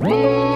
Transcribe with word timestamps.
Whoa! 0.00 0.49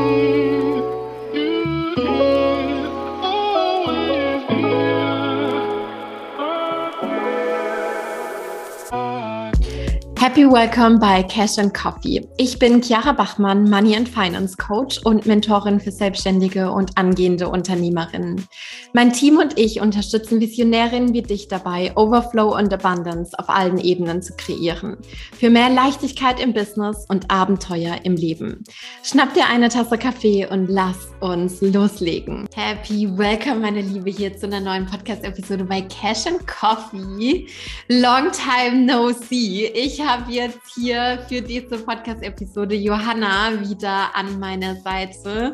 Happy 10.35 10.51
Welcome 10.51 10.99
bei 10.99 11.23
Cash 11.23 11.59
and 11.59 11.73
Coffee. 11.73 12.27
Ich 12.39 12.59
bin 12.59 12.83
Chiara 12.83 13.13
Bachmann, 13.13 13.71
Money 13.71 13.95
and 13.95 14.09
Finance 14.09 14.57
Coach 14.57 14.99
und 15.05 15.27
Mentorin 15.27 15.79
für 15.79 15.93
selbstständige 15.93 16.73
und 16.73 16.99
angehende 16.99 17.49
Unternehmerinnen. 17.49 18.45
Mein 18.93 19.13
Team 19.13 19.39
und 19.39 19.57
ich 19.57 19.81
unterstützen 19.81 20.41
Visionärinnen 20.41 21.15
wie 21.15 21.23
dich 21.23 21.47
dabei, 21.47 21.93
Overflow 21.95 22.57
und 22.57 22.75
Abundance 22.75 23.39
auf 23.39 23.49
allen 23.49 23.79
Ebenen 23.79 24.23
zu 24.23 24.35
kreieren. 24.37 24.97
Für 25.39 25.51
mehr 25.51 25.71
Leichtigkeit 25.71 26.41
im 26.41 26.53
Business 26.53 27.07
und 27.09 27.31
Abenteuer 27.31 27.99
im 28.03 28.17
Leben. 28.17 28.65
Schnapp 29.05 29.35
dir 29.35 29.47
eine 29.47 29.69
Tasse 29.69 29.99
Kaffee 29.99 30.49
und 30.51 30.67
lass 30.67 31.11
uns 31.21 31.61
loslegen. 31.61 32.49
Happy 32.57 33.09
Welcome, 33.17 33.61
meine 33.61 33.83
Liebe, 33.83 34.11
hier 34.11 34.37
zu 34.37 34.47
einer 34.47 34.59
neuen 34.59 34.87
Podcast-Episode 34.87 35.63
bei 35.63 35.83
Cash 35.83 36.27
and 36.27 36.45
Coffee. 36.49 37.47
Long 37.87 38.33
time 38.33 38.85
no 38.85 39.13
see. 39.13 39.67
Ich 39.67 40.05
habe 40.05 40.24
habe 40.25 40.33
jetzt 40.33 40.75
hier 40.75 41.19
für 41.29 41.43
diese 41.43 41.77
Podcast-Episode 41.77 42.75
Johanna 42.75 43.61
wieder 43.61 44.17
an 44.17 44.41
meiner 44.41 44.75
Seite. 44.77 45.53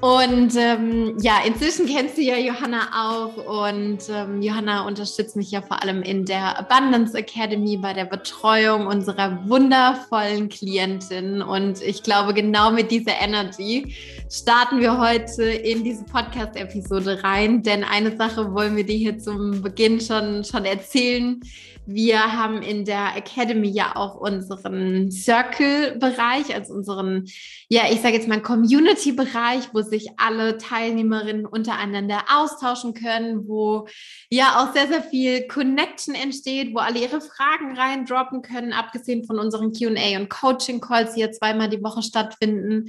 Und 0.00 0.56
ähm, 0.56 1.16
ja, 1.20 1.34
inzwischen 1.46 1.86
kennst 1.86 2.18
du 2.18 2.22
ja 2.22 2.36
Johanna 2.36 2.88
auch 2.92 3.68
und 3.68 4.00
ähm, 4.12 4.42
Johanna 4.42 4.88
unterstützt 4.88 5.36
mich 5.36 5.52
ja 5.52 5.62
vor 5.62 5.80
allem 5.80 6.02
in 6.02 6.24
der 6.24 6.58
Abundance 6.58 7.16
Academy 7.16 7.76
bei 7.76 7.92
der 7.92 8.06
Betreuung 8.06 8.88
unserer 8.88 9.48
wundervollen 9.48 10.48
Klientin. 10.48 11.40
Und 11.40 11.80
ich 11.80 12.02
glaube, 12.02 12.34
genau 12.34 12.72
mit 12.72 12.90
dieser 12.90 13.20
Energy 13.20 13.94
starten 14.32 14.80
wir 14.80 14.96
heute 14.96 15.42
in 15.42 15.84
diese 15.84 16.04
Podcast-Episode 16.04 17.22
rein, 17.22 17.62
denn 17.62 17.84
eine 17.84 18.16
Sache 18.16 18.54
wollen 18.54 18.76
wir 18.76 18.86
dir 18.86 18.96
hier 18.96 19.18
zum 19.18 19.60
Beginn 19.60 20.00
schon, 20.00 20.42
schon 20.42 20.64
erzählen. 20.64 21.38
Wir 21.84 22.32
haben 22.32 22.62
in 22.62 22.86
der 22.86 23.14
Academy 23.14 23.68
ja 23.68 23.94
auch 23.94 24.14
unseren 24.14 25.10
Circle-Bereich, 25.10 26.54
also 26.54 26.72
unseren, 26.72 27.26
ja, 27.68 27.82
ich 27.90 28.00
sage 28.00 28.14
jetzt 28.14 28.26
mal 28.26 28.40
Community-Bereich, 28.40 29.74
wo 29.74 29.82
sich 29.82 30.08
alle 30.16 30.56
Teilnehmerinnen 30.56 31.44
untereinander 31.44 32.24
austauschen 32.34 32.94
können, 32.94 33.46
wo 33.46 33.86
ja 34.30 34.62
auch 34.62 34.72
sehr, 34.72 34.88
sehr 34.88 35.02
viel 35.02 35.46
Connection 35.46 36.14
entsteht, 36.14 36.74
wo 36.74 36.78
alle 36.78 37.00
ihre 37.00 37.20
Fragen 37.20 37.76
reindroppen 37.76 38.40
können, 38.40 38.72
abgesehen 38.72 39.24
von 39.24 39.38
unseren 39.38 39.72
QA 39.72 40.18
und 40.18 40.30
Coaching-Calls, 40.30 41.16
die 41.16 41.20
ja 41.20 41.30
zweimal 41.30 41.68
die 41.68 41.82
Woche 41.82 42.02
stattfinden. 42.02 42.88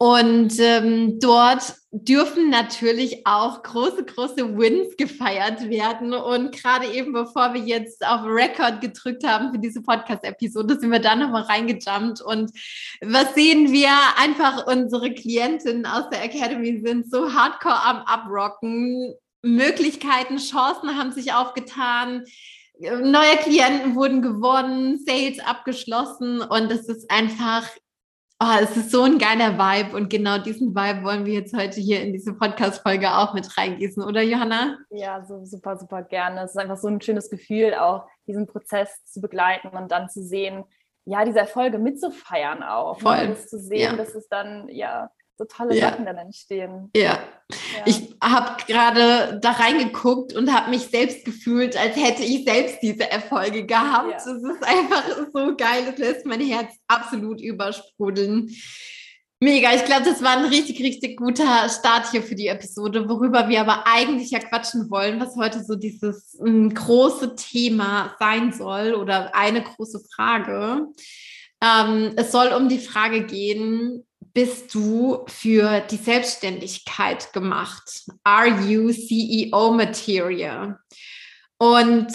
Und 0.00 0.60
ähm, 0.60 1.18
dort 1.18 1.74
dürfen 1.90 2.50
natürlich 2.50 3.26
auch 3.26 3.64
große, 3.64 4.04
große 4.04 4.56
Wins 4.56 4.96
gefeiert 4.96 5.68
werden. 5.68 6.14
Und 6.14 6.52
gerade 6.52 6.86
eben, 6.86 7.12
bevor 7.12 7.52
wir 7.52 7.62
jetzt 7.62 8.06
auf 8.06 8.20
Record 8.24 8.80
gedrückt 8.80 9.24
haben 9.26 9.52
für 9.52 9.58
diese 9.58 9.82
Podcast-Episode, 9.82 10.78
sind 10.78 10.92
wir 10.92 11.00
da 11.00 11.16
nochmal 11.16 11.42
reingejumpt. 11.42 12.20
Und 12.20 12.52
was 13.00 13.34
sehen 13.34 13.72
wir? 13.72 13.90
Einfach 14.16 14.68
unsere 14.68 15.12
Klientinnen 15.12 15.84
aus 15.84 16.08
der 16.10 16.22
Academy 16.22 16.80
sind 16.84 17.10
so 17.10 17.34
hardcore 17.34 17.82
am 17.84 17.96
Abrocken. 17.98 19.14
Möglichkeiten, 19.42 20.38
Chancen 20.38 20.96
haben 20.96 21.12
sich 21.12 21.32
aufgetan 21.32 22.24
neue 22.80 23.36
Klienten 23.38 23.94
wurden 23.94 24.22
gewonnen, 24.22 24.98
Sales 25.04 25.40
abgeschlossen 25.40 26.40
und 26.40 26.70
es 26.70 26.88
ist 26.88 27.10
einfach 27.10 27.68
Oh, 28.40 28.56
es 28.62 28.76
ist 28.76 28.92
so 28.92 29.02
ein 29.02 29.18
geiler 29.18 29.58
Vibe 29.58 29.96
und 29.96 30.10
genau 30.10 30.38
diesen 30.38 30.72
Vibe 30.72 31.02
wollen 31.02 31.24
wir 31.24 31.34
jetzt 31.34 31.56
heute 31.56 31.80
hier 31.80 32.02
in 32.02 32.12
diese 32.12 32.34
Podcast-Folge 32.34 33.10
auch 33.10 33.34
mit 33.34 33.58
reingießen, 33.58 34.00
oder 34.00 34.22
Johanna? 34.22 34.78
Ja, 34.90 35.24
so 35.24 35.44
super, 35.44 35.76
super 35.76 36.04
gerne. 36.04 36.44
Es 36.44 36.52
ist 36.52 36.56
einfach 36.56 36.76
so 36.76 36.86
ein 36.86 37.00
schönes 37.00 37.30
Gefühl, 37.30 37.74
auch 37.74 38.06
diesen 38.28 38.46
Prozess 38.46 39.04
zu 39.06 39.20
begleiten 39.20 39.76
und 39.76 39.90
dann 39.90 40.08
zu 40.08 40.22
sehen, 40.22 40.62
ja, 41.04 41.24
diese 41.24 41.40
Erfolge 41.40 41.80
mitzufeiern 41.80 42.62
auch. 42.62 43.00
Voll. 43.00 43.26
Und 43.30 43.38
zu 43.38 43.58
sehen, 43.58 43.80
ja. 43.80 43.96
dass 43.96 44.14
es 44.14 44.28
dann, 44.28 44.68
ja, 44.68 45.10
so 45.38 45.44
tolle 45.44 45.76
ja. 45.76 45.90
Sachen 45.90 46.04
dann 46.04 46.18
entstehen. 46.18 46.90
Ja. 46.94 47.02
ja. 47.02 47.18
Ich 47.86 48.14
habe 48.22 48.62
gerade 48.66 49.38
da 49.40 49.52
reingeguckt 49.52 50.34
und 50.34 50.52
habe 50.52 50.70
mich 50.70 50.88
selbst 50.88 51.24
gefühlt, 51.24 51.76
als 51.76 51.96
hätte 51.96 52.24
ich 52.24 52.44
selbst 52.44 52.78
diese 52.82 53.08
Erfolge 53.10 53.64
gehabt. 53.64 54.14
Es 54.16 54.26
ja. 54.26 54.32
ist 54.32 54.62
einfach 54.64 55.04
so 55.32 55.56
geil, 55.56 55.84
es 55.92 55.98
lässt 55.98 56.26
mein 56.26 56.40
Herz 56.40 56.74
absolut 56.88 57.40
übersprudeln. 57.40 58.50
Mega, 59.40 59.72
ich 59.72 59.84
glaube, 59.84 60.04
das 60.04 60.20
war 60.20 60.36
ein 60.36 60.46
richtig, 60.46 60.80
richtig 60.80 61.16
guter 61.16 61.68
Start 61.68 62.10
hier 62.10 62.24
für 62.24 62.34
die 62.34 62.48
Episode, 62.48 63.08
worüber 63.08 63.48
wir 63.48 63.60
aber 63.60 63.86
eigentlich 63.86 64.32
ja 64.32 64.40
quatschen 64.40 64.90
wollen, 64.90 65.20
was 65.20 65.36
heute 65.36 65.62
so 65.62 65.76
dieses 65.76 66.34
m, 66.40 66.74
große 66.74 67.36
Thema 67.36 68.16
sein 68.18 68.52
soll 68.52 68.94
oder 68.94 69.36
eine 69.36 69.62
große 69.62 70.00
Frage. 70.12 70.88
Ähm, 71.62 72.14
es 72.16 72.32
soll 72.32 72.48
um 72.48 72.68
die 72.68 72.80
Frage 72.80 73.24
gehen, 73.26 74.04
bist 74.38 74.72
du 74.72 75.24
für 75.26 75.80
die 75.80 75.96
Selbstständigkeit 75.96 77.32
gemacht? 77.32 78.04
Are 78.22 78.46
you 78.46 78.92
CEO 78.92 79.72
Material? 79.72 80.78
Und 81.58 82.06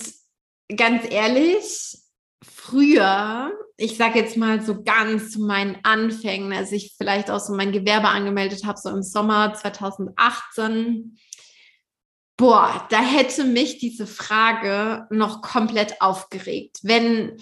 ganz 0.73 1.03
ehrlich, 1.09 1.97
früher, 2.41 3.51
ich 3.75 3.97
sage 3.97 4.19
jetzt 4.19 4.37
mal 4.37 4.61
so 4.61 4.83
ganz 4.85 5.31
zu 5.31 5.41
meinen 5.41 5.79
Anfängen, 5.83 6.53
als 6.53 6.71
ich 6.71 6.95
vielleicht 6.97 7.29
auch 7.29 7.41
so 7.41 7.53
mein 7.55 7.73
Gewerbe 7.73 8.07
angemeldet 8.07 8.63
habe, 8.63 8.79
so 8.79 8.87
im 8.87 9.03
Sommer 9.03 9.53
2018, 9.53 11.19
boah, 12.37 12.87
da 12.89 13.01
hätte 13.01 13.43
mich 13.43 13.79
diese 13.79 14.07
Frage 14.07 15.07
noch 15.09 15.41
komplett 15.41 16.01
aufgeregt. 16.01 16.77
Wenn 16.83 17.35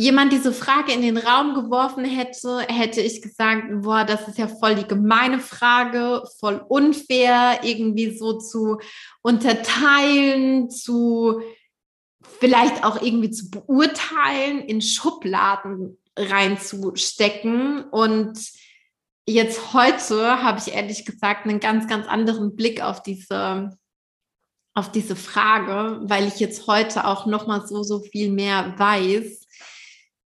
jemand 0.00 0.32
diese 0.32 0.54
Frage 0.54 0.92
in 0.92 1.02
den 1.02 1.18
Raum 1.18 1.52
geworfen 1.52 2.06
hätte, 2.06 2.60
hätte 2.68 3.02
ich 3.02 3.20
gesagt, 3.20 3.64
boah, 3.82 4.04
das 4.04 4.26
ist 4.28 4.38
ja 4.38 4.48
voll 4.48 4.74
die 4.74 4.88
gemeine 4.88 5.40
Frage, 5.40 6.22
voll 6.38 6.64
unfair, 6.68 7.60
irgendwie 7.64 8.16
so 8.16 8.38
zu 8.38 8.78
unterteilen, 9.20 10.70
zu 10.70 11.42
vielleicht 12.38 12.82
auch 12.82 13.02
irgendwie 13.02 13.30
zu 13.30 13.50
beurteilen, 13.50 14.60
in 14.60 14.80
Schubladen 14.80 15.98
reinzustecken. 16.16 17.84
Und 17.84 18.38
jetzt 19.26 19.74
heute 19.74 20.42
habe 20.42 20.60
ich 20.64 20.72
ehrlich 20.72 21.04
gesagt 21.04 21.44
einen 21.44 21.60
ganz, 21.60 21.86
ganz 21.88 22.06
anderen 22.06 22.56
Blick 22.56 22.82
auf 22.82 23.02
diese 23.02 23.76
auf 24.72 24.90
diese 24.90 25.16
Frage, 25.16 26.00
weil 26.04 26.26
ich 26.26 26.38
jetzt 26.38 26.68
heute 26.68 27.04
auch 27.04 27.26
noch 27.26 27.46
mal 27.46 27.66
so 27.66 27.82
so 27.82 28.00
viel 28.00 28.30
mehr 28.30 28.78
weiß 28.78 29.39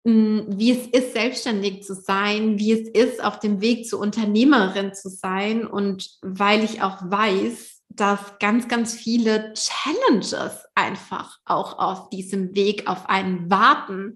wie 0.08 0.72
es 0.72 0.88
ist, 0.88 1.14
selbstständig 1.14 1.84
zu 1.84 1.94
sein, 1.94 2.58
wie 2.58 2.72
es 2.72 2.88
ist, 2.88 3.22
auf 3.22 3.40
dem 3.40 3.60
Weg 3.60 3.88
zur 3.88 4.00
Unternehmerin 4.00 4.94
zu 4.94 5.10
sein. 5.10 5.68
Und 5.68 6.10
weil 6.22 6.64
ich 6.64 6.82
auch 6.82 6.98
weiß, 7.02 7.82
dass 7.90 8.20
ganz, 8.40 8.70
ganz 8.70 8.94
viele 8.94 9.54
Challenges 9.54 10.66
einfach 10.76 11.40
auch 11.46 11.78
auf 11.78 12.10
diesem 12.10 12.56
Weg 12.56 12.88
auf 12.88 13.10
einen 13.10 13.50
warten 13.50 14.16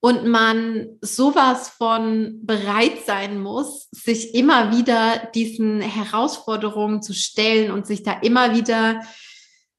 und 0.00 0.26
man 0.26 0.88
sowas 1.02 1.68
von 1.68 2.40
bereit 2.44 3.04
sein 3.06 3.38
muss, 3.38 3.88
sich 3.90 4.34
immer 4.34 4.76
wieder 4.76 5.28
diesen 5.34 5.80
Herausforderungen 5.80 7.02
zu 7.02 7.12
stellen 7.12 7.70
und 7.70 7.86
sich 7.86 8.02
da 8.02 8.12
immer 8.12 8.56
wieder 8.56 9.02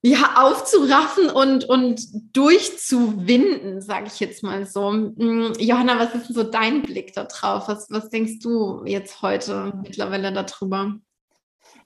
ja, 0.01 0.35
aufzuraffen 0.37 1.29
und, 1.29 1.65
und 1.65 2.01
durchzuwinden, 2.35 3.81
sage 3.81 4.07
ich 4.07 4.19
jetzt 4.19 4.43
mal 4.43 4.65
so. 4.65 4.91
Mm, 4.91 5.53
Johanna, 5.59 5.99
was 5.99 6.15
ist 6.15 6.29
denn 6.29 6.35
so 6.35 6.43
dein 6.43 6.83
Blick 6.83 7.13
da 7.13 7.25
drauf? 7.25 7.67
Was, 7.67 7.89
was 7.91 8.09
denkst 8.09 8.39
du 8.39 8.83
jetzt 8.85 9.21
heute 9.21 9.73
mittlerweile 9.81 10.31
darüber? 10.31 10.93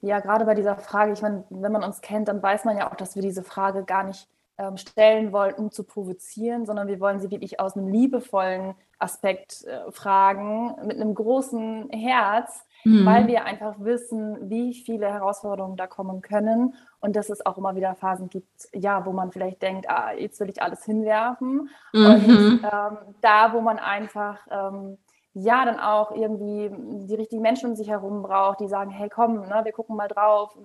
Ja, 0.02 0.20
gerade 0.20 0.46
bei 0.46 0.54
dieser 0.54 0.78
Frage, 0.78 1.14
ich 1.14 1.22
meine, 1.22 1.46
wenn 1.50 1.72
man 1.72 1.84
uns 1.84 2.02
kennt, 2.02 2.28
dann 2.28 2.44
weiß 2.44 2.66
man 2.66 2.78
ja 2.78 2.92
auch, 2.92 2.96
dass 2.96 3.16
wir 3.16 3.22
diese 3.22 3.44
Frage 3.44 3.84
gar 3.84 4.04
nicht 4.04 4.28
ähm, 4.58 4.78
stellen 4.78 5.32
wollen, 5.32 5.56
um 5.56 5.72
zu 5.72 5.84
provozieren, 5.84 6.66
sondern 6.66 6.88
wir 6.88 7.00
wollen 7.00 7.20
sie 7.20 7.32
wirklich 7.32 7.60
aus 7.60 7.76
einem 7.76 7.88
liebevollen 7.88 8.76
Aspekt 9.00 9.64
äh, 9.64 9.92
fragen, 9.92 10.76
mit 10.86 11.00
einem 11.00 11.16
großen 11.16 11.90
Herz, 11.90 12.64
mhm. 12.84 13.06
weil 13.06 13.28
wir 13.28 13.46
einfach 13.46 13.76
wissen, 13.80 14.50
wie 14.50 14.74
viele 14.74 15.08
Herausforderungen 15.08 15.78
da 15.78 15.88
kommen 15.88 16.22
können 16.22 16.76
und 17.00 17.16
dass 17.16 17.30
es 17.30 17.46
auch 17.46 17.58
immer 17.58 17.76
wieder 17.76 17.96
Phasen 17.96 18.30
gibt, 18.30 18.70
ja, 18.74 19.06
wo 19.06 19.12
man 19.12 19.32
vielleicht 19.32 19.62
denkt, 19.62 19.90
ah, 19.90 20.12
jetzt 20.14 20.40
will 20.40 20.50
ich 20.50 20.62
alles 20.62 20.84
hinwerfen. 20.86 21.70
Mhm. 21.94 22.06
Und 22.06 22.30
ähm, 22.64 22.98
da, 23.22 23.54
wo 23.54 23.62
man 23.62 23.80
einfach 23.80 24.40
ähm, 24.50 24.98
ja 25.34 25.66
dann 25.66 25.80
auch 25.80 26.12
irgendwie 26.12 26.70
die 27.08 27.16
richtigen 27.16 27.42
Menschen 27.42 27.72
um 27.72 27.76
sich 27.76 27.90
herum 27.90 28.22
braucht, 28.22 28.60
die 28.60 28.68
sagen, 28.68 28.92
hey 28.92 29.10
komm, 29.10 29.42
ne, 29.48 29.62
wir 29.64 29.72
gucken 29.72 29.96
mal 29.96 30.08
drauf, 30.08 30.56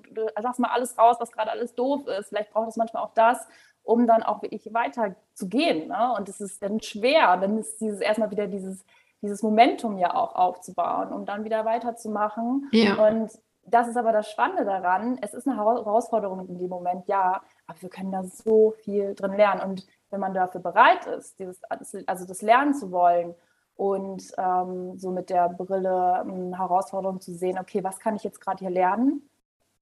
lass 0.41 0.59
mal 0.59 0.71
alles 0.71 0.99
raus, 0.99 1.17
was 1.19 1.32
gerade 1.32 1.50
alles 1.50 1.75
doof 1.75 2.06
ist. 2.06 2.29
Vielleicht 2.29 2.53
braucht 2.53 2.69
es 2.69 2.76
manchmal 2.76 3.03
auch 3.03 3.14
das, 3.14 3.47
um 3.82 4.06
dann 4.06 4.23
auch 4.23 4.43
wirklich 4.43 4.73
weiter 4.75 5.17
zu 5.32 5.49
gehen. 5.49 5.88
Ne? 5.88 6.14
Und 6.17 6.29
es 6.29 6.41
ist 6.41 6.62
dann 6.62 6.81
schwer, 6.82 7.38
dann 7.38 7.59
ist 7.59 7.81
dieses 7.81 8.00
erstmal 8.00 8.31
wieder 8.31 8.47
dieses 8.47 8.85
dieses 9.23 9.43
Momentum 9.43 9.99
ja 9.99 10.15
auch 10.15 10.35
aufzubauen, 10.35 11.12
um 11.12 11.25
dann 11.25 11.44
wieder 11.44 11.65
weiterzumachen. 11.65 12.69
Ja. 12.73 12.94
Und 12.94 13.31
das 13.65 13.88
ist 13.88 13.97
aber 13.97 14.12
das 14.12 14.31
Spannende 14.31 14.65
daran. 14.65 15.19
Es 15.20 15.35
ist 15.35 15.47
eine 15.47 15.56
Herausforderung 15.56 16.49
in 16.49 16.59
dem 16.59 16.69
Moment, 16.69 17.06
ja, 17.06 17.43
aber 17.67 17.82
wir 17.82 17.91
können 17.91 18.12
da 18.12 18.25
so 18.25 18.75
viel 18.82 19.15
drin 19.15 19.35
lernen. 19.35 19.61
Und 19.62 19.87
wenn 20.11 20.20
man 20.20 20.35
dafür 20.35 20.61
bereit 20.61 21.06
ist, 21.06 21.38
dieses, 21.38 21.61
also 21.65 22.26
das 22.26 22.43
lernen 22.43 22.75
zu 22.75 22.91
wollen 22.91 23.35
und 23.76 24.32
ähm, 24.38 24.99
so 24.99 25.11
mit 25.11 25.31
der 25.31 25.49
Brille 25.50 26.25
ähm, 26.26 26.55
Herausforderung 26.55 27.21
zu 27.21 27.32
sehen, 27.35 27.59
okay, 27.59 27.85
was 27.85 28.00
kann 28.00 28.17
ich 28.17 28.25
jetzt 28.25 28.41
gerade 28.41 28.59
hier 28.59 28.71
lernen? 28.71 29.29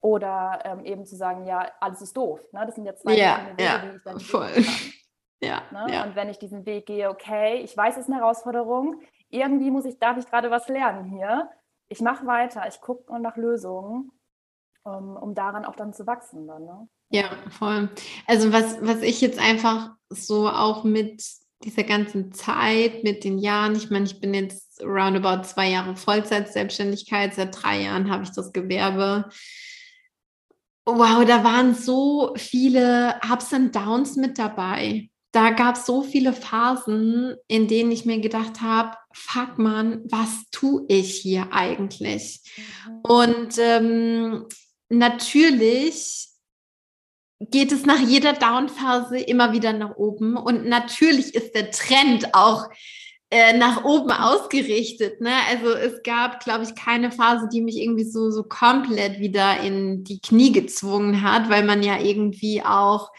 Oder 0.01 0.61
ähm, 0.65 0.85
eben 0.85 1.07
zu 1.07 1.17
sagen, 1.17 1.47
ja, 1.47 1.67
alles 1.81 2.03
ist 2.03 2.17
doof. 2.17 2.41
Ne? 2.53 2.65
Das 2.67 2.75
sind 2.75 2.85
ja 2.85 2.95
zwei 2.95 3.15
ja, 3.15 3.41
Wege, 3.51 3.65
ja, 3.65 3.79
die 3.79 3.97
ich 3.97 4.03
dann 4.03 4.21
voll. 4.21 4.51
Ja, 5.43 5.63
ne? 5.71 5.93
ja. 5.93 6.05
Und 6.05 6.17
wenn 6.17 6.31
ich 6.31 6.39
diesen 6.39 6.65
Weg 6.65 6.87
gehe, 6.87 7.11
okay, 7.11 7.57
ich 7.57 7.77
weiß, 7.77 7.97
es 7.97 8.05
ist 8.05 8.11
eine 8.11 8.21
Herausforderung, 8.21 9.03
irgendwie 9.31 9.71
muss 9.71 9.85
ich, 9.85 9.99
darf 9.99 10.17
ich 10.19 10.27
gerade 10.27 10.51
was 10.51 10.69
lernen 10.69 11.05
hier. 11.05 11.51
Ich 11.89 12.01
mache 12.01 12.27
weiter, 12.27 12.67
ich 12.69 12.81
gucke 12.81 13.19
nach 13.21 13.37
Lösungen, 13.37 14.13
um, 14.83 15.17
um, 15.17 15.35
daran 15.35 15.65
auch 15.65 15.77
dann 15.77 15.93
zu 15.93 16.07
wachsen. 16.07 16.47
Dann, 16.47 16.65
ne? 16.65 16.89
Ja, 17.11 17.31
voll. 17.51 17.91
Also 18.27 18.53
was, 18.53 18.79
was 18.83 19.03
ich 19.03 19.21
jetzt 19.21 19.39
einfach 19.39 19.95
so 20.09 20.49
auch 20.49 20.85
mit 20.85 21.23
dieser 21.63 21.85
ganzen 21.85 22.33
Zeit, 22.33 23.03
mit 23.05 23.25
den 23.25 23.39
Jahren, 23.39 23.77
ich 23.77 23.91
meine, 23.91 24.05
ich 24.05 24.21
bin 24.21 24.35
jetzt 24.35 24.83
roundabout 24.83 25.45
zwei 25.45 25.71
Jahre 25.71 25.97
Vollzeit-Selbstständigkeit, 25.97 27.35
seit 27.35 27.63
drei 27.63 27.83
Jahren 27.83 28.11
habe 28.11 28.25
ich 28.25 28.31
das 28.31 28.53
Gewerbe. 28.53 29.31
Wow, 30.85 31.25
da 31.25 31.43
waren 31.43 31.75
so 31.75 32.35
viele 32.37 33.19
Ups 33.33 33.53
und 33.53 33.75
Downs 33.75 34.17
mit 34.17 34.39
dabei 34.39 35.09
da 35.37 35.51
gab 35.51 35.77
es 35.77 35.85
so 35.85 36.03
viele 36.03 36.33
Phasen, 36.33 37.37
in 37.47 37.69
denen 37.69 37.93
ich 37.93 38.07
mir 38.07 38.21
gedacht 38.21 38.63
habe, 38.63 38.97
fuck 39.13 39.59
man, 39.59 40.01
was 40.07 40.49
tue 40.51 40.87
ich 40.89 41.15
hier 41.17 41.49
eigentlich? 41.53 42.41
Mhm. 42.57 43.01
Und 43.03 43.59
ähm, 43.59 44.47
natürlich 44.89 46.29
geht 47.39 47.71
es 47.71 47.85
nach 47.85 48.01
jeder 48.01 48.33
Down-Phase 48.33 49.19
immer 49.19 49.53
wieder 49.53 49.75
nach 49.75 49.97
oben. 49.97 50.39
Und 50.39 50.67
natürlich 50.67 51.35
ist 51.35 51.55
der 51.55 51.71
Trend 51.71 52.35
auch 52.35 52.71
äh, 53.29 53.59
nach 53.59 53.85
oben 53.85 54.13
ausgerichtet. 54.13 55.21
Ne? 55.21 55.35
Also 55.51 55.69
es 55.69 56.03
gab, 56.03 56.43
glaube 56.43 56.65
ich, 56.65 56.75
keine 56.75 57.13
Phase, 57.13 57.47
die 57.53 57.61
mich 57.61 57.77
irgendwie 57.77 58.09
so, 58.09 58.31
so 58.31 58.43
komplett 58.45 59.19
wieder 59.19 59.61
in 59.61 60.03
die 60.03 60.21
Knie 60.21 60.53
gezwungen 60.53 61.21
hat, 61.21 61.51
weil 61.51 61.65
man 61.65 61.83
ja 61.83 62.01
irgendwie 62.01 62.63
auch 62.63 63.11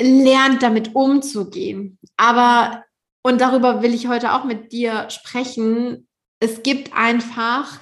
lernt, 0.00 0.62
damit 0.62 0.94
umzugehen. 0.94 1.98
Aber, 2.16 2.84
und 3.22 3.40
darüber 3.40 3.82
will 3.82 3.94
ich 3.94 4.08
heute 4.08 4.32
auch 4.32 4.44
mit 4.44 4.72
dir 4.72 5.08
sprechen, 5.10 6.08
es 6.40 6.62
gibt 6.62 6.92
einfach, 6.94 7.80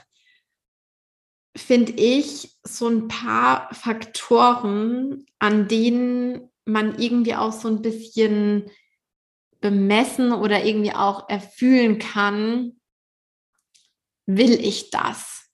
finde 1.56 1.92
ich, 1.92 2.56
so 2.62 2.88
ein 2.88 3.08
paar 3.08 3.72
Faktoren, 3.74 5.26
an 5.38 5.68
denen 5.68 6.50
man 6.64 6.98
irgendwie 6.98 7.34
auch 7.34 7.52
so 7.52 7.68
ein 7.68 7.82
bisschen 7.82 8.70
bemessen 9.60 10.32
oder 10.32 10.64
irgendwie 10.64 10.92
auch 10.92 11.28
erfühlen 11.28 11.98
kann, 11.98 12.80
will 14.26 14.52
ich 14.52 14.90
das? 14.90 15.50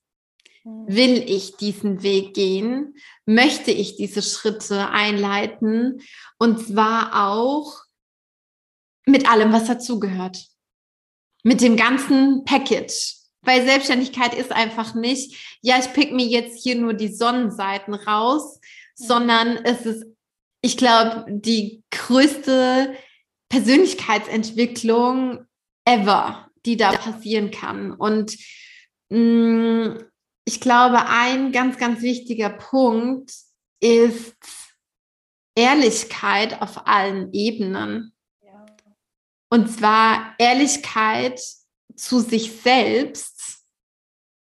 Hm. 0.63 0.85
Will 0.89 1.25
ich 1.31 1.57
diesen 1.57 2.03
Weg 2.03 2.35
gehen? 2.35 2.95
Möchte 3.27 3.71
ich 3.71 3.97
diese 3.97 4.23
Schritte 4.23 4.89
einleiten? 4.89 6.03
Und 6.39 6.67
zwar 6.67 7.29
auch 7.29 7.85
mit 9.07 9.31
allem, 9.31 9.53
was 9.53 9.67
dazugehört. 9.67 10.47
Mit 11.43 11.61
dem 11.61 11.77
ganzen 11.77 12.45
Package. 12.45 13.15
Weil 13.43 13.65
Selbstständigkeit 13.65 14.35
ist 14.35 14.53
einfach 14.53 14.95
nicht, 14.95 15.59
ja, 15.63 15.79
ich 15.79 15.93
pick 15.93 16.13
mir 16.13 16.27
jetzt 16.27 16.63
hier 16.63 16.77
nur 16.77 16.93
die 16.93 17.09
Sonnenseiten 17.09 17.95
raus, 17.95 18.61
sondern 18.95 19.57
es 19.65 19.87
ist, 19.87 20.05
ich 20.61 20.77
glaube, 20.77 21.25
die 21.29 21.83
größte 21.91 22.95
Persönlichkeitsentwicklung 23.49 25.47
ever, 25.87 26.51
die 26.67 26.77
da 26.77 26.93
passieren 26.93 27.51
kann. 27.51 27.93
Und 27.93 28.37
mh, 29.09 29.19
mm, 29.19 30.10
ich 30.45 30.61
glaube, 30.61 31.07
ein 31.07 31.53
ganz, 31.53 31.77
ganz 31.79 32.03
wichtiger 32.03 32.51
Punkt 32.51 33.33
ist 33.81 34.37
Ehrlichkeit 35.55 36.61
auf 36.61 36.87
allen 36.87 37.33
Ebenen. 37.33 38.15
Ja. 38.43 38.67
Und 39.51 39.71
zwar 39.71 40.35
Ehrlichkeit 40.39 41.41
zu 41.95 42.21
sich 42.21 42.61
selbst, 42.61 43.65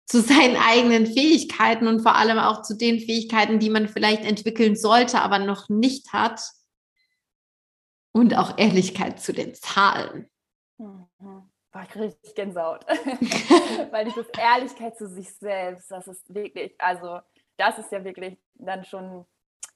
zu 0.06 0.20
seinen 0.20 0.56
eigenen 0.56 1.06
Fähigkeiten 1.06 1.86
und 1.86 2.02
vor 2.02 2.14
allem 2.14 2.38
auch 2.38 2.62
zu 2.62 2.76
den 2.76 3.00
Fähigkeiten, 3.00 3.58
die 3.58 3.70
man 3.70 3.88
vielleicht 3.88 4.24
entwickeln 4.24 4.76
sollte, 4.76 5.20
aber 5.22 5.38
noch 5.38 5.68
nicht 5.68 6.12
hat. 6.12 6.40
Und 8.12 8.36
auch 8.36 8.58
Ehrlichkeit 8.58 9.20
zu 9.20 9.32
den 9.32 9.54
Zahlen. 9.54 10.30
Mhm 10.78 11.08
war 11.74 11.82
ich 11.82 11.96
richtig 11.96 12.34
Gänsehaut. 12.34 12.86
Weil 13.90 14.04
diese 14.04 14.26
Ehrlichkeit 14.38 14.96
zu 14.96 15.08
sich 15.08 15.32
selbst, 15.34 15.90
das 15.90 16.08
ist 16.08 16.32
wirklich, 16.32 16.74
also 16.78 17.18
das 17.56 17.78
ist 17.78 17.92
ja 17.92 18.04
wirklich 18.04 18.38
dann 18.54 18.84
schon, 18.84 19.26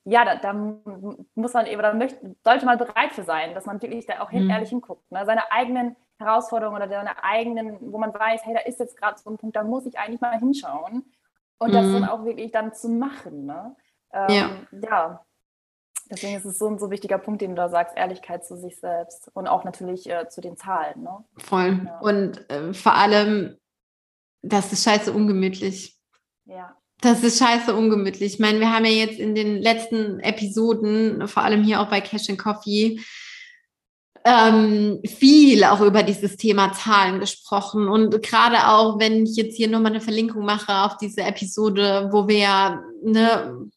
ja, 0.05 0.25
da, 0.25 0.37
da 0.37 0.53
muss 0.53 1.53
man 1.53 1.67
eben, 1.67 1.83
da 1.83 1.93
möchte, 1.93 2.37
sollte 2.45 2.65
man 2.65 2.79
bereit 2.79 3.13
für 3.13 3.25
sein, 3.25 3.55
dass 3.55 3.67
man 3.67 3.83
wirklich 3.83 4.07
da 4.07 4.21
auch 4.21 4.31
hin, 4.31 4.45
mhm. 4.45 4.51
ehrlich 4.51 4.71
hinguckt. 4.71 5.11
Ne? 5.11 5.25
Seine 5.27 5.51
eigenen 5.53 5.97
Herausforderungen 6.19 6.83
oder 6.83 6.89
seine 6.89 7.23
eigenen, 7.23 7.93
wo 7.93 7.99
man 7.99 8.15
weiß, 8.15 8.45
hey, 8.45 8.55
da 8.55 8.61
ist 8.61 8.81
jetzt 8.81 8.97
gerade 8.97 9.19
so 9.19 9.31
ein 9.31 9.37
Punkt, 9.37 9.57
da 9.57 9.63
muss 9.63 9.87
ich 9.87 9.99
eigentlich 9.99 10.21
mal 10.21 10.39
hinschauen. 10.39 11.13
Und 11.59 11.71
mhm. 11.71 11.73
das 11.73 11.93
dann 11.93 12.09
auch 12.09 12.25
wirklich 12.25 12.53
dann 12.53 12.73
zu 12.73 12.89
machen. 12.89 13.47
Ne? 13.47 13.77
Ähm, 14.13 14.31
ja. 14.31 14.51
ja. 14.83 15.25
Deswegen 16.11 16.37
ist 16.37 16.45
es 16.45 16.59
so 16.59 16.69
ein 16.69 16.79
so 16.79 16.91
wichtiger 16.91 17.19
Punkt, 17.19 17.43
den 17.43 17.51
du 17.51 17.57
da 17.57 17.69
sagst, 17.69 17.97
Ehrlichkeit 17.97 18.47
zu 18.47 18.57
sich 18.57 18.79
selbst 18.79 19.31
und 19.35 19.47
auch 19.47 19.65
natürlich 19.65 20.09
äh, 20.09 20.29
zu 20.29 20.41
den 20.41 20.57
Zahlen. 20.57 21.03
Ne? 21.03 21.25
Voll. 21.39 21.83
Ja. 21.85 21.99
Und 22.01 22.51
äh, 22.51 22.73
vor 22.73 22.95
allem, 22.95 23.57
das 24.43 24.73
ist 24.73 24.85
scheiße 24.85 25.13
ungemütlich. 25.13 25.97
Ja. 26.47 26.77
Das 27.01 27.23
ist 27.23 27.39
scheiße 27.39 27.75
ungemütlich. 27.75 28.35
Ich 28.35 28.41
meine, 28.41 28.59
wir 28.59 28.73
haben 28.73 28.85
ja 28.85 28.91
jetzt 28.91 29.21
in 29.21 29.35
den 29.35 29.63
letzten 29.63 30.19
Episoden, 30.21 31.29
vor 31.29 31.45
allem 31.45 31.63
hier 31.63 31.81
auch 31.81 31.89
bei 31.89 32.01
Cash 32.01 32.29
and 32.31 32.39
Coffee, 32.39 33.01
ähm, 34.25 35.01
viel 35.07 35.65
auch 35.65 35.81
über 35.81 36.03
dieses 36.03 36.37
Thema 36.37 36.73
Zahlen 36.73 37.21
gesprochen. 37.21 37.89
Und 37.89 38.23
gerade 38.23 38.69
auch, 38.69 38.99
wenn 38.99 39.25
ich 39.25 39.37
jetzt 39.37 39.57
hier 39.57 39.69
nochmal 39.69 39.93
eine 39.93 40.01
Verlinkung 40.01 40.45
mache 40.45 40.73
auf 40.85 40.97
diese 40.97 41.23
Episode, 41.23 42.09
wo 42.13 42.27
wir 42.27 42.39
ja 42.39 42.83
ne, 43.03 43.69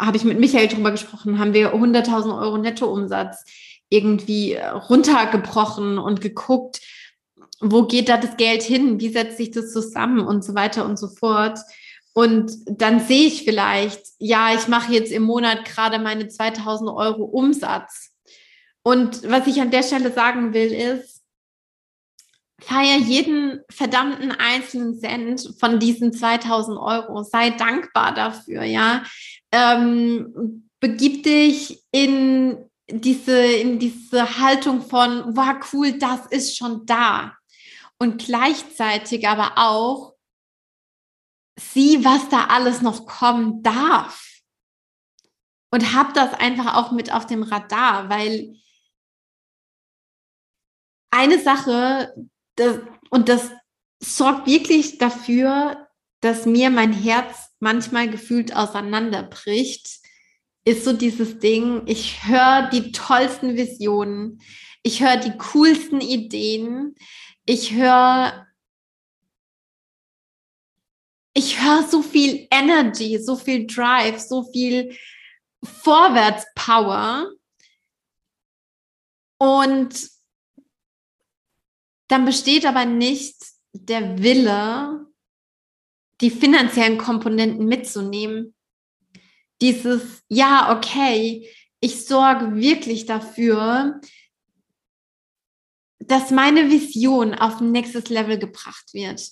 habe 0.00 0.16
ich 0.16 0.24
mit 0.24 0.40
Michael 0.40 0.68
drüber 0.68 0.90
gesprochen, 0.90 1.38
haben 1.38 1.54
wir 1.54 1.74
100.000 1.74 2.40
Euro 2.40 2.58
Nettoumsatz 2.58 3.44
irgendwie 3.90 4.54
runtergebrochen 4.54 5.98
und 5.98 6.20
geguckt, 6.20 6.80
wo 7.60 7.84
geht 7.84 8.08
da 8.08 8.16
das 8.16 8.36
Geld 8.36 8.62
hin, 8.62 9.00
wie 9.00 9.10
setzt 9.10 9.36
sich 9.36 9.50
das 9.50 9.72
zusammen 9.72 10.20
und 10.20 10.42
so 10.42 10.54
weiter 10.54 10.86
und 10.86 10.98
so 10.98 11.08
fort. 11.08 11.58
Und 12.14 12.52
dann 12.66 13.00
sehe 13.00 13.26
ich 13.26 13.44
vielleicht, 13.44 14.00
ja, 14.18 14.54
ich 14.54 14.68
mache 14.68 14.92
jetzt 14.92 15.12
im 15.12 15.22
Monat 15.22 15.64
gerade 15.64 15.98
meine 15.98 16.28
2000 16.28 16.90
Euro 16.90 17.24
Umsatz. 17.24 18.12
Und 18.82 19.28
was 19.28 19.46
ich 19.46 19.60
an 19.60 19.70
der 19.70 19.82
Stelle 19.82 20.10
sagen 20.10 20.54
will, 20.54 20.72
ist, 20.72 21.20
feier 22.60 22.98
jeden 22.98 23.60
verdammten 23.70 24.32
einzelnen 24.32 24.98
Cent 24.98 25.54
von 25.58 25.78
diesen 25.78 26.12
2000 26.12 26.78
Euro. 26.78 27.22
Sei 27.22 27.50
dankbar 27.50 28.14
dafür, 28.14 28.64
ja 28.64 29.02
ähm, 29.52 30.68
begib 30.80 31.22
dich 31.24 31.84
in 31.92 32.70
diese, 32.88 33.36
in 33.36 33.78
diese 33.78 34.38
Haltung 34.38 34.82
von, 34.82 35.36
wow, 35.36 35.56
cool, 35.72 35.98
das 35.98 36.26
ist 36.26 36.56
schon 36.56 36.86
da. 36.86 37.36
Und 37.98 38.24
gleichzeitig 38.24 39.28
aber 39.28 39.52
auch, 39.56 40.14
sieh, 41.58 42.04
was 42.04 42.28
da 42.30 42.46
alles 42.46 42.80
noch 42.80 43.06
kommen 43.06 43.62
darf. 43.62 44.26
Und 45.72 45.94
hab 45.94 46.14
das 46.14 46.34
einfach 46.34 46.74
auch 46.74 46.90
mit 46.90 47.12
auf 47.12 47.26
dem 47.26 47.42
Radar, 47.42 48.08
weil 48.08 48.56
eine 51.10 51.38
Sache, 51.40 52.14
das, 52.56 52.78
und 53.10 53.28
das 53.28 53.50
sorgt 54.02 54.46
wirklich 54.46 54.98
dafür, 54.98 55.88
dass 56.20 56.46
mir 56.46 56.70
mein 56.70 56.92
Herz 56.92 57.49
manchmal 57.60 58.10
gefühlt 58.10 58.56
auseinanderbricht, 58.56 60.00
ist 60.64 60.84
so 60.84 60.92
dieses 60.92 61.38
Ding, 61.38 61.82
ich 61.86 62.26
höre 62.26 62.68
die 62.70 62.92
tollsten 62.92 63.56
Visionen, 63.56 64.40
ich 64.82 65.02
höre 65.02 65.16
die 65.16 65.36
coolsten 65.36 66.00
Ideen, 66.00 66.94
ich 67.46 67.74
höre 67.74 68.46
ich 71.32 71.60
höre 71.60 71.86
so 71.86 72.02
viel 72.02 72.48
Energy, 72.50 73.18
so 73.18 73.36
viel 73.36 73.66
Drive, 73.66 74.18
so 74.18 74.50
viel 74.52 74.96
Vorwärtspower. 75.62 77.30
Und 79.38 80.10
dann 82.08 82.24
besteht 82.24 82.66
aber 82.66 82.84
nicht 82.84 83.36
der 83.72 84.18
Wille, 84.18 85.06
die 86.20 86.30
finanziellen 86.30 86.98
Komponenten 86.98 87.66
mitzunehmen. 87.66 88.54
Dieses, 89.60 90.22
ja, 90.28 90.76
okay, 90.76 91.48
ich 91.80 92.06
sorge 92.06 92.56
wirklich 92.56 93.06
dafür, 93.06 94.00
dass 95.98 96.30
meine 96.30 96.70
Vision 96.70 97.34
auf 97.34 97.60
ein 97.60 97.72
nächstes 97.72 98.08
Level 98.08 98.38
gebracht 98.38 98.92
wird. 98.92 99.22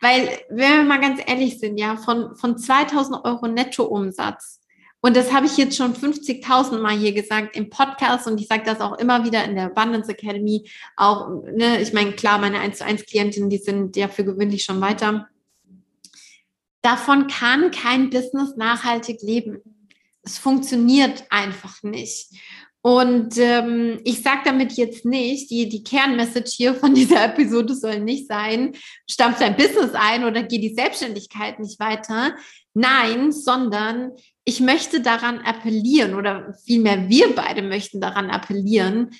Weil, 0.00 0.28
wenn 0.48 0.78
wir 0.78 0.84
mal 0.84 1.00
ganz 1.00 1.20
ehrlich 1.26 1.58
sind, 1.58 1.78
ja, 1.78 1.96
von, 1.96 2.36
von 2.36 2.58
2000 2.58 3.24
Euro 3.24 3.48
Nettoumsatz, 3.48 4.60
und 5.00 5.16
das 5.16 5.34
habe 5.34 5.44
ich 5.44 5.58
jetzt 5.58 5.76
schon 5.76 5.94
50.000 5.94 6.78
Mal 6.78 6.96
hier 6.96 7.12
gesagt 7.12 7.56
im 7.56 7.68
Podcast 7.68 8.26
und 8.26 8.40
ich 8.40 8.46
sage 8.46 8.62
das 8.64 8.80
auch 8.80 8.96
immer 8.98 9.22
wieder 9.22 9.44
in 9.44 9.54
der 9.54 9.66
Abundance 9.66 10.10
Academy. 10.10 10.66
Auch, 10.96 11.28
ne, 11.42 11.82
ich 11.82 11.92
meine, 11.92 12.12
klar, 12.12 12.38
meine 12.38 12.58
1 12.60 12.78
zu 12.78 12.86
1 12.86 13.04
Klientinnen, 13.04 13.50
die 13.50 13.58
sind 13.58 13.96
ja 13.96 14.08
für 14.08 14.24
gewöhnlich 14.24 14.64
schon 14.64 14.80
weiter. 14.80 15.28
Davon 16.84 17.28
kann 17.28 17.70
kein 17.70 18.10
Business 18.10 18.56
nachhaltig 18.56 19.22
leben. 19.22 19.62
Es 20.22 20.36
funktioniert 20.36 21.24
einfach 21.30 21.82
nicht. 21.82 22.28
Und 22.82 23.38
ähm, 23.38 24.00
ich 24.04 24.22
sage 24.22 24.42
damit 24.44 24.72
jetzt 24.74 25.06
nicht, 25.06 25.50
die, 25.50 25.70
die 25.70 25.82
Kernmessage 25.82 26.50
hier 26.54 26.74
von 26.74 26.94
dieser 26.94 27.24
Episode 27.24 27.74
soll 27.74 28.00
nicht 28.00 28.28
sein, 28.28 28.76
stampf 29.10 29.38
dein 29.38 29.56
Business 29.56 29.92
ein 29.94 30.24
oder 30.24 30.42
geh 30.42 30.58
die 30.58 30.74
Selbstständigkeit 30.74 31.58
nicht 31.58 31.80
weiter. 31.80 32.36
Nein, 32.74 33.32
sondern 33.32 34.12
ich 34.44 34.60
möchte 34.60 35.00
daran 35.00 35.38
appellieren 35.38 36.14
oder 36.14 36.52
vielmehr 36.66 37.08
wir 37.08 37.34
beide 37.34 37.62
möchten 37.62 38.02
daran 38.02 38.28
appellieren, 38.28 39.12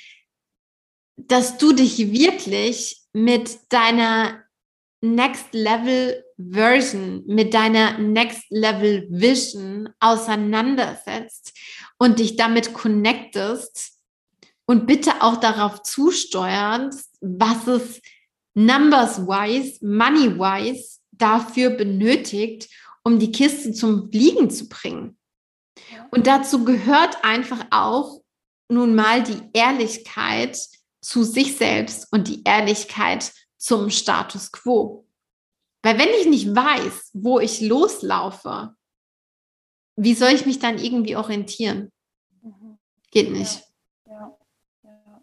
dass 1.16 1.56
du 1.56 1.72
dich 1.72 2.12
wirklich 2.12 2.98
mit 3.14 3.56
deiner 3.70 4.44
Next 5.00 5.54
Level 5.54 6.23
Version, 6.36 7.22
mit 7.26 7.54
deiner 7.54 7.98
Next 7.98 8.44
Level 8.50 9.06
Vision 9.10 9.88
auseinandersetzt 10.00 11.52
und 11.98 12.18
dich 12.18 12.36
damit 12.36 12.72
connectest 12.72 13.92
und 14.66 14.86
bitte 14.86 15.22
auch 15.22 15.36
darauf 15.36 15.82
zusteuerst, 15.82 17.16
was 17.20 17.66
es 17.66 18.02
numbers-wise, 18.54 19.84
money-wise 19.84 21.00
dafür 21.12 21.70
benötigt, 21.70 22.68
um 23.02 23.18
die 23.18 23.32
Kiste 23.32 23.72
zum 23.72 24.10
Fliegen 24.10 24.50
zu 24.50 24.68
bringen. 24.68 25.16
Und 26.10 26.26
dazu 26.26 26.64
gehört 26.64 27.24
einfach 27.24 27.66
auch 27.70 28.20
nun 28.68 28.94
mal 28.94 29.22
die 29.22 29.40
Ehrlichkeit 29.52 30.58
zu 31.00 31.22
sich 31.22 31.56
selbst 31.56 32.10
und 32.12 32.28
die 32.28 32.42
Ehrlichkeit 32.44 33.32
zum 33.58 33.90
Status 33.90 34.50
quo. 34.50 35.03
Weil 35.84 35.98
wenn 35.98 36.08
ich 36.18 36.26
nicht 36.26 36.56
weiß, 36.56 37.10
wo 37.12 37.38
ich 37.40 37.60
loslaufe, 37.60 38.74
wie 39.96 40.14
soll 40.14 40.30
ich 40.30 40.46
mich 40.46 40.58
dann 40.58 40.78
irgendwie 40.78 41.14
orientieren? 41.14 41.92
Mhm. 42.42 42.78
Geht 43.10 43.30
nicht. 43.30 43.62
Ja. 44.06 44.34
Ja. 44.82 45.22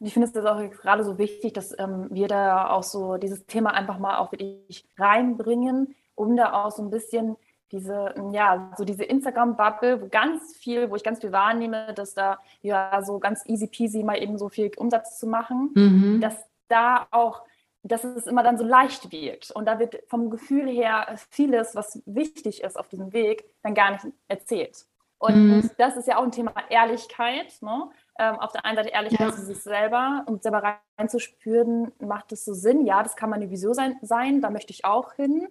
Und 0.00 0.06
ich 0.06 0.14
finde 0.14 0.26
es 0.26 0.46
auch 0.46 0.58
gerade 0.80 1.04
so 1.04 1.18
wichtig, 1.18 1.52
dass 1.52 1.78
ähm, 1.78 2.06
wir 2.10 2.26
da 2.26 2.70
auch 2.70 2.82
so 2.82 3.18
dieses 3.18 3.44
Thema 3.44 3.74
einfach 3.74 3.98
mal 3.98 4.16
auch 4.16 4.32
wirklich 4.32 4.88
reinbringen, 4.96 5.94
um 6.14 6.36
da 6.36 6.54
auch 6.54 6.70
so 6.70 6.82
ein 6.82 6.90
bisschen 6.90 7.36
diese, 7.70 8.14
ja, 8.32 8.72
so 8.78 8.86
diese 8.86 9.04
Instagram-Bubble, 9.04 10.00
wo 10.00 10.08
ganz 10.08 10.56
viel, 10.56 10.90
wo 10.90 10.96
ich 10.96 11.04
ganz 11.04 11.20
viel 11.20 11.32
wahrnehme, 11.32 11.92
dass 11.94 12.14
da 12.14 12.38
ja 12.62 13.02
so 13.02 13.18
ganz 13.18 13.44
easy 13.46 13.66
peasy 13.66 14.02
mal 14.02 14.16
eben 14.22 14.38
so 14.38 14.48
viel 14.48 14.70
Umsatz 14.78 15.18
zu 15.18 15.26
machen, 15.26 15.72
mhm. 15.74 16.20
dass 16.22 16.34
da 16.68 17.06
auch, 17.10 17.42
dass 17.88 18.04
es 18.04 18.26
immer 18.26 18.42
dann 18.42 18.58
so 18.58 18.64
leicht 18.64 19.10
wirkt. 19.12 19.50
Und 19.50 19.66
da 19.66 19.78
wird 19.78 20.02
vom 20.08 20.30
Gefühl 20.30 20.68
her 20.68 21.06
vieles, 21.30 21.74
was 21.74 22.02
wichtig 22.06 22.62
ist 22.62 22.78
auf 22.78 22.88
diesem 22.88 23.12
Weg, 23.12 23.44
dann 23.62 23.74
gar 23.74 23.92
nicht 23.92 24.06
erzählt. 24.28 24.86
Und 25.18 25.34
mhm. 25.34 25.70
das 25.78 25.96
ist 25.96 26.06
ja 26.06 26.18
auch 26.18 26.22
ein 26.22 26.30
Thema 26.30 26.52
Ehrlichkeit. 26.68 27.60
Ne? 27.60 27.90
Ähm, 28.18 28.36
auf 28.36 28.52
der 28.52 28.64
einen 28.64 28.76
Seite 28.76 28.90
Ehrlichkeit 28.90 29.28
ja. 29.28 29.34
zu 29.34 29.44
sich 29.44 29.60
selber 29.62 30.24
und 30.26 30.42
selber 30.42 30.78
reinzuspüren, 30.96 31.92
macht 32.00 32.32
es 32.32 32.44
so 32.44 32.54
Sinn? 32.54 32.86
Ja, 32.86 33.02
das 33.02 33.16
kann 33.16 33.30
meine 33.30 33.50
Vision 33.50 33.74
sein, 33.74 33.96
sein, 34.02 34.40
da 34.40 34.50
möchte 34.50 34.72
ich 34.72 34.84
auch 34.84 35.14
hin 35.14 35.48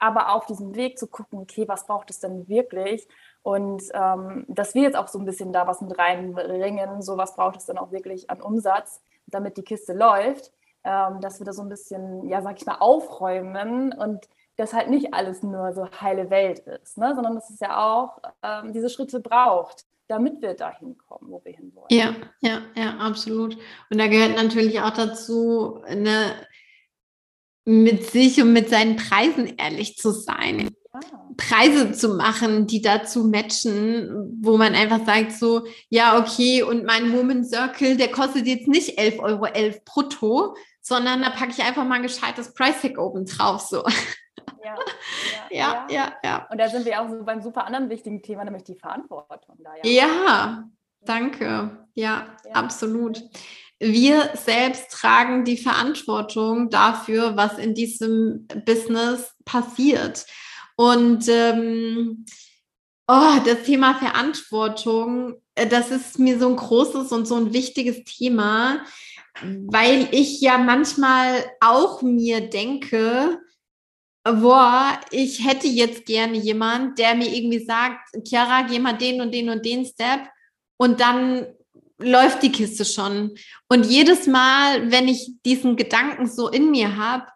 aber 0.00 0.32
auf 0.32 0.46
diesem 0.46 0.74
Weg 0.74 0.98
zu 0.98 1.06
gucken, 1.06 1.38
okay, 1.38 1.68
was 1.68 1.86
braucht 1.86 2.10
es 2.10 2.18
denn 2.18 2.48
wirklich? 2.48 3.06
Und 3.42 3.82
ähm, 3.92 4.46
dass 4.48 4.74
wir 4.74 4.82
jetzt 4.82 4.96
auch 4.96 5.08
so 5.08 5.18
ein 5.18 5.26
bisschen 5.26 5.52
da 5.52 5.66
was 5.66 5.82
mit 5.82 5.96
reinbringen, 5.96 7.02
so 7.02 7.16
was 7.16 7.36
braucht 7.36 7.56
es 7.56 7.66
dann 7.66 7.78
auch 7.78 7.92
wirklich 7.92 8.28
an 8.30 8.40
Umsatz, 8.40 9.02
damit 9.26 9.56
die 9.58 9.62
Kiste 9.62 9.92
läuft, 9.92 10.52
ähm, 10.84 11.20
dass 11.20 11.40
wir 11.40 11.44
da 11.44 11.52
so 11.52 11.62
ein 11.62 11.68
bisschen, 11.68 12.28
ja, 12.28 12.42
sag 12.42 12.58
ich 12.58 12.66
mal, 12.66 12.78
aufräumen 12.78 13.92
und 13.92 14.28
das 14.56 14.72
halt 14.72 14.90
nicht 14.90 15.14
alles 15.14 15.42
nur 15.42 15.72
so 15.72 15.88
heile 16.00 16.30
Welt 16.30 16.60
ist, 16.60 16.98
ne? 16.98 17.14
sondern 17.14 17.34
dass 17.34 17.50
es 17.50 17.60
ja 17.60 17.76
auch 17.76 18.18
ähm, 18.42 18.72
diese 18.72 18.90
Schritte 18.90 19.20
braucht, 19.20 19.84
damit 20.08 20.42
wir 20.42 20.54
dahin 20.54 20.98
kommen, 20.98 21.30
wo 21.30 21.40
wir 21.44 21.52
hinwollen. 21.52 21.86
Ja, 21.90 22.14
ja, 22.40 22.62
ja, 22.74 22.96
absolut. 22.98 23.56
Und 23.90 23.98
da 23.98 24.06
gehört 24.08 24.36
natürlich 24.36 24.80
auch 24.80 24.90
dazu, 24.90 25.80
eine 25.86 26.34
mit 27.64 28.04
sich 28.10 28.42
und 28.42 28.52
mit 28.52 28.68
seinen 28.68 28.96
Preisen 28.96 29.56
ehrlich 29.56 29.96
zu 29.96 30.10
sein. 30.10 30.70
Preise 31.36 31.92
zu 31.92 32.10
machen, 32.16 32.66
die 32.66 32.82
dazu 32.82 33.24
matchen, 33.24 34.38
wo 34.42 34.56
man 34.56 34.74
einfach 34.74 35.06
sagt 35.06 35.32
so, 35.32 35.66
ja, 35.88 36.18
okay, 36.18 36.62
und 36.62 36.84
mein 36.84 37.08
Moment 37.08 37.48
Circle, 37.48 37.96
der 37.96 38.10
kostet 38.10 38.46
jetzt 38.46 38.66
nicht 38.66 38.98
11,11 38.98 39.18
Euro 39.20 39.44
.11 39.46 39.84
brutto, 39.84 40.56
sondern 40.90 41.22
da 41.22 41.30
packe 41.30 41.52
ich 41.52 41.62
einfach 41.62 41.84
mal 41.84 41.94
ein 41.94 42.02
gescheites 42.02 42.52
Price 42.52 42.82
Tag 42.82 42.98
oben 42.98 43.24
drauf, 43.24 43.62
so. 43.62 43.84
Ja 44.62 44.76
ja, 45.50 45.86
ja, 45.88 45.88
ja, 45.90 46.12
ja, 46.22 46.48
Und 46.50 46.58
da 46.58 46.68
sind 46.68 46.84
wir 46.84 47.00
auch 47.00 47.08
so 47.08 47.24
beim 47.24 47.40
super 47.40 47.66
anderen 47.66 47.88
wichtigen 47.88 48.22
Thema, 48.22 48.44
nämlich 48.44 48.64
die 48.64 48.74
Verantwortung. 48.74 49.56
Da, 49.58 49.70
ja. 49.82 50.06
ja, 50.06 50.64
danke. 51.00 51.86
Ja, 51.94 52.26
ja, 52.44 52.52
absolut 52.52 53.22
wir 53.80 54.30
selbst 54.34 54.90
tragen 54.90 55.44
die 55.44 55.56
Verantwortung 55.56 56.68
dafür, 56.68 57.36
was 57.36 57.58
in 57.58 57.74
diesem 57.74 58.46
Business 58.66 59.34
passiert. 59.46 60.26
Und 60.76 61.26
ähm, 61.28 62.26
oh, 63.08 63.38
das 63.44 63.62
Thema 63.64 63.94
Verantwortung, 63.94 65.40
äh, 65.54 65.66
das 65.66 65.90
ist 65.90 66.18
mir 66.18 66.38
so 66.38 66.48
ein 66.48 66.56
großes 66.56 67.10
und 67.12 67.26
so 67.26 67.36
ein 67.36 67.54
wichtiges 67.54 68.04
Thema, 68.04 68.84
weil 69.42 70.08
ich 70.12 70.40
ja 70.40 70.58
manchmal 70.58 71.44
auch 71.60 72.02
mir 72.02 72.40
denke, 72.48 73.40
boah, 74.24 75.00
ich 75.10 75.46
hätte 75.46 75.66
jetzt 75.66 76.06
gerne 76.06 76.36
jemand, 76.36 76.98
der 76.98 77.14
mir 77.14 77.28
irgendwie 77.28 77.64
sagt, 77.64 78.10
Chiara, 78.26 78.62
geh 78.62 78.78
mal 78.78 78.96
den 78.96 79.20
und 79.20 79.32
den 79.32 79.48
und 79.48 79.64
den 79.64 79.84
Step 79.84 80.28
und 80.76 81.00
dann 81.00 81.46
läuft 81.98 82.42
die 82.42 82.52
Kiste 82.52 82.84
schon. 82.84 83.36
Und 83.68 83.86
jedes 83.86 84.26
Mal, 84.26 84.90
wenn 84.90 85.08
ich 85.08 85.32
diesen 85.44 85.76
Gedanken 85.76 86.26
so 86.26 86.48
in 86.48 86.70
mir 86.70 86.96
habe, 86.96 87.26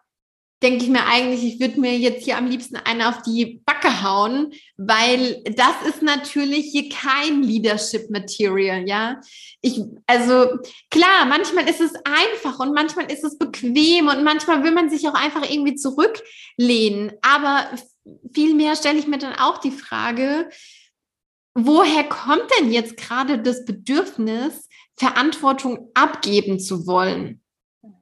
denke 0.65 0.83
ich 0.83 0.89
mir 0.89 1.05
eigentlich, 1.05 1.43
ich 1.43 1.59
würde 1.59 1.79
mir 1.79 1.95
jetzt 1.95 2.23
hier 2.23 2.37
am 2.37 2.47
liebsten 2.47 2.75
einen 2.77 3.03
auf 3.03 3.21
die 3.21 3.61
Backe 3.67 4.01
hauen, 4.01 4.51
weil 4.77 5.43
das 5.43 5.75
ist 5.87 6.01
natürlich 6.01 6.71
hier 6.71 6.89
kein 6.89 7.43
Leadership 7.43 8.09
Material, 8.09 8.87
ja. 8.87 9.21
Ich, 9.61 9.79
also 10.07 10.57
klar, 10.89 11.27
manchmal 11.27 11.69
ist 11.69 11.81
es 11.81 11.93
einfach 12.03 12.57
und 12.57 12.73
manchmal 12.73 13.11
ist 13.11 13.23
es 13.23 13.37
bequem 13.37 14.07
und 14.07 14.23
manchmal 14.23 14.63
will 14.63 14.71
man 14.71 14.89
sich 14.89 15.07
auch 15.07 15.13
einfach 15.13 15.47
irgendwie 15.47 15.75
zurücklehnen. 15.75 17.11
Aber 17.21 17.69
vielmehr 18.33 18.75
stelle 18.75 18.97
ich 18.97 19.05
mir 19.05 19.19
dann 19.19 19.35
auch 19.35 19.59
die 19.59 19.71
Frage, 19.71 20.49
woher 21.53 22.05
kommt 22.05 22.47
denn 22.59 22.71
jetzt 22.71 22.97
gerade 22.97 23.37
das 23.39 23.65
Bedürfnis, 23.65 24.67
Verantwortung 24.97 25.91
abgeben 25.93 26.59
zu 26.59 26.87
wollen? 26.87 27.44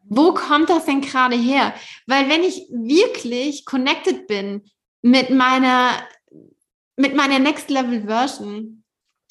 Wo 0.06 0.34
kommt 0.34 0.70
das 0.70 0.86
denn 0.86 1.02
gerade 1.02 1.36
her? 1.36 1.74
Weil 2.08 2.30
wenn 2.30 2.44
ich 2.44 2.68
wirklich 2.70 3.66
connected 3.66 4.28
bin 4.28 4.64
mit 5.02 5.30
meiner, 5.30 6.08
mit 6.96 7.16
meiner 7.16 7.40
Next 7.40 7.70
Level 7.70 8.04
Version, 8.06 8.84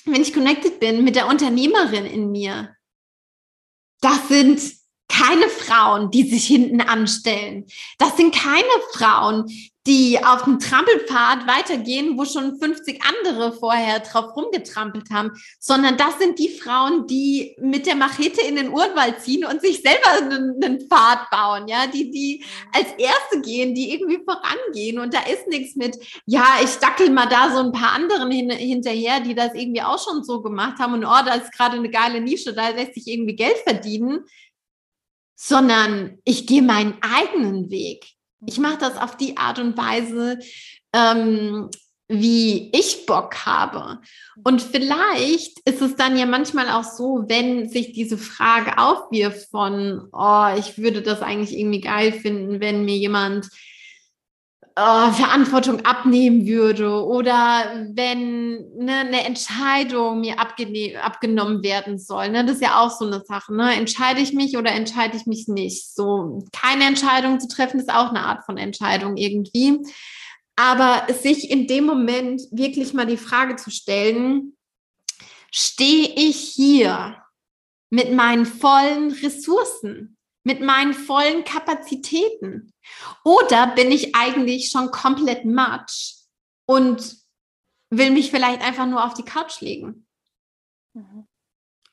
wenn 0.04 0.23
ich 0.23 0.32
connected 0.32 0.80
bin 0.80 1.04
mit 1.04 1.14
der 1.14 1.28
Unternehmerin 1.28 2.06
in 2.06 2.30
mir, 2.30 2.75
das 4.00 4.28
sind 4.28 4.61
keine 5.09 5.49
Frauen, 5.49 6.11
die 6.11 6.28
sich 6.28 6.47
hinten 6.47 6.80
anstellen. 6.80 7.66
Das 7.99 8.16
sind 8.16 8.35
keine 8.35 8.64
Frauen, 8.92 9.47
die 9.86 10.22
auf 10.24 10.44
dem 10.44 10.60
Trampelpfad 10.60 11.46
weitergehen, 11.48 12.16
wo 12.16 12.24
schon 12.24 12.58
50 12.58 13.02
andere 13.02 13.52
vorher 13.52 13.98
drauf 14.00 14.36
rumgetrampelt 14.36 15.10
haben, 15.10 15.32
sondern 15.58 15.96
das 15.96 16.18
sind 16.18 16.38
die 16.38 16.50
Frauen, 16.50 17.06
die 17.08 17.56
mit 17.60 17.86
der 17.86 17.96
Machete 17.96 18.42
in 18.42 18.56
den 18.56 18.70
Urwald 18.70 19.20
ziehen 19.20 19.44
und 19.44 19.60
sich 19.60 19.82
selber 19.82 20.08
einen, 20.08 20.62
einen 20.62 20.80
Pfad 20.88 21.30
bauen, 21.30 21.66
ja, 21.66 21.86
die, 21.88 22.10
die 22.10 22.44
als 22.72 22.92
Erste 22.96 23.40
gehen, 23.40 23.74
die 23.74 23.92
irgendwie 23.92 24.20
vorangehen 24.24 25.00
und 25.00 25.12
da 25.12 25.20
ist 25.20 25.48
nichts 25.48 25.74
mit, 25.74 25.96
ja, 26.26 26.44
ich 26.62 26.76
dackel 26.76 27.10
mal 27.10 27.26
da 27.26 27.52
so 27.52 27.58
ein 27.58 27.72
paar 27.72 27.92
anderen 27.92 28.30
hin, 28.30 28.50
hinterher, 28.50 29.18
die 29.18 29.34
das 29.34 29.54
irgendwie 29.54 29.82
auch 29.82 30.02
schon 30.02 30.22
so 30.22 30.42
gemacht 30.42 30.78
haben 30.78 30.94
und 30.94 31.04
oh, 31.04 31.24
da 31.26 31.34
ist 31.34 31.52
gerade 31.52 31.76
eine 31.76 31.90
geile 31.90 32.20
Nische, 32.20 32.54
da 32.54 32.68
lässt 32.68 32.94
sich 32.94 33.08
irgendwie 33.08 33.34
Geld 33.34 33.56
verdienen 33.64 34.24
sondern 35.44 36.18
ich 36.24 36.46
gehe 36.46 36.62
meinen 36.62 36.98
eigenen 37.00 37.68
Weg. 37.68 38.06
Ich 38.46 38.58
mache 38.58 38.78
das 38.78 38.96
auf 38.96 39.16
die 39.16 39.37
Art 39.37 39.58
und 39.58 39.76
Weise, 39.76 40.38
ähm, 40.92 41.70
wie 42.08 42.70
ich 42.72 43.06
Bock 43.06 43.46
habe. 43.46 44.00
Und 44.44 44.61
vielleicht 44.61 45.61
ist 45.64 45.80
es 45.80 45.96
dann 45.96 46.16
ja 46.18 46.26
manchmal 46.26 46.68
auch 46.68 46.84
so, 46.84 47.25
wenn 47.26 47.68
sich 47.68 47.92
diese 47.92 48.18
Frage 48.18 48.78
aufwirft 48.78 49.50
von, 49.50 50.08
oh, 50.12 50.46
ich 50.58 50.78
würde 50.78 51.02
das 51.02 51.22
eigentlich 51.22 51.58
irgendwie 51.58 51.80
geil 51.80 52.12
finden, 52.12 52.61
wenn 52.61 52.84
mir 52.84 52.96
jemand 52.96 53.49
äh, 54.75 55.12
Verantwortung 55.12 55.85
abnehmen 55.85 56.47
würde 56.47 57.05
oder 57.05 57.87
wenn 57.95 58.52
ne, 58.76 59.00
eine 59.00 59.25
Entscheidung 59.25 60.21
mir 60.21 60.41
abgenommen 60.41 61.62
werden 61.62 61.99
soll. 61.99 62.31
Ne? 62.31 62.45
Das 62.45 62.57
ist 62.57 62.62
ja 62.62 62.81
auch 62.81 62.91
so 62.91 63.07
eine 63.07 63.23
Sache. 63.25 63.55
Ne? 63.55 63.75
Entscheide 63.75 64.21
ich 64.21 64.33
mich 64.33 64.57
oder 64.57 64.73
entscheide 64.73 65.17
ich 65.17 65.26
mich 65.26 65.47
nicht? 65.47 65.95
So 65.95 66.43
keine 66.52 66.85
Entscheidung 66.85 67.38
zu 67.38 67.49
treffen 67.49 67.81
ist 67.81 67.93
auch 67.93 68.11
eine 68.11 68.21
Art 68.21 68.45
von 68.45 68.57
Entscheidung 68.57 69.17
irgendwie. 69.17 69.79
Aber 70.57 71.07
sich 71.12 71.50
in 71.50 71.67
dem 71.67 71.85
Moment 71.85 72.41
wirklich 72.50 72.95
mal 72.95 73.07
die 73.07 73.17
Frage 73.17 73.57
zu 73.57 73.71
stellen, 73.71 74.57
stehe 75.50 76.09
ich 76.17 76.37
hier 76.37 77.17
mit 77.91 78.12
meinen 78.12 78.47
vollen 78.47 79.12
Ressourcen, 79.12 80.17
mit 80.44 80.61
meinen 80.61 80.94
vollen 80.94 81.44
Kapazitäten? 81.44 82.72
Oder 83.25 83.68
bin 83.68 83.90
ich 83.92 84.14
eigentlich 84.14 84.70
schon 84.70 84.90
komplett 84.90 85.44
matsch 85.44 86.14
und 86.66 87.16
will 87.90 88.11
mich 88.11 88.30
vielleicht 88.30 88.62
einfach 88.62 88.87
nur 88.87 89.04
auf 89.04 89.14
die 89.14 89.25
Couch 89.25 89.61
legen? 89.61 90.06
Mhm. 90.94 91.26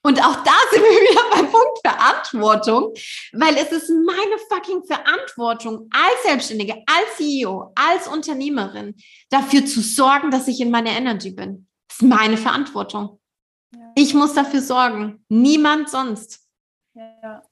Und 0.02 0.20
auch 0.20 0.44
da 0.44 0.54
sind 0.72 0.82
wir 0.82 0.90
wieder 0.90 1.30
beim 1.36 1.52
Punkt 1.52 1.80
Verantwortung, 1.86 2.94
weil 3.34 3.56
es 3.58 3.72
ist 3.72 3.90
meine 3.90 4.38
fucking 4.50 4.84
Verantwortung 4.84 5.90
als 5.92 6.24
Selbstständige, 6.24 6.84
als 6.86 7.18
CEO, 7.18 7.72
als 7.76 8.08
Unternehmerin, 8.08 8.96
dafür 9.30 9.66
zu 9.66 9.82
sorgen, 9.82 10.32
dass 10.32 10.48
ich 10.48 10.62
in 10.62 10.72
meiner 10.72 10.92
Energy 10.92 11.32
bin. 11.32 11.68
Das 11.88 12.00
ist 12.00 12.08
meine 12.08 12.38
Verantwortung. 12.38 13.20
Ja. 13.74 13.92
Ich 13.96 14.14
muss 14.14 14.34
dafür 14.34 14.62
sorgen. 14.62 15.26
Niemand 15.30 15.90
sonst. 15.90 16.48
Ja. 16.94 17.44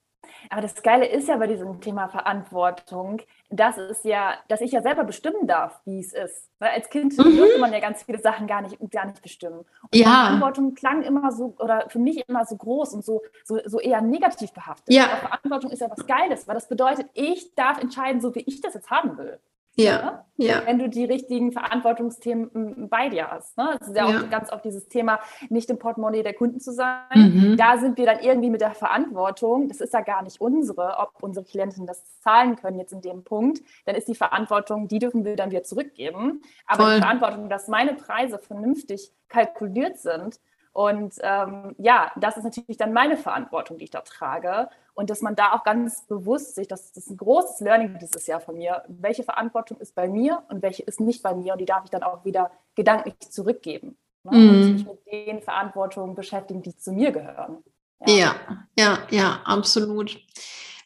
Aber 0.50 0.62
das 0.62 0.82
Geile 0.82 1.06
ist 1.06 1.28
ja 1.28 1.38
bei 1.38 1.48
diesem 1.48 1.82
Thema 1.82 2.08
Verantwortung, 2.08 3.22
dass 3.50 3.78
es 3.78 4.04
ja, 4.04 4.36
dass 4.48 4.62
ich 4.62 4.72
ja 4.72 4.82
selber 4.82 5.04
bestimmen 5.04 5.48
darf, 5.48 5.80
wie 5.86 6.00
es 6.00 6.14
ist. 6.14 6.50
Weil 6.60 6.70
als 6.72 6.90
Kind 6.90 7.18
mhm. 7.18 7.38
durfte 7.38 7.60
man 7.60 7.72
ja 7.74 7.80
ganz 7.80 8.04
viele 8.04 8.20
Sachen 8.20 8.48
gar 8.48 8.62
nicht, 8.62 8.78
gar 8.92 9.06
nicht 9.06 9.22
bestimmen. 9.22 9.60
Und 9.60 9.96
ja. 9.96 10.06
Verantwortung 10.06 10.74
klang 10.74 11.04
immer 11.04 11.32
so, 11.32 11.56
oder 11.60 11.90
für 11.90 12.00
mich 12.00 12.28
immer 12.28 12.46
so 12.46 12.56
groß 12.56 12.94
und 12.94 13.06
so, 13.06 13.22
so, 13.44 13.60
so 13.66 13.80
eher 13.80 14.02
negativ 14.02 14.52
behaftet. 14.54 14.94
Ja. 14.94 15.06
Aber 15.06 15.18
Verantwortung 15.18 15.72
ist 15.72 15.82
ja 15.82 15.90
was 15.90 16.06
Geiles, 16.06 16.48
weil 16.48 16.56
das 16.56 16.68
bedeutet, 16.68 17.08
ich 17.14 17.54
darf 17.56 17.82
entscheiden, 17.82 18.22
so 18.22 18.34
wie 18.36 18.42
ich 18.42 18.62
das 18.62 18.74
jetzt 18.74 18.90
haben 18.90 19.18
will. 19.18 19.40
Ja, 19.78 20.26
ja. 20.38 20.62
Wenn 20.66 20.78
du 20.78 20.88
die 20.88 21.06
richtigen 21.06 21.52
Verantwortungsthemen 21.52 22.90
bei 22.90 23.10
dir 23.10 23.30
hast. 23.30 23.58
Ne? 23.58 23.76
Das 23.80 23.88
ist 23.88 23.98
ja, 23.98 24.08
ja. 24.08 24.20
auch 24.20 24.30
ganz 24.30 24.52
oft 24.52 24.64
dieses 24.64 24.88
Thema, 24.88 25.20
nicht 25.50 25.70
im 25.70 25.80
Portemonnaie 25.80 26.22
der 26.22 26.36
Kunden 26.36 26.60
zu 26.60 26.72
sein. 26.72 27.02
Mhm. 27.16 27.58
Da 27.58 27.78
sind 27.78 27.98
wir 27.98 28.06
dann 28.06 28.20
irgendwie 28.20 28.52
mit 28.52 28.62
der 28.62 28.72
Verantwortung, 28.72 29.68
das 29.68 29.82
ist 29.82 29.94
ja 29.94 30.02
gar 30.02 30.22
nicht 30.24 30.40
unsere, 30.40 30.98
ob 31.00 31.24
unsere 31.24 31.44
Klienten 31.44 31.88
das 31.88 32.20
zahlen 32.20 32.56
können 32.56 32.80
jetzt 32.80 32.94
in 32.94 33.02
dem 33.02 33.24
Punkt, 33.24 33.62
dann 33.86 33.96
ist 33.96 34.08
die 34.08 34.16
Verantwortung, 34.16 34.88
die 34.88 35.00
dürfen 35.00 35.26
wir 35.26 35.36
dann 35.36 35.50
wieder 35.50 35.64
zurückgeben. 35.64 36.42
Aber 36.68 36.84
Voll. 36.84 36.96
die 36.96 37.02
Verantwortung, 37.02 37.50
dass 37.50 37.68
meine 37.68 37.94
Preise 37.94 38.38
vernünftig 38.38 39.12
kalkuliert 39.30 39.98
sind 39.98 40.40
und 40.78 41.16
ähm, 41.24 41.74
ja, 41.80 42.12
das 42.18 42.38
ist 42.38 42.44
natürlich 42.44 42.78
dann 42.78 42.94
meine 42.94 43.18
Verantwortung, 43.18 43.80
die 43.80 43.86
ich 43.86 43.90
da 43.90 44.02
trage. 44.02 44.70
Und 44.94 45.10
dass 45.10 45.24
man 45.24 45.36
da 45.36 45.54
auch 45.54 45.64
ganz 45.64 46.06
bewusst 46.06 46.54
sich, 46.54 46.68
das, 46.68 46.92
das 46.92 47.06
ist 47.06 47.10
ein 47.10 47.18
großes 47.18 47.62
Learning 47.62 47.98
dieses 48.00 48.28
Jahr 48.28 48.40
von 48.40 48.58
mir, 48.60 48.84
welche 48.88 49.24
Verantwortung 49.24 49.80
ist 49.80 49.96
bei 49.96 50.08
mir 50.08 50.44
und 50.50 50.62
welche 50.62 50.84
ist 50.84 51.00
nicht 51.00 51.24
bei 51.24 51.34
mir. 51.34 51.54
Und 51.54 51.62
die 51.62 51.66
darf 51.66 51.84
ich 51.86 51.90
dann 51.90 52.04
auch 52.04 52.24
wieder 52.26 52.52
gedanklich 52.76 53.16
zurückgeben. 53.22 53.98
Ne? 54.24 54.38
Mhm. 54.38 54.50
Und 54.50 54.74
mich 54.74 54.86
mit 54.86 55.12
den 55.12 55.42
Verantwortungen 55.42 56.14
beschäftigen, 56.14 56.62
die 56.62 56.78
zu 56.78 56.92
mir 56.92 57.12
gehören. 57.12 57.64
Ja, 58.06 58.16
ja, 58.16 58.36
ja, 58.78 59.00
ja 59.10 59.42
absolut. 59.46 60.16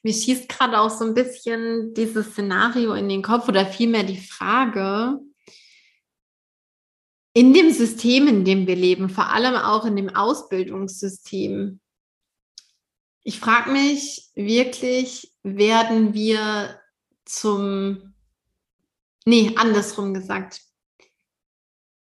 Mir 0.04 0.14
schießt 0.14 0.48
gerade 0.48 0.80
auch 0.80 0.90
so 0.90 1.04
ein 1.04 1.14
bisschen 1.14 1.94
dieses 1.96 2.28
Szenario 2.28 2.94
in 2.94 3.10
den 3.10 3.22
Kopf 3.22 3.50
oder 3.50 3.66
vielmehr 3.66 4.04
die 4.04 4.22
Frage, 4.22 5.20
in 7.34 7.54
dem 7.54 7.72
System, 7.72 8.28
in 8.28 8.46
dem 8.46 8.68
wir 8.68 8.76
leben, 8.76 9.10
vor 9.10 9.30
allem 9.30 9.56
auch 9.56 9.86
in 9.86 9.96
dem 9.96 10.10
Ausbildungssystem. 10.10 11.80
Ich 13.24 13.40
frage 13.40 13.72
mich 13.72 14.30
wirklich, 14.36 15.32
werden 15.44 16.14
wir 16.14 16.80
zum, 17.26 18.14
nee, 19.26 19.54
andersrum 19.56 20.14
gesagt, 20.14 20.62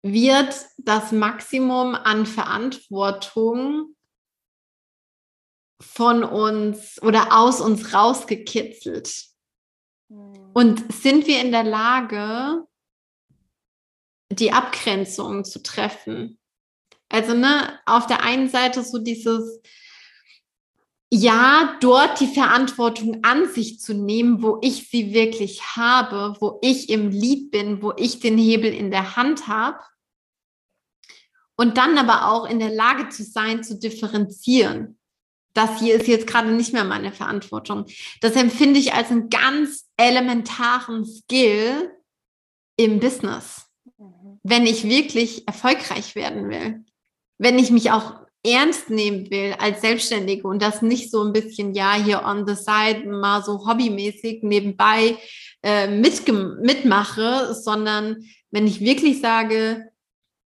wird 0.01 0.55
das 0.77 1.11
Maximum 1.11 1.95
an 1.95 2.25
Verantwortung 2.25 3.95
von 5.81 6.23
uns 6.23 7.01
oder 7.01 7.37
aus 7.37 7.59
uns 7.59 7.93
rausgekitzelt? 7.93 9.25
Hm. 10.09 10.51
Und 10.53 10.93
sind 10.93 11.27
wir 11.27 11.41
in 11.41 11.51
der 11.51 11.63
Lage, 11.63 12.65
die 14.31 14.51
Abgrenzung 14.51 15.43
zu 15.43 15.61
treffen. 15.63 16.39
Also, 17.09 17.33
ne, 17.33 17.79
auf 17.85 18.05
der 18.07 18.23
einen 18.23 18.49
Seite 18.49 18.83
so 18.83 18.99
dieses, 18.99 19.61
ja, 21.11 21.77
dort 21.81 22.19
die 22.19 22.27
Verantwortung 22.27 23.23
an 23.23 23.47
sich 23.49 23.79
zu 23.79 23.95
nehmen, 23.95 24.43
wo 24.43 24.59
ich 24.61 24.89
sie 24.89 25.11
wirklich 25.11 25.75
habe, 25.75 26.35
wo 26.39 26.59
ich 26.61 26.89
im 26.89 27.09
Lied 27.09 27.49
bin, 27.49 27.81
wo 27.81 27.93
ich 27.97 28.19
den 28.19 28.37
Hebel 28.37 28.71
in 28.71 28.91
der 28.91 29.15
Hand 29.15 29.47
habe. 29.47 29.79
Und 31.55 31.77
dann 31.77 31.97
aber 31.97 32.31
auch 32.31 32.47
in 32.47 32.59
der 32.59 32.69
Lage 32.69 33.09
zu 33.09 33.23
sein, 33.23 33.63
zu 33.63 33.77
differenzieren. 33.79 34.97
Das 35.53 35.79
hier 35.79 35.95
ist 35.95 36.07
jetzt 36.07 36.27
gerade 36.27 36.51
nicht 36.51 36.73
mehr 36.73 36.85
meine 36.85 37.11
Verantwortung. 37.11 37.85
Das 38.21 38.35
empfinde 38.35 38.79
ich 38.79 38.93
als 38.93 39.09
einen 39.09 39.29
ganz 39.29 39.89
elementaren 39.97 41.03
Skill 41.05 41.91
im 42.77 42.99
Business 42.99 43.68
wenn 44.43 44.65
ich 44.65 44.83
wirklich 44.83 45.47
erfolgreich 45.47 46.15
werden 46.15 46.49
will, 46.49 46.83
wenn 47.37 47.59
ich 47.59 47.71
mich 47.71 47.91
auch 47.91 48.15
ernst 48.45 48.89
nehmen 48.89 49.29
will 49.29 49.55
als 49.59 49.81
Selbstständige 49.81 50.47
und 50.47 50.61
das 50.61 50.81
nicht 50.81 51.11
so 51.11 51.23
ein 51.23 51.33
bisschen, 51.33 51.73
ja, 51.73 51.93
hier 51.93 52.23
on 52.23 52.47
the 52.47 52.55
side 52.55 53.05
mal 53.05 53.43
so 53.43 53.67
hobbymäßig 53.67 54.43
nebenbei 54.43 55.17
äh, 55.61 55.87
mitmache, 55.87 57.53
sondern 57.53 58.23
wenn 58.51 58.65
ich 58.65 58.79
wirklich 58.79 59.19
sage, 59.19 59.91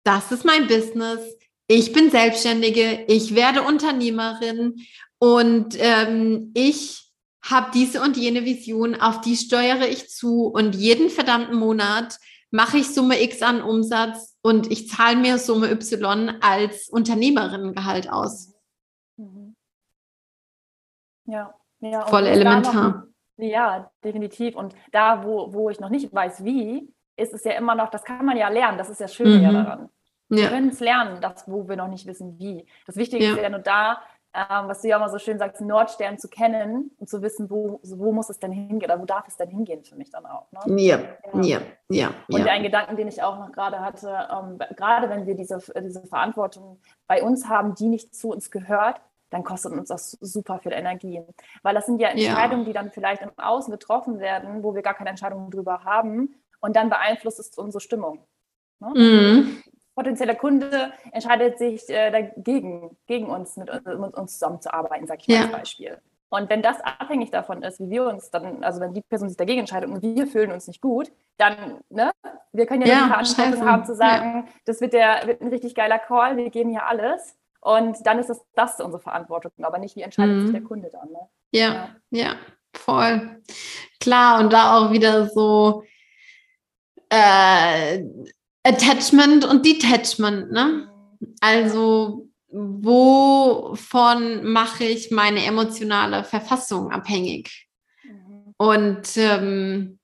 das 0.05 0.33
ist 0.33 0.45
mein 0.45 0.67
Business, 0.67 1.21
ich 1.69 1.93
bin 1.93 2.11
Selbstständige, 2.11 3.05
ich 3.09 3.35
werde 3.35 3.63
Unternehmerin 3.63 4.87
und 5.19 5.77
ähm, 5.79 6.51
ich 6.55 7.03
habe 7.43 7.71
diese 7.75 8.01
und 8.03 8.17
jene 8.17 8.45
Vision, 8.45 8.95
auf 8.95 9.21
die 9.21 9.37
steuere 9.37 9.89
ich 9.89 10.09
zu 10.09 10.47
und 10.47 10.75
jeden 10.75 11.11
verdammten 11.11 11.57
Monat 11.57 12.19
mache 12.53 12.79
ich 12.79 12.95
Summe 12.95 13.21
X 13.21 13.43
an 13.43 13.63
Umsatz 13.63 14.39
und 14.43 14.71
ich 14.71 14.89
zahle 14.89 15.17
mir 15.17 15.39
Summe 15.39 15.71
Y 15.71 16.37
als 16.41 16.89
Unternehmerinnengehalt 16.89 18.13
aus. 18.13 18.55
Mhm. 19.17 19.57
Ja, 21.25 21.55
ja. 21.81 22.07
Voll 22.07 22.27
elementar. 22.27 23.07
Noch, 23.37 23.45
ja, 23.45 23.91
definitiv. 24.05 24.55
Und 24.55 24.77
da, 24.93 25.25
wo, 25.25 25.53
wo 25.53 25.71
ich 25.71 25.81
noch 25.81 25.89
nicht 25.89 26.13
weiß, 26.13 26.45
wie, 26.45 26.93
ist 27.17 27.33
es 27.33 27.43
ja 27.45 27.53
immer 27.53 27.75
noch, 27.75 27.91
das 27.91 28.05
kann 28.05 28.25
man 28.25 28.37
ja 28.37 28.49
lernen, 28.49 28.79
das 28.79 28.91
ist 28.91 29.01
ja 29.01 29.09
schön 29.09 29.39
mhm. 29.39 29.43
ja 29.43 29.53
daran. 29.53 29.89
Wir 30.29 30.45
ja. 30.45 30.49
können 30.49 30.69
es 30.69 30.81
lernen, 30.81 31.21
das, 31.21 31.47
wo 31.47 31.69
wir 31.69 31.77
noch 31.77 31.89
nicht 31.89 32.07
wissen, 32.07 32.39
wie. 32.39 32.67
Das 32.87 32.97
Wichtige 32.97 33.25
ja. 33.25 33.33
ist 33.33 33.43
ja 33.43 33.51
nur 33.51 33.61
da, 33.61 34.01
ähm, 34.35 34.69
was 34.69 34.81
du 34.81 34.89
ja 34.89 34.97
immer 34.97 35.11
so 35.11 35.19
schön 35.19 35.39
sagst, 35.39 35.61
Nordstern 35.61 36.19
zu 36.19 36.29
kennen 36.29 36.91
und 36.99 37.09
zu 37.09 37.21
wissen, 37.21 37.51
wo, 37.51 37.81
wo 37.83 38.13
muss 38.13 38.31
es 38.31 38.39
denn 38.39 38.51
hingehen 38.51 38.91
oder 38.91 38.99
wo 38.99 39.05
darf 39.05 39.29
es 39.29 39.37
denn 39.37 39.51
hingehen 39.51 39.85
für 39.85 39.95
mich 39.95 40.11
dann 40.11 40.25
auch. 40.25 40.51
Ne? 40.53 40.81
Ja, 40.83 41.01
ja, 41.43 41.61
ja. 41.89 42.15
Und 42.29 42.49
ein 42.49 42.63
Gedanken, 42.63 42.97
den 42.97 43.09
ich 43.09 43.23
auch 43.23 43.39
noch 43.39 43.53
gerade 43.53 43.81
hatte, 43.81 44.29
ähm, 44.33 44.59
gerade 44.75 45.11
wenn 45.11 45.27
wir 45.27 45.35
diese, 45.35 45.59
diese 45.83 46.07
Verantwortung 46.07 46.81
bei 47.07 47.23
uns 47.23 47.49
haben, 47.49 47.75
die 47.75 47.89
nicht 47.89 48.15
zu 48.15 48.31
uns 48.31 48.51
gehört, 48.51 49.03
dann 49.29 49.45
kostet 49.45 49.73
uns 49.73 49.89
das 49.89 50.13
super 50.13 50.59
viel 50.61 50.73
Energie. 50.73 51.23
Weil 51.63 51.75
das 51.75 51.87
sind 51.87 52.01
ja 52.01 52.09
Entscheidungen, 52.09 52.63
ja. 52.63 52.67
die 52.67 52.73
dann 52.73 52.91
vielleicht 52.91 53.23
im 53.23 53.31
Außen 53.37 53.71
getroffen 53.71 54.19
werden, 54.19 54.63
wo 54.63 54.75
wir 54.75 54.83
gar 54.83 54.95
keine 54.95 55.11
Entscheidung 55.11 55.51
drüber 55.51 55.85
haben 55.85 56.35
und 56.61 56.77
dann 56.77 56.89
beeinflusst 56.89 57.39
es 57.39 57.59
unsere 57.59 57.81
Stimmung. 57.81 58.21
Ne? 58.81 58.93
Mhm 58.95 59.63
potenzieller 59.95 60.35
Kunde 60.35 60.93
entscheidet 61.13 61.59
sich 61.59 61.89
äh, 61.89 62.11
dagegen, 62.11 62.97
gegen 63.07 63.27
uns, 63.27 63.57
mit, 63.57 63.69
mit 63.85 64.15
uns 64.15 64.35
zusammenzuarbeiten, 64.35 65.07
sage 65.07 65.21
ich 65.23 65.29
mal 65.29 65.35
ja. 65.35 65.43
als 65.43 65.53
Beispiel. 65.53 65.99
Und 66.33 66.49
wenn 66.49 66.63
das 66.63 66.81
abhängig 66.81 67.31
davon 67.31 67.63
ist, 67.63 67.79
wie 67.79 67.91
wir 67.91 68.07
uns 68.07 68.31
dann, 68.31 68.65
also 68.65 68.81
wenn 68.81 68.95
die 68.95 69.03
Person 69.03 69.29
sich 69.29 69.37
dagegen 69.37 69.61
entscheidet 69.61 69.91
und 69.91 70.03
wir 70.03 70.27
fühlen 70.27 70.51
uns 70.51 70.67
nicht 70.67 70.81
gut, 70.81 71.13
dann, 71.37 71.81
ne, 71.91 72.11
wir 72.53 72.65
können 72.65 72.81
ja, 72.83 72.89
ja 72.89 73.03
die 73.03 73.09
Verantwortung 73.11 73.69
haben 73.69 73.85
zu 73.85 73.95
sagen, 73.95 74.47
ja. 74.47 74.53
das 74.65 74.81
wird, 74.81 74.95
der, 74.95 75.27
wird 75.27 75.43
ein 75.43 75.49
richtig 75.49 75.75
geiler 75.75 75.99
Call, 75.99 76.39
wir 76.39 76.49
geben 76.49 76.71
hier 76.71 76.87
alles. 76.87 77.37
Und 77.61 78.07
dann 78.07 78.19
ist 78.19 78.31
es 78.31 78.41
das 78.55 78.81
unsere 78.81 79.03
Verantwortung, 79.03 79.53
aber 79.61 79.77
nicht, 79.77 79.95
wie 79.95 80.01
entscheidet 80.01 80.37
mhm. 80.37 80.43
sich 80.43 80.53
der 80.53 80.63
Kunde 80.63 80.89
dann. 80.91 81.11
Ne? 81.11 81.29
Ja, 81.51 81.73
ja, 81.73 81.89
ja, 82.11 82.35
voll. 82.75 83.43
Klar, 84.01 84.41
und 84.41 84.55
da 84.55 84.79
auch 84.79 84.91
wieder 84.91 85.27
so 85.27 85.85
äh, 87.11 88.03
Attachment 88.65 89.45
und 89.45 89.67
Detachment, 89.67 90.53
ne? 90.53 90.89
Also 91.41 92.29
wovon 92.49 94.45
mache 94.45 94.85
ich 94.85 95.11
meine 95.11 95.45
emotionale 95.45 96.23
Verfassung 96.25 96.91
abhängig? 96.91 97.69
Und 98.59 99.17
ähm, 99.17 99.99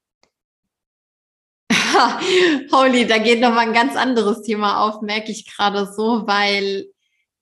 holy, 2.73 3.07
da 3.07 3.19
geht 3.19 3.41
noch 3.41 3.51
mal 3.51 3.67
ein 3.67 3.73
ganz 3.73 3.95
anderes 3.97 4.43
Thema 4.43 4.85
auf, 4.85 5.03
merke 5.03 5.31
ich 5.31 5.47
gerade 5.47 5.87
so, 5.87 6.27
weil 6.27 6.87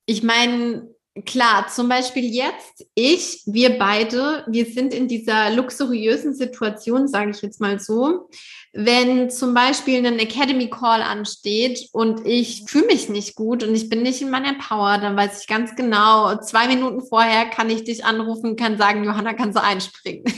ich 0.05 0.23
meine, 0.23 0.87
klar, 1.25 1.67
zum 1.67 1.89
Beispiel 1.89 2.25
jetzt, 2.25 2.85
ich, 2.95 3.41
wir 3.45 3.77
beide, 3.77 4.45
wir 4.47 4.65
sind 4.65 4.93
in 4.93 5.07
dieser 5.07 5.49
luxuriösen 5.51 6.33
Situation, 6.33 7.07
sage 7.07 7.31
ich 7.31 7.41
jetzt 7.41 7.59
mal 7.59 7.79
so, 7.79 8.29
wenn 8.79 9.31
zum 9.31 9.55
Beispiel 9.55 10.05
ein 10.05 10.19
Academy 10.19 10.69
Call 10.69 11.01
ansteht 11.01 11.89
und 11.93 12.27
ich 12.27 12.63
fühle 12.67 12.85
mich 12.85 13.09
nicht 13.09 13.35
gut 13.35 13.63
und 13.63 13.73
ich 13.73 13.89
bin 13.89 14.03
nicht 14.03 14.21
in 14.21 14.29
meiner 14.29 14.53
Power, 14.53 14.99
dann 14.99 15.17
weiß 15.17 15.41
ich 15.41 15.47
ganz 15.47 15.75
genau, 15.75 16.37
zwei 16.41 16.67
Minuten 16.67 17.01
vorher 17.01 17.45
kann 17.45 17.71
ich 17.71 17.85
dich 17.85 18.05
anrufen, 18.05 18.55
kann 18.55 18.77
sagen, 18.77 19.03
Johanna, 19.03 19.33
kannst 19.33 19.57
du 19.57 19.63
einspringen? 19.63 20.23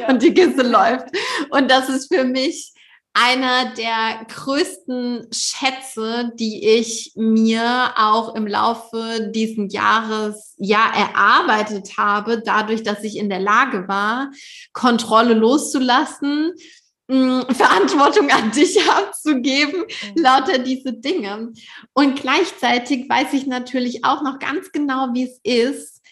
Ja. 0.00 0.08
und 0.08 0.22
die 0.22 0.34
Kiste 0.34 0.62
läuft. 0.62 1.06
Und 1.50 1.70
das 1.70 1.88
ist 1.88 2.12
für 2.14 2.24
mich 2.24 2.72
einer 3.14 3.74
der 3.74 4.26
größten 4.28 5.28
Schätze, 5.32 6.30
die 6.38 6.68
ich 6.68 7.12
mir 7.16 7.92
auch 7.96 8.34
im 8.34 8.46
Laufe 8.46 9.30
diesen 9.34 9.70
Jahres 9.70 10.54
ja 10.58 10.92
erarbeitet 10.94 11.96
habe, 11.96 12.42
dadurch, 12.44 12.82
dass 12.82 13.02
ich 13.02 13.16
in 13.16 13.28
der 13.28 13.40
Lage 13.40 13.88
war, 13.88 14.30
Kontrolle 14.72 15.34
loszulassen, 15.34 16.52
Verantwortung 17.10 18.30
an 18.30 18.50
dich 18.54 18.78
abzugeben, 18.88 19.80
mhm. 19.80 20.22
lauter 20.22 20.58
diese 20.58 20.92
Dinge. 20.92 21.52
Und 21.94 22.20
gleichzeitig 22.20 23.08
weiß 23.08 23.32
ich 23.32 23.46
natürlich 23.46 24.04
auch 24.04 24.22
noch 24.22 24.38
ganz 24.38 24.72
genau, 24.72 25.08
wie 25.14 25.24
es 25.24 25.40
ist, 25.42 26.02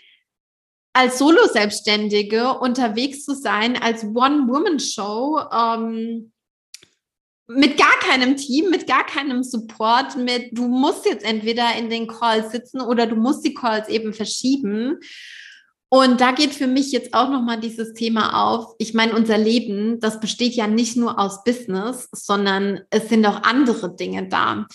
als 0.94 1.18
Solo-Selbstständige 1.18 2.58
unterwegs 2.58 3.24
zu 3.24 3.34
sein, 3.34 3.76
als 3.80 4.04
One-Woman-Show. 4.04 5.40
Ähm, 5.52 6.32
mit 7.48 7.76
gar 7.76 7.98
keinem 8.00 8.36
Team, 8.36 8.70
mit 8.70 8.86
gar 8.86 9.06
keinem 9.06 9.44
Support, 9.44 10.16
mit 10.16 10.48
du 10.52 10.66
musst 10.66 11.04
jetzt 11.04 11.24
entweder 11.24 11.76
in 11.78 11.90
den 11.90 12.08
Calls 12.08 12.50
sitzen 12.50 12.80
oder 12.80 13.06
du 13.06 13.14
musst 13.14 13.44
die 13.44 13.54
Calls 13.54 13.88
eben 13.88 14.12
verschieben. 14.12 14.98
Und 15.88 16.20
da 16.20 16.32
geht 16.32 16.52
für 16.52 16.66
mich 16.66 16.90
jetzt 16.90 17.14
auch 17.14 17.30
nochmal 17.30 17.60
dieses 17.60 17.94
Thema 17.94 18.48
auf. 18.48 18.74
Ich 18.78 18.92
meine, 18.92 19.14
unser 19.14 19.38
Leben, 19.38 20.00
das 20.00 20.18
besteht 20.18 20.54
ja 20.54 20.66
nicht 20.66 20.96
nur 20.96 21.18
aus 21.18 21.44
Business, 21.44 22.08
sondern 22.12 22.80
es 22.90 23.08
sind 23.08 23.24
auch 23.24 23.42
andere 23.44 23.94
Dinge 23.94 24.28
da. 24.28 24.66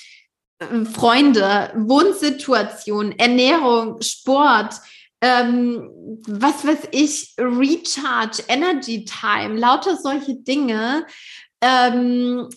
Freunde, 0.93 1.74
Wohnsituation, 1.76 3.13
Ernährung, 3.17 4.02
Sport, 4.02 4.76
ähm, 5.21 5.89
was 6.28 6.65
weiß 6.65 6.89
ich, 6.91 7.34
Recharge, 7.38 8.43
Energy 8.47 9.06
Time, 9.06 9.58
lauter 9.58 9.97
solche 9.97 10.36
Dinge, 10.36 11.06
ähm, 11.62 12.47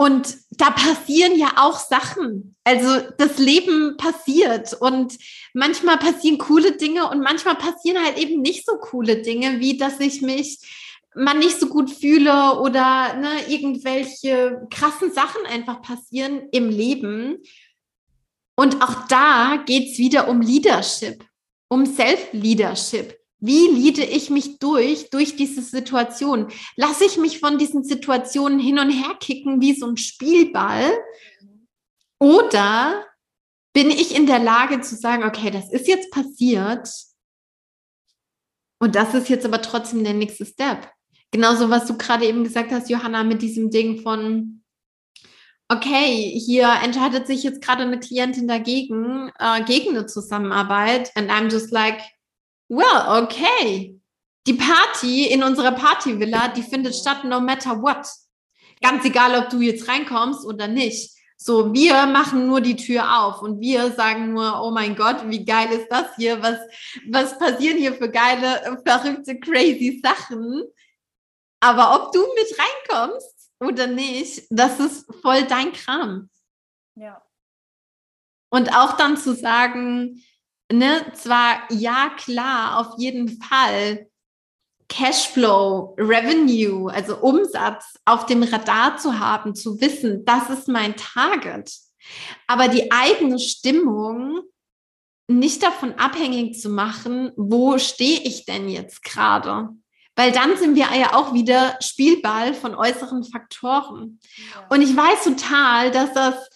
und 0.00 0.38
da 0.52 0.70
passieren 0.70 1.38
ja 1.38 1.52
auch 1.58 1.78
Sachen. 1.78 2.56
Also 2.64 3.06
das 3.18 3.36
Leben 3.36 3.98
passiert 3.98 4.72
und 4.72 5.18
manchmal 5.52 5.98
passieren 5.98 6.38
coole 6.38 6.78
Dinge 6.78 7.10
und 7.10 7.20
manchmal 7.20 7.56
passieren 7.56 8.02
halt 8.02 8.16
eben 8.16 8.40
nicht 8.40 8.64
so 8.64 8.78
coole 8.78 9.20
Dinge, 9.20 9.60
wie 9.60 9.76
dass 9.76 10.00
ich 10.00 10.22
mich 10.22 10.58
man 11.14 11.38
nicht 11.38 11.60
so 11.60 11.66
gut 11.66 11.90
fühle 11.90 12.60
oder 12.60 13.14
ne, 13.16 13.28
irgendwelche 13.48 14.66
krassen 14.70 15.12
Sachen 15.12 15.44
einfach 15.44 15.82
passieren 15.82 16.48
im 16.50 16.70
Leben. 16.70 17.36
Und 18.56 18.80
auch 18.82 19.06
da 19.08 19.62
geht 19.66 19.92
es 19.92 19.98
wieder 19.98 20.28
um 20.28 20.40
Leadership, 20.40 21.26
um 21.68 21.84
Self-Leadership. 21.84 23.19
Wie 23.40 23.68
liede 23.68 24.04
ich 24.04 24.28
mich 24.28 24.58
durch, 24.58 25.08
durch 25.10 25.34
diese 25.34 25.62
Situation? 25.62 26.48
Lasse 26.76 27.04
ich 27.04 27.16
mich 27.16 27.40
von 27.40 27.58
diesen 27.58 27.84
Situationen 27.84 28.58
hin 28.58 28.78
und 28.78 28.90
her 28.90 29.14
kicken 29.18 29.60
wie 29.60 29.74
so 29.74 29.86
ein 29.86 29.96
Spielball? 29.96 30.92
Oder 32.18 33.06
bin 33.72 33.90
ich 33.90 34.14
in 34.14 34.26
der 34.26 34.40
Lage 34.40 34.80
zu 34.82 34.94
sagen, 34.94 35.24
okay, 35.24 35.50
das 35.50 35.72
ist 35.72 35.88
jetzt 35.88 36.10
passiert 36.10 36.88
und 38.78 38.94
das 38.94 39.14
ist 39.14 39.28
jetzt 39.28 39.46
aber 39.46 39.62
trotzdem 39.62 40.04
der 40.04 40.14
nächste 40.14 40.44
Step. 40.44 40.90
Genauso, 41.30 41.70
was 41.70 41.86
du 41.86 41.96
gerade 41.96 42.26
eben 42.26 42.44
gesagt 42.44 42.72
hast, 42.72 42.90
Johanna, 42.90 43.22
mit 43.22 43.40
diesem 43.40 43.70
Ding 43.70 44.02
von, 44.02 44.62
okay, 45.68 46.38
hier 46.38 46.68
entscheidet 46.82 47.26
sich 47.26 47.42
jetzt 47.42 47.62
gerade 47.62 47.82
eine 47.82 48.00
Klientin 48.00 48.48
dagegen, 48.48 49.30
äh, 49.38 49.62
gegen 49.64 49.90
eine 49.90 50.06
Zusammenarbeit 50.06 51.12
and 51.14 51.30
I'm 51.30 51.50
just 51.50 51.70
like, 51.70 52.02
well, 52.70 53.22
okay. 53.22 54.00
Die 54.46 54.54
Party 54.54 55.26
in 55.26 55.42
unserer 55.42 55.72
Partyvilla, 55.72 56.48
die 56.48 56.62
findet 56.62 56.94
statt 56.94 57.24
no 57.24 57.40
matter 57.40 57.82
what. 57.82 58.06
Ganz 58.80 59.04
egal, 59.04 59.36
ob 59.36 59.50
du 59.50 59.60
jetzt 59.60 59.86
reinkommst 59.86 60.46
oder 60.46 60.66
nicht. 60.66 61.10
So, 61.36 61.72
wir 61.72 62.06
machen 62.06 62.46
nur 62.46 62.60
die 62.60 62.76
Tür 62.76 63.22
auf 63.22 63.42
und 63.42 63.60
wir 63.60 63.92
sagen 63.92 64.32
nur, 64.34 64.62
oh 64.62 64.70
mein 64.70 64.94
Gott, 64.94 65.28
wie 65.28 65.44
geil 65.44 65.70
ist 65.70 65.88
das 65.88 66.14
hier? 66.16 66.42
Was, 66.42 66.58
was 67.08 67.38
passieren 67.38 67.78
hier 67.78 67.94
für 67.94 68.10
geile, 68.10 68.78
verrückte, 68.84 69.38
crazy 69.40 70.00
Sachen? 70.02 70.64
Aber 71.60 71.94
ob 71.94 72.12
du 72.12 72.20
mit 72.20 72.56
reinkommst 72.58 73.50
oder 73.58 73.86
nicht, 73.86 74.46
das 74.50 74.80
ist 74.80 75.14
voll 75.22 75.44
dein 75.44 75.72
Kram. 75.72 76.30
Ja. 76.94 77.22
Und 78.50 78.74
auch 78.76 78.96
dann 78.96 79.16
zu 79.16 79.34
sagen, 79.34 80.22
ne, 80.72 81.12
zwar 81.14 81.70
ja 81.70 82.10
klar, 82.16 82.78
auf 82.78 82.98
jeden 82.98 83.40
Fall 83.42 84.10
Cashflow, 84.88 85.94
Revenue, 85.98 86.92
also 86.92 87.16
Umsatz 87.18 87.94
auf 88.04 88.26
dem 88.26 88.42
Radar 88.42 88.96
zu 88.96 89.18
haben, 89.20 89.54
zu 89.54 89.80
wissen, 89.80 90.24
das 90.24 90.50
ist 90.50 90.68
mein 90.68 90.96
Target. 90.96 91.72
Aber 92.48 92.68
die 92.68 92.90
eigene 92.90 93.38
Stimmung 93.38 94.40
nicht 95.28 95.62
davon 95.62 95.94
abhängig 95.94 96.60
zu 96.60 96.68
machen, 96.68 97.30
wo 97.36 97.78
stehe 97.78 98.20
ich 98.22 98.46
denn 98.46 98.68
jetzt 98.68 99.04
gerade? 99.04 99.68
Weil 100.16 100.32
dann 100.32 100.56
sind 100.56 100.74
wir 100.74 100.88
ja 100.96 101.14
auch 101.14 101.32
wieder 101.32 101.78
Spielball 101.80 102.52
von 102.52 102.74
äußeren 102.74 103.22
Faktoren. 103.22 104.18
Und 104.70 104.82
ich 104.82 104.94
weiß 104.94 105.22
total, 105.22 105.92
dass 105.92 106.12
das 106.14 106.50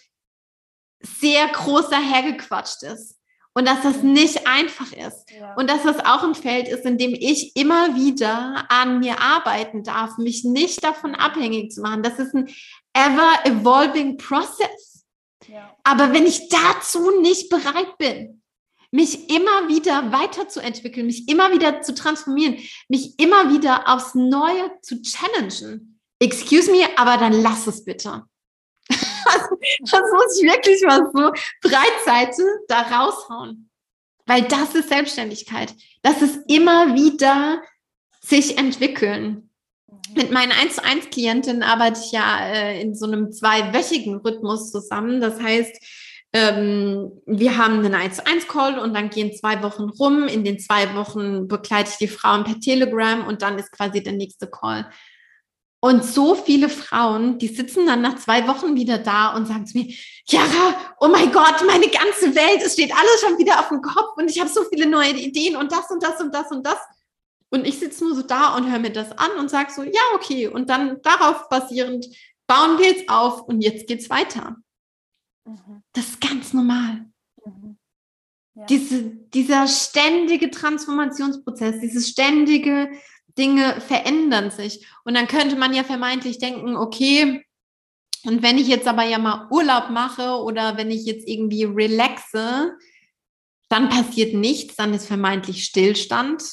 sehr 1.01 1.47
großer 1.47 1.99
hergequatscht 1.99 2.83
ist 2.83 3.14
und 3.57 3.65
dass 3.65 3.81
das 3.81 4.03
nicht 4.03 4.45
einfach 4.47 4.91
ist. 4.91 5.31
Ja. 5.31 5.55
Und 5.55 5.69
dass 5.69 5.83
das 5.83 5.99
auch 5.99 6.23
ein 6.23 6.35
Feld 6.35 6.67
ist, 6.67 6.85
in 6.85 6.97
dem 6.97 7.13
ich 7.13 7.55
immer 7.55 7.95
wieder 7.95 8.65
an 8.69 8.99
mir 8.99 9.21
arbeiten 9.21 9.83
darf, 9.83 10.17
mich 10.17 10.43
nicht 10.43 10.83
davon 10.83 11.15
abhängig 11.15 11.71
zu 11.71 11.81
machen. 11.81 12.03
Das 12.03 12.19
ist 12.19 12.35
ein 12.35 12.49
ever 12.93 13.45
evolving 13.45 14.17
process. 14.17 15.05
Ja. 15.47 15.73
Aber 15.83 16.11
wenn 16.11 16.25
ich 16.25 16.49
dazu 16.49 17.21
nicht 17.21 17.49
bereit 17.49 17.97
bin, 17.97 18.41
mich 18.91 19.29
immer 19.29 19.69
wieder 19.69 20.11
weiterzuentwickeln, 20.11 21.05
mich 21.05 21.27
immer 21.29 21.51
wieder 21.51 21.81
zu 21.81 21.95
transformieren, 21.95 22.57
mich 22.89 23.17
immer 23.19 23.53
wieder 23.53 23.87
aufs 23.87 24.15
Neue 24.15 24.71
zu 24.81 25.01
challengen, 25.01 25.99
excuse 26.19 26.71
me, 26.71 26.87
aber 26.97 27.17
dann 27.17 27.33
lass 27.41 27.67
es 27.67 27.85
bitte. 27.85 28.23
das 29.79 30.01
muss 30.13 30.39
ich 30.39 30.49
wirklich 30.49 30.81
mal 30.83 31.09
so 31.13 31.31
Breitseite 31.61 32.43
da 32.67 32.81
raushauen. 32.81 33.69
Weil 34.25 34.43
das 34.43 34.73
ist 34.73 34.89
Selbstständigkeit. 34.89 35.73
Das 36.01 36.21
ist 36.21 36.39
immer 36.47 36.95
wieder 36.95 37.61
sich 38.21 38.57
entwickeln. 38.57 39.49
Mit 40.15 40.31
meinen 40.31 40.51
1 40.51 40.75
zu 40.75 40.83
1 40.83 41.09
Klientinnen 41.09 41.63
arbeite 41.63 41.99
ich 42.03 42.11
ja 42.11 42.39
äh, 42.47 42.81
in 42.81 42.95
so 42.95 43.05
einem 43.05 43.31
zweiwöchigen 43.31 44.17
Rhythmus 44.17 44.71
zusammen. 44.71 45.21
Das 45.21 45.39
heißt, 45.39 45.75
ähm, 46.33 47.11
wir 47.25 47.57
haben 47.57 47.79
einen 47.79 47.95
1 47.95 48.17
zu 48.17 48.25
1 48.25 48.47
Call 48.47 48.79
und 48.79 48.93
dann 48.93 49.09
gehen 49.09 49.33
zwei 49.33 49.61
Wochen 49.63 49.89
rum. 49.89 50.27
In 50.27 50.43
den 50.43 50.59
zwei 50.59 50.93
Wochen 50.95 51.47
begleite 51.47 51.91
ich 51.91 51.97
die 51.97 52.07
Frauen 52.07 52.43
per 52.43 52.59
Telegram 52.59 53.25
und 53.25 53.41
dann 53.41 53.57
ist 53.59 53.71
quasi 53.71 54.01
der 54.01 54.13
nächste 54.13 54.47
Call. 54.47 54.89
Und 55.81 56.03
so 56.03 56.33
viele 56.35 56.69
Frauen, 56.69 57.37
die 57.37 57.47
sitzen 57.47 57.85
dann 57.85 58.01
nach 58.01 58.15
zwei 58.15 58.47
Wochen 58.47 58.75
wieder 58.75 58.97
da 58.97 59.35
und 59.35 59.47
sagen 59.47 59.67
zu 59.67 59.77
mir, 59.77 59.93
Chiara, 60.27 60.95
oh 60.99 61.07
mein 61.07 61.31
Gott, 61.31 61.63
meine 61.67 61.87
ganze 61.87 62.33
Welt, 62.33 62.61
es 62.63 62.73
steht 62.73 62.91
alles 62.91 63.21
schon 63.21 63.37
wieder 63.37 63.59
auf 63.59 63.69
dem 63.69 63.81
Kopf 63.81 64.17
und 64.17 64.29
ich 64.29 64.39
habe 64.39 64.49
so 64.49 64.63
viele 64.63 64.87
neue 64.87 65.11
Ideen 65.11 65.55
und 65.55 65.71
das 65.71 65.89
und 65.91 66.01
das 66.01 66.19
und 66.19 66.33
das 66.33 66.49
und 66.51 66.65
das. 66.65 66.77
Und 67.49 67.67
ich 67.67 67.79
sitze 67.79 68.03
nur 68.03 68.15
so 68.15 68.23
da 68.23 68.55
und 68.55 68.69
höre 68.71 68.79
mir 68.79 68.91
das 68.91 69.11
an 69.17 69.31
und 69.37 69.49
sage 69.49 69.71
so, 69.71 69.83
ja, 69.83 70.01
okay. 70.15 70.47
Und 70.47 70.69
dann 70.69 71.01
darauf 71.03 71.47
basierend 71.49 72.07
bauen 72.47 72.79
wir 72.79 72.87
jetzt 72.87 73.09
auf 73.09 73.43
und 73.43 73.61
jetzt 73.61 73.87
geht's 73.87 74.09
weiter. 74.09 74.55
Mhm. 75.45 75.83
Das 75.93 76.05
ist 76.05 76.21
ganz 76.21 76.53
normal. 76.53 77.05
Mhm. 77.45 77.77
Ja. 78.55 78.65
Diese, 78.65 79.03
dieser 79.03 79.67
ständige 79.67 80.49
Transformationsprozess, 80.49 81.79
dieses 81.81 82.09
ständige 82.09 82.89
Dinge 83.37 83.81
verändern 83.81 84.51
sich. 84.51 84.87
Und 85.03 85.15
dann 85.15 85.27
könnte 85.27 85.55
man 85.55 85.73
ja 85.73 85.83
vermeintlich 85.83 86.39
denken, 86.39 86.75
okay, 86.75 87.45
und 88.25 88.41
wenn 88.41 88.57
ich 88.57 88.67
jetzt 88.67 88.87
aber 88.87 89.03
ja 89.03 89.19
mal 89.19 89.47
Urlaub 89.51 89.91
mache 89.91 90.41
oder 90.41 90.77
wenn 90.77 90.89
ich 90.89 91.05
jetzt 91.05 91.27
irgendwie 91.27 91.63
relaxe, 91.65 92.73
dann 93.69 93.89
passiert 93.89 94.33
nichts, 94.33 94.75
dann 94.75 94.93
ist 94.93 95.05
vermeintlich 95.05 95.63
Stillstand. 95.63 96.43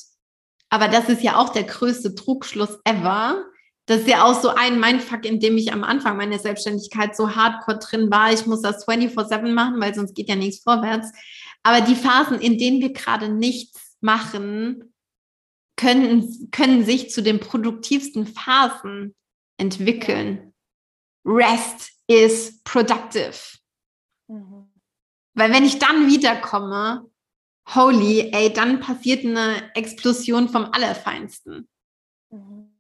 Aber 0.68 0.88
das 0.88 1.08
ist 1.08 1.22
ja 1.22 1.36
auch 1.36 1.50
der 1.50 1.64
größte 1.64 2.14
Trugschluss 2.14 2.78
ever. 2.84 3.44
Das 3.86 4.00
ist 4.02 4.08
ja 4.08 4.24
auch 4.24 4.40
so 4.40 4.48
ein 4.50 4.80
Mindfuck, 4.80 5.24
in 5.24 5.40
dem 5.40 5.56
ich 5.56 5.72
am 5.72 5.82
Anfang 5.82 6.16
meiner 6.16 6.38
Selbstständigkeit 6.38 7.16
so 7.16 7.34
hardcore 7.34 7.78
drin 7.78 8.10
war. 8.10 8.32
Ich 8.32 8.46
muss 8.46 8.62
das 8.62 8.86
24-7 8.86 9.52
machen, 9.52 9.80
weil 9.80 9.94
sonst 9.94 10.14
geht 10.14 10.28
ja 10.28 10.36
nichts 10.36 10.62
vorwärts. 10.62 11.10
Aber 11.62 11.80
die 11.80 11.96
Phasen, 11.96 12.38
in 12.40 12.58
denen 12.58 12.80
wir 12.80 12.92
gerade 12.92 13.28
nichts 13.28 13.96
machen, 14.00 14.91
können, 15.82 16.50
können 16.52 16.84
sich 16.84 17.10
zu 17.10 17.22
den 17.22 17.40
produktivsten 17.40 18.26
Phasen 18.26 19.16
entwickeln. 19.58 20.54
Rest 21.24 21.92
is 22.06 22.62
productive. 22.62 23.58
Mhm. 24.28 24.70
Weil 25.34 25.52
wenn 25.52 25.64
ich 25.64 25.78
dann 25.78 26.06
wiederkomme, 26.06 27.10
holy, 27.74 28.30
ey, 28.32 28.52
dann 28.52 28.80
passiert 28.80 29.24
eine 29.24 29.74
Explosion 29.74 30.48
vom 30.48 30.68
Allerfeinsten. 30.72 31.68
Mhm. 32.30 32.70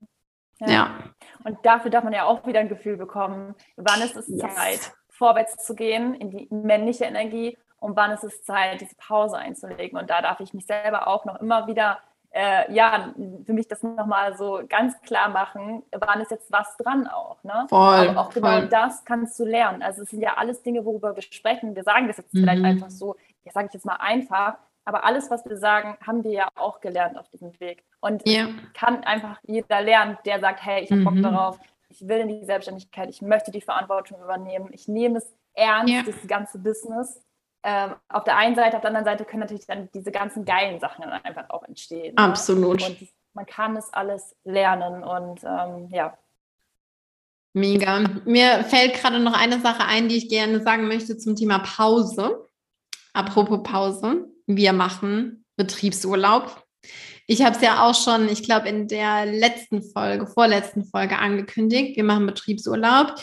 Ja. 0.60 0.70
ja. 0.70 0.98
Und 1.44 1.58
dafür 1.64 1.90
darf 1.90 2.04
man 2.04 2.12
ja 2.12 2.24
auch 2.24 2.46
wieder 2.46 2.60
ein 2.60 2.68
Gefühl 2.68 2.96
bekommen, 2.96 3.56
wann 3.76 4.02
ist 4.02 4.16
es 4.16 4.28
yes. 4.28 4.54
Zeit, 4.54 4.92
vorwärts 5.08 5.64
zu 5.64 5.74
gehen 5.74 6.14
in 6.14 6.30
die 6.30 6.46
männliche 6.50 7.04
Energie 7.04 7.58
und 7.78 7.96
wann 7.96 8.12
ist 8.12 8.22
es 8.22 8.44
Zeit, 8.44 8.80
diese 8.80 8.94
Pause 8.94 9.38
einzulegen. 9.38 9.98
Und 9.98 10.08
da 10.08 10.22
darf 10.22 10.38
ich 10.38 10.54
mich 10.54 10.66
selber 10.66 11.08
auch 11.08 11.24
noch 11.24 11.40
immer 11.40 11.66
wieder 11.66 11.98
äh, 12.32 12.72
ja, 12.72 13.12
für 13.44 13.52
mich 13.52 13.68
das 13.68 13.82
nochmal 13.82 14.36
so 14.36 14.62
ganz 14.68 15.00
klar 15.02 15.28
machen, 15.28 15.82
wann 15.92 16.20
ist 16.20 16.30
jetzt 16.30 16.50
was 16.50 16.76
dran 16.78 17.06
auch. 17.06 17.42
Ne? 17.44 17.66
Voll, 17.68 18.08
Aber 18.08 18.20
auch 18.20 18.30
genau 18.30 18.58
voll. 18.60 18.68
das 18.68 19.04
kannst 19.04 19.38
du 19.38 19.44
lernen. 19.44 19.82
Also 19.82 20.02
es 20.02 20.10
sind 20.10 20.22
ja 20.22 20.34
alles 20.36 20.62
Dinge, 20.62 20.84
worüber 20.84 21.14
wir 21.14 21.22
sprechen. 21.22 21.76
Wir 21.76 21.84
sagen 21.84 22.08
das 22.08 22.16
jetzt 22.16 22.32
mhm. 22.32 22.40
vielleicht 22.40 22.64
einfach 22.64 22.90
so, 22.90 23.16
ja, 23.44 23.52
sage 23.52 23.66
ich 23.68 23.74
jetzt 23.74 23.84
mal 23.84 23.96
einfach, 23.96 24.56
aber 24.84 25.04
alles, 25.04 25.30
was 25.30 25.44
wir 25.44 25.56
sagen, 25.56 25.96
haben 26.04 26.24
wir 26.24 26.32
ja 26.32 26.48
auch 26.56 26.80
gelernt 26.80 27.18
auf 27.18 27.28
diesem 27.28 27.58
Weg. 27.60 27.84
Und 28.00 28.26
yeah. 28.26 28.48
kann 28.74 29.04
einfach 29.04 29.38
jeder 29.42 29.80
lernen, 29.80 30.18
der 30.24 30.40
sagt, 30.40 30.64
hey, 30.64 30.82
ich 30.82 30.90
habe 30.90 31.04
Bock 31.04 31.14
mhm. 31.14 31.22
darauf, 31.22 31.58
ich 31.88 32.08
will 32.08 32.18
in 32.18 32.28
die 32.28 32.44
Selbstständigkeit, 32.44 33.08
ich 33.08 33.22
möchte 33.22 33.50
die 33.50 33.60
Verantwortung 33.60 34.20
übernehmen, 34.22 34.70
ich 34.72 34.88
nehme 34.88 35.18
es 35.18 35.32
ernst, 35.54 35.92
yeah. 35.92 36.02
das 36.02 36.26
ganze 36.26 36.58
Business 36.58 37.20
ähm, 37.64 37.94
auf 38.08 38.24
der 38.24 38.36
einen 38.36 38.56
Seite, 38.56 38.76
auf 38.76 38.80
der 38.80 38.88
anderen 38.88 39.04
Seite 39.04 39.24
können 39.24 39.40
natürlich 39.40 39.66
dann 39.66 39.88
diese 39.94 40.10
ganzen 40.10 40.44
geilen 40.44 40.80
Sachen 40.80 41.02
dann 41.02 41.12
einfach 41.12 41.48
auch 41.50 41.62
entstehen. 41.64 42.14
Ne? 42.14 42.22
Absolut. 42.22 42.80
Ne? 42.80 42.86
Und 42.86 43.08
man 43.34 43.46
kann 43.46 43.76
es 43.76 43.92
alles 43.92 44.34
lernen 44.44 45.02
und 45.04 45.42
ähm, 45.44 45.88
ja. 45.90 46.16
Mega. 47.54 48.00
Mir 48.24 48.64
fällt 48.64 48.94
gerade 48.94 49.18
noch 49.18 49.38
eine 49.38 49.60
Sache 49.60 49.84
ein, 49.84 50.08
die 50.08 50.16
ich 50.16 50.28
gerne 50.28 50.62
sagen 50.62 50.88
möchte 50.88 51.18
zum 51.18 51.36
Thema 51.36 51.58
Pause. 51.60 52.48
Apropos 53.12 53.62
Pause. 53.62 54.26
Wir 54.46 54.72
machen 54.72 55.44
Betriebsurlaub. 55.56 56.64
Ich 57.26 57.44
habe 57.44 57.54
es 57.54 57.62
ja 57.62 57.84
auch 57.86 57.94
schon, 57.94 58.28
ich 58.28 58.42
glaube, 58.42 58.68
in 58.68 58.88
der 58.88 59.26
letzten 59.26 59.82
Folge, 59.82 60.26
vorletzten 60.26 60.84
Folge 60.84 61.18
angekündigt. 61.18 61.96
Wir 61.96 62.04
machen 62.04 62.26
Betriebsurlaub. 62.26 63.14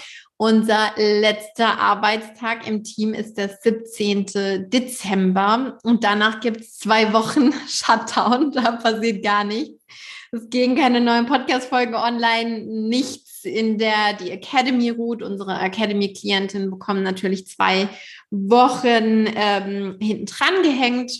Unser 0.41 0.93
letzter 0.95 1.82
Arbeitstag 1.82 2.65
im 2.65 2.82
Team 2.86 3.13
ist 3.13 3.34
der 3.34 3.49
17. 3.49 4.69
Dezember 4.69 5.78
und 5.84 6.06
danach 6.06 6.39
gibt 6.39 6.62
es 6.62 6.78
zwei 6.78 7.12
Wochen 7.12 7.52
Shutdown. 7.67 8.54
Da 8.54 8.71
passiert 8.78 9.21
gar 9.21 9.43
nichts. 9.43 9.84
Es 10.32 10.49
gehen 10.49 10.78
keine 10.78 11.02
neuen 11.02 11.25
Podcast-Folgen 11.25 11.93
online, 11.93 12.62
nichts 12.62 13.43
in 13.43 13.78
der 13.78 14.13
die 14.13 14.32
Academy 14.32 14.91
ruht. 14.91 15.21
Unsere 15.21 15.60
Academy-Klientinnen 15.60 16.71
bekommen 16.71 17.04
natürlich 17.04 17.45
zwei 17.45 17.89
Wochen 18.32 19.28
ähm, 19.36 19.97
hinten 19.99 20.25
dran 20.25 20.63
gehängt. 20.63 21.12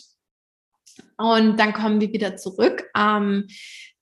Und 1.18 1.60
dann 1.60 1.74
kommen 1.74 2.00
wir 2.00 2.14
wieder 2.14 2.38
zurück 2.38 2.86
am 2.94 3.48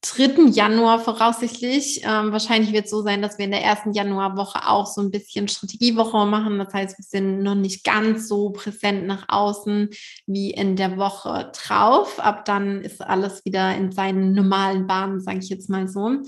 3. 0.02 0.50
Januar 0.52 1.00
voraussichtlich. 1.00 2.02
Ähm, 2.04 2.32
wahrscheinlich 2.32 2.72
wird 2.72 2.86
es 2.86 2.92
so 2.92 3.02
sein, 3.02 3.22
dass 3.22 3.40
wir 3.40 3.46
in 3.46 3.52
der 3.52 3.64
ersten 3.64 3.94
Januarwoche 3.94 4.68
auch 4.68 4.86
so 4.86 5.02
ein 5.02 5.10
bisschen 5.10 5.48
Strategiewoche 5.48 6.26
machen. 6.28 6.60
Das 6.60 6.72
heißt, 6.72 6.98
wir 7.00 7.04
sind 7.04 7.42
noch 7.42 7.56
nicht 7.56 7.84
ganz 7.84 8.28
so 8.28 8.52
präsent 8.52 9.08
nach 9.08 9.26
außen 9.28 9.90
wie 10.28 10.52
in 10.52 10.76
der 10.76 10.98
Woche 10.98 11.52
drauf. 11.52 12.20
Ab 12.20 12.46
dann 12.46 12.82
ist 12.82 13.02
alles 13.02 13.44
wieder 13.44 13.76
in 13.76 13.92
seinen 13.92 14.34
normalen 14.34 14.86
Bahnen, 14.86 15.20
sage 15.20 15.40
ich 15.40 15.50
jetzt 15.50 15.70
mal 15.70 15.88
so. 15.88 16.22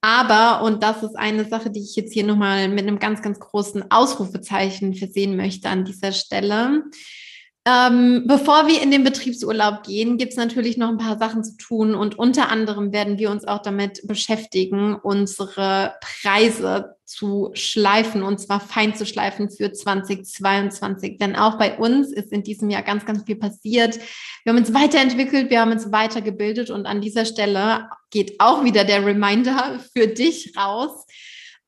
Aber, 0.00 0.62
und 0.62 0.84
das 0.84 1.02
ist 1.02 1.16
eine 1.16 1.44
Sache, 1.46 1.70
die 1.70 1.82
ich 1.82 1.96
jetzt 1.96 2.12
hier 2.12 2.24
nochmal 2.24 2.68
mit 2.68 2.86
einem 2.86 3.00
ganz, 3.00 3.22
ganz 3.22 3.40
großen 3.40 3.90
Ausrufezeichen 3.90 4.94
versehen 4.94 5.36
möchte 5.36 5.68
an 5.68 5.84
dieser 5.84 6.12
Stelle 6.12 6.84
ähm, 7.68 8.22
bevor 8.26 8.68
wir 8.68 8.80
in 8.80 8.92
den 8.92 9.02
Betriebsurlaub 9.02 9.82
gehen, 9.82 10.18
gibt 10.18 10.30
es 10.30 10.38
natürlich 10.38 10.76
noch 10.76 10.88
ein 10.88 10.98
paar 10.98 11.18
Sachen 11.18 11.42
zu 11.42 11.56
tun 11.56 11.96
und 11.96 12.16
unter 12.16 12.48
anderem 12.48 12.92
werden 12.92 13.18
wir 13.18 13.28
uns 13.28 13.44
auch 13.44 13.60
damit 13.60 14.06
beschäftigen, 14.06 14.94
unsere 14.94 15.96
Preise 16.00 16.94
zu 17.04 17.50
schleifen 17.54 18.22
und 18.22 18.38
zwar 18.38 18.60
fein 18.60 18.94
zu 18.94 19.04
schleifen 19.04 19.50
für 19.50 19.72
2022. 19.72 21.18
Denn 21.18 21.34
auch 21.34 21.58
bei 21.58 21.76
uns 21.76 22.12
ist 22.12 22.30
in 22.30 22.44
diesem 22.44 22.70
Jahr 22.70 22.82
ganz, 22.82 23.04
ganz 23.04 23.24
viel 23.24 23.36
passiert. 23.36 23.98
Wir 24.44 24.52
haben 24.52 24.58
uns 24.58 24.72
weiterentwickelt, 24.72 25.50
wir 25.50 25.60
haben 25.60 25.72
uns 25.72 25.90
weitergebildet 25.90 26.70
und 26.70 26.86
an 26.86 27.00
dieser 27.00 27.24
Stelle 27.24 27.88
geht 28.10 28.38
auch 28.38 28.62
wieder 28.62 28.84
der 28.84 29.04
Reminder 29.04 29.80
für 29.92 30.06
dich 30.06 30.52
raus 30.56 31.04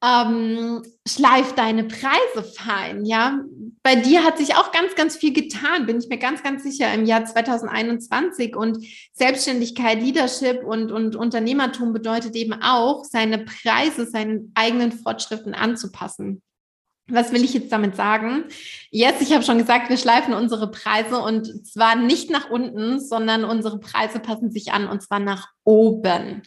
ähm, 0.03 0.83
schleif 1.07 1.55
deine 1.55 1.85
Preise 1.85 2.45
fein, 2.57 3.05
ja. 3.05 3.41
Bei 3.89 3.97
dir 3.97 4.23
hat 4.23 4.37
sich 4.37 4.55
auch 4.55 4.71
ganz, 4.71 4.97
ganz 4.97 5.17
viel 5.17 5.33
getan, 5.33 5.87
bin 5.87 5.99
ich 5.99 6.11
mir 6.11 6.19
ganz, 6.19 6.43
ganz 6.43 6.63
sicher 6.63 6.93
im 6.93 7.07
Jahr 7.07 7.25
2021 7.25 8.55
und 8.55 8.87
Selbstständigkeit, 9.15 10.03
Leadership 10.03 10.63
und, 10.63 10.93
und 10.93 11.17
Unternehmertum 11.17 11.95
bedeutet 11.95 12.37
eben 12.37 12.53
auch, 12.53 13.03
seine 13.07 13.39
Preise 13.39 14.05
seinen 14.05 14.53
eigenen 14.55 14.93
Fortschritten 14.93 15.55
anzupassen. 15.55 16.43
Was 17.07 17.33
will 17.33 17.43
ich 17.43 17.55
jetzt 17.55 17.73
damit 17.73 17.97
sagen? 17.97 18.45
Jetzt, 18.91 19.23
ich 19.23 19.33
habe 19.33 19.43
schon 19.43 19.57
gesagt, 19.57 19.89
wir 19.89 19.97
schleifen 19.97 20.35
unsere 20.35 20.71
Preise 20.71 21.21
und 21.21 21.67
zwar 21.67 21.97
nicht 21.97 22.29
nach 22.29 22.51
unten, 22.51 23.01
sondern 23.01 23.45
unsere 23.45 23.81
Preise 23.81 24.21
passen 24.21 24.51
sich 24.51 24.71
an 24.71 24.87
und 24.87 25.01
zwar 25.01 25.19
nach 25.19 25.49
oben 25.65 26.43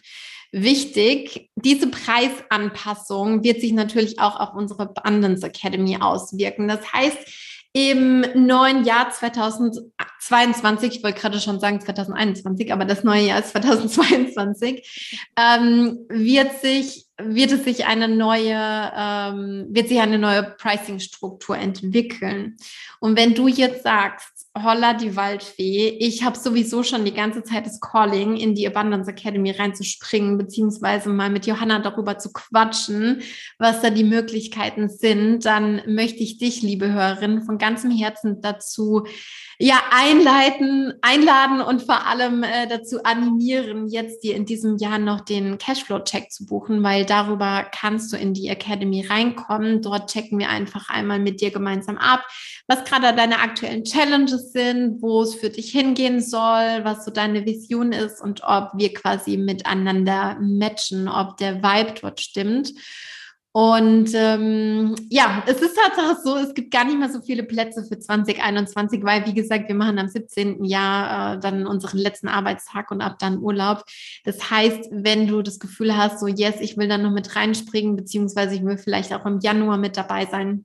wichtig. 0.52 1.50
Diese 1.56 1.88
Preisanpassung 1.88 3.42
wird 3.42 3.60
sich 3.60 3.72
natürlich 3.72 4.20
auch 4.20 4.38
auf 4.38 4.54
unsere 4.54 4.82
Abundance 4.82 5.44
Academy 5.46 5.98
auswirken. 6.00 6.68
Das 6.68 6.92
heißt, 6.92 7.18
im 7.74 8.20
neuen 8.34 8.84
Jahr 8.84 9.10
2022, 9.10 10.96
ich 10.96 11.02
wollte 11.02 11.20
gerade 11.20 11.40
schon 11.40 11.58
sagen 11.58 11.80
2021, 11.80 12.70
aber 12.70 12.84
das 12.84 13.02
neue 13.02 13.22
Jahr 13.22 13.38
ist 13.38 13.52
2022, 13.52 15.26
ähm, 15.38 16.00
wird 16.08 16.60
sich 16.60 17.06
wird 17.24 17.52
es 17.52 17.64
sich 17.64 17.86
eine 17.86 18.08
neue 18.08 18.92
ähm, 18.94 19.68
wird 19.70 19.88
sich 19.88 20.00
eine 20.00 20.18
neue 20.18 20.42
Pricing-Struktur 20.42 21.56
entwickeln. 21.56 22.56
Und 23.00 23.16
wenn 23.16 23.34
du 23.34 23.48
jetzt 23.48 23.84
sagst, 23.84 24.41
holla 24.56 24.92
die 24.92 25.16
Waldfee. 25.16 25.88
Ich 25.88 26.24
habe 26.24 26.38
sowieso 26.38 26.82
schon 26.82 27.04
die 27.04 27.14
ganze 27.14 27.42
Zeit 27.42 27.64
das 27.64 27.80
Calling, 27.80 28.36
in 28.36 28.54
die 28.54 28.66
Abundance 28.66 29.10
Academy 29.10 29.50
reinzuspringen, 29.50 30.36
beziehungsweise 30.36 31.08
mal 31.08 31.30
mit 31.30 31.46
Johanna 31.46 31.78
darüber 31.78 32.18
zu 32.18 32.32
quatschen, 32.32 33.22
was 33.58 33.80
da 33.80 33.88
die 33.90 34.04
Möglichkeiten 34.04 34.90
sind. 34.90 35.46
Dann 35.46 35.80
möchte 35.86 36.22
ich 36.22 36.36
dich, 36.36 36.62
liebe 36.62 36.92
Hörerin, 36.92 37.42
von 37.42 37.56
ganzem 37.56 37.90
Herzen 37.90 38.42
dazu 38.42 39.06
ja, 39.64 39.80
einleiten, 39.92 40.92
einladen 41.02 41.60
und 41.60 41.82
vor 41.82 42.04
allem 42.08 42.42
äh, 42.42 42.66
dazu 42.66 43.04
animieren, 43.04 43.86
jetzt 43.86 44.24
dir 44.24 44.34
in 44.34 44.44
diesem 44.44 44.76
Jahr 44.76 44.98
noch 44.98 45.20
den 45.20 45.56
Cashflow-Check 45.56 46.32
zu 46.32 46.46
buchen, 46.46 46.82
weil 46.82 47.04
darüber 47.04 47.64
kannst 47.70 48.12
du 48.12 48.16
in 48.16 48.34
die 48.34 48.48
Academy 48.48 49.06
reinkommen. 49.06 49.80
Dort 49.80 50.10
checken 50.10 50.40
wir 50.40 50.48
einfach 50.48 50.90
einmal 50.90 51.20
mit 51.20 51.40
dir 51.40 51.52
gemeinsam 51.52 51.96
ab, 51.96 52.26
was 52.66 52.82
gerade 52.82 53.14
deine 53.14 53.38
aktuellen 53.38 53.84
Challenges 53.84 54.50
sind, 54.50 55.00
wo 55.00 55.22
es 55.22 55.36
für 55.36 55.50
dich 55.50 55.70
hingehen 55.70 56.20
soll, 56.20 56.80
was 56.82 57.04
so 57.04 57.12
deine 57.12 57.46
Vision 57.46 57.92
ist 57.92 58.20
und 58.20 58.42
ob 58.42 58.72
wir 58.74 58.92
quasi 58.92 59.36
miteinander 59.36 60.38
matchen, 60.40 61.06
ob 61.06 61.36
der 61.36 61.62
Vibe 61.62 61.94
dort 62.00 62.20
stimmt. 62.20 62.72
Und 63.54 64.12
ähm, 64.14 64.94
ja, 65.10 65.42
es 65.46 65.60
ist 65.60 65.76
tatsächlich 65.76 66.24
so, 66.24 66.36
es 66.36 66.54
gibt 66.54 66.70
gar 66.70 66.86
nicht 66.86 66.98
mehr 66.98 67.10
so 67.10 67.20
viele 67.20 67.42
Plätze 67.42 67.84
für 67.84 67.98
2021, 67.98 69.04
weil, 69.04 69.26
wie 69.26 69.34
gesagt, 69.34 69.68
wir 69.68 69.74
machen 69.74 69.98
am 69.98 70.08
17. 70.08 70.64
Jahr 70.64 71.34
äh, 71.34 71.38
dann 71.38 71.66
unseren 71.66 71.98
letzten 71.98 72.28
Arbeitstag 72.28 72.90
und 72.90 73.02
ab 73.02 73.18
dann 73.18 73.40
Urlaub. 73.40 73.84
Das 74.24 74.50
heißt, 74.50 74.88
wenn 74.90 75.26
du 75.26 75.42
das 75.42 75.58
Gefühl 75.58 75.94
hast, 75.94 76.20
so, 76.20 76.28
yes, 76.28 76.56
ich 76.60 76.78
will 76.78 76.88
dann 76.88 77.02
noch 77.02 77.10
mit 77.10 77.36
reinspringen, 77.36 77.94
beziehungsweise 77.94 78.54
ich 78.54 78.64
will 78.64 78.78
vielleicht 78.78 79.12
auch 79.12 79.26
im 79.26 79.40
Januar 79.40 79.76
mit 79.76 79.98
dabei 79.98 80.24
sein, 80.24 80.64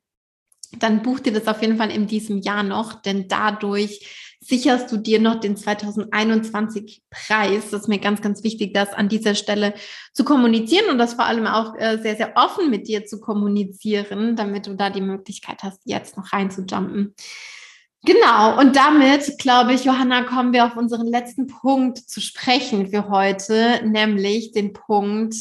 dann 0.80 1.02
buch 1.02 1.20
dir 1.20 1.34
das 1.34 1.48
auf 1.48 1.62
jeden 1.62 1.78
Fall 1.78 1.92
in 1.92 2.08
diesem 2.08 2.38
Jahr 2.38 2.64
noch, 2.64 3.02
denn 3.02 3.28
dadurch 3.28 4.27
sicherst 4.48 4.92
du 4.92 4.98
dir 4.98 5.20
noch 5.20 5.40
den 5.40 5.58
2021 5.58 7.04
Preis. 7.10 7.72
Das 7.72 7.82
ist 7.82 7.88
mir 7.88 8.00
ganz, 8.00 8.22
ganz 8.22 8.44
wichtig, 8.44 8.74
das 8.74 8.94
an 8.94 9.10
dieser 9.10 9.36
Stelle 9.36 9.74
zu 10.14 10.24
kommunizieren 10.24 10.90
und 10.90 10.98
das 10.98 11.16
vor 11.16 11.26
allem 11.26 11.48
auch 11.48 11.76
äh, 11.78 11.98
sehr, 11.98 12.16
sehr 12.16 12.34
offen 12.36 12.70
mit 12.70 12.88
dir 12.88 13.06
zu 13.06 13.20
kommunizieren, 13.20 14.36
damit 14.36 14.68
du 14.68 14.76
da 14.76 14.90
die 14.90 15.02
Möglichkeit 15.02 15.64
hast, 15.64 15.82
jetzt 15.86 16.18
noch 16.18 16.32
reinzujumpen. 16.32 17.14
Genau, 18.06 18.58
und 18.60 18.76
damit, 18.76 19.38
glaube 19.40 19.74
ich, 19.74 19.84
Johanna, 19.84 20.24
kommen 20.24 20.54
wir 20.54 20.66
auf 20.66 20.78
unseren 20.78 21.08
letzten 21.08 21.48
Punkt 21.48 21.98
zu 21.98 22.22
sprechen 22.22 22.90
für 22.90 23.10
heute, 23.10 23.82
nämlich 23.86 24.54
den 24.54 24.72
Punkt 24.72 25.36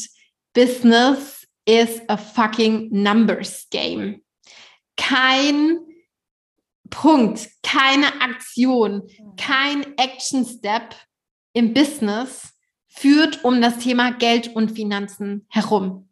Business 0.53 1.47
is 1.65 2.01
a 2.07 2.17
fucking 2.17 2.89
numbers 2.91 3.67
game. 3.69 4.21
Kein 4.97 5.79
Punkt, 6.89 7.49
keine 7.63 8.21
Aktion, 8.21 9.07
kein 9.37 9.97
Action 9.97 10.45
Step 10.45 10.95
im 11.53 11.73
Business 11.73 12.53
führt 12.87 13.43
um 13.43 13.61
das 13.61 13.79
Thema 13.79 14.11
Geld 14.11 14.55
und 14.55 14.71
Finanzen 14.71 15.45
herum. 15.49 16.09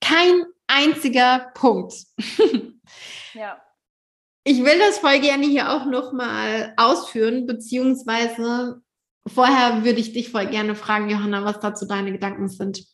Kein 0.00 0.44
einziger 0.66 1.50
Punkt. 1.54 1.94
ja. 3.34 3.60
Ich 4.44 4.64
will 4.64 4.78
das 4.78 4.98
voll 4.98 5.20
gerne 5.20 5.46
hier 5.46 5.70
auch 5.70 5.84
nochmal 5.84 6.72
ausführen, 6.76 7.46
beziehungsweise 7.46 8.80
vorher 9.26 9.84
würde 9.84 10.00
ich 10.00 10.12
dich 10.12 10.30
voll 10.30 10.46
gerne 10.46 10.74
fragen, 10.74 11.10
Johanna, 11.10 11.44
was 11.44 11.60
dazu 11.60 11.86
deine 11.86 12.10
Gedanken 12.10 12.48
sind. 12.48 12.84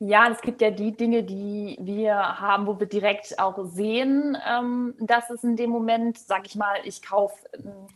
Ja, 0.00 0.28
es 0.30 0.40
gibt 0.40 0.60
ja 0.60 0.70
die 0.70 0.96
Dinge, 0.96 1.24
die 1.24 1.76
wir 1.80 2.14
haben, 2.14 2.66
wo 2.66 2.78
wir 2.78 2.86
direkt 2.86 3.38
auch 3.38 3.58
sehen, 3.64 4.38
ähm, 4.48 4.94
dass 5.00 5.28
es 5.30 5.42
in 5.42 5.56
dem 5.56 5.70
Moment, 5.70 6.18
sag 6.18 6.46
ich 6.46 6.54
mal, 6.54 6.76
ich 6.84 7.02
kaufe 7.02 7.36
ähm, 7.54 7.88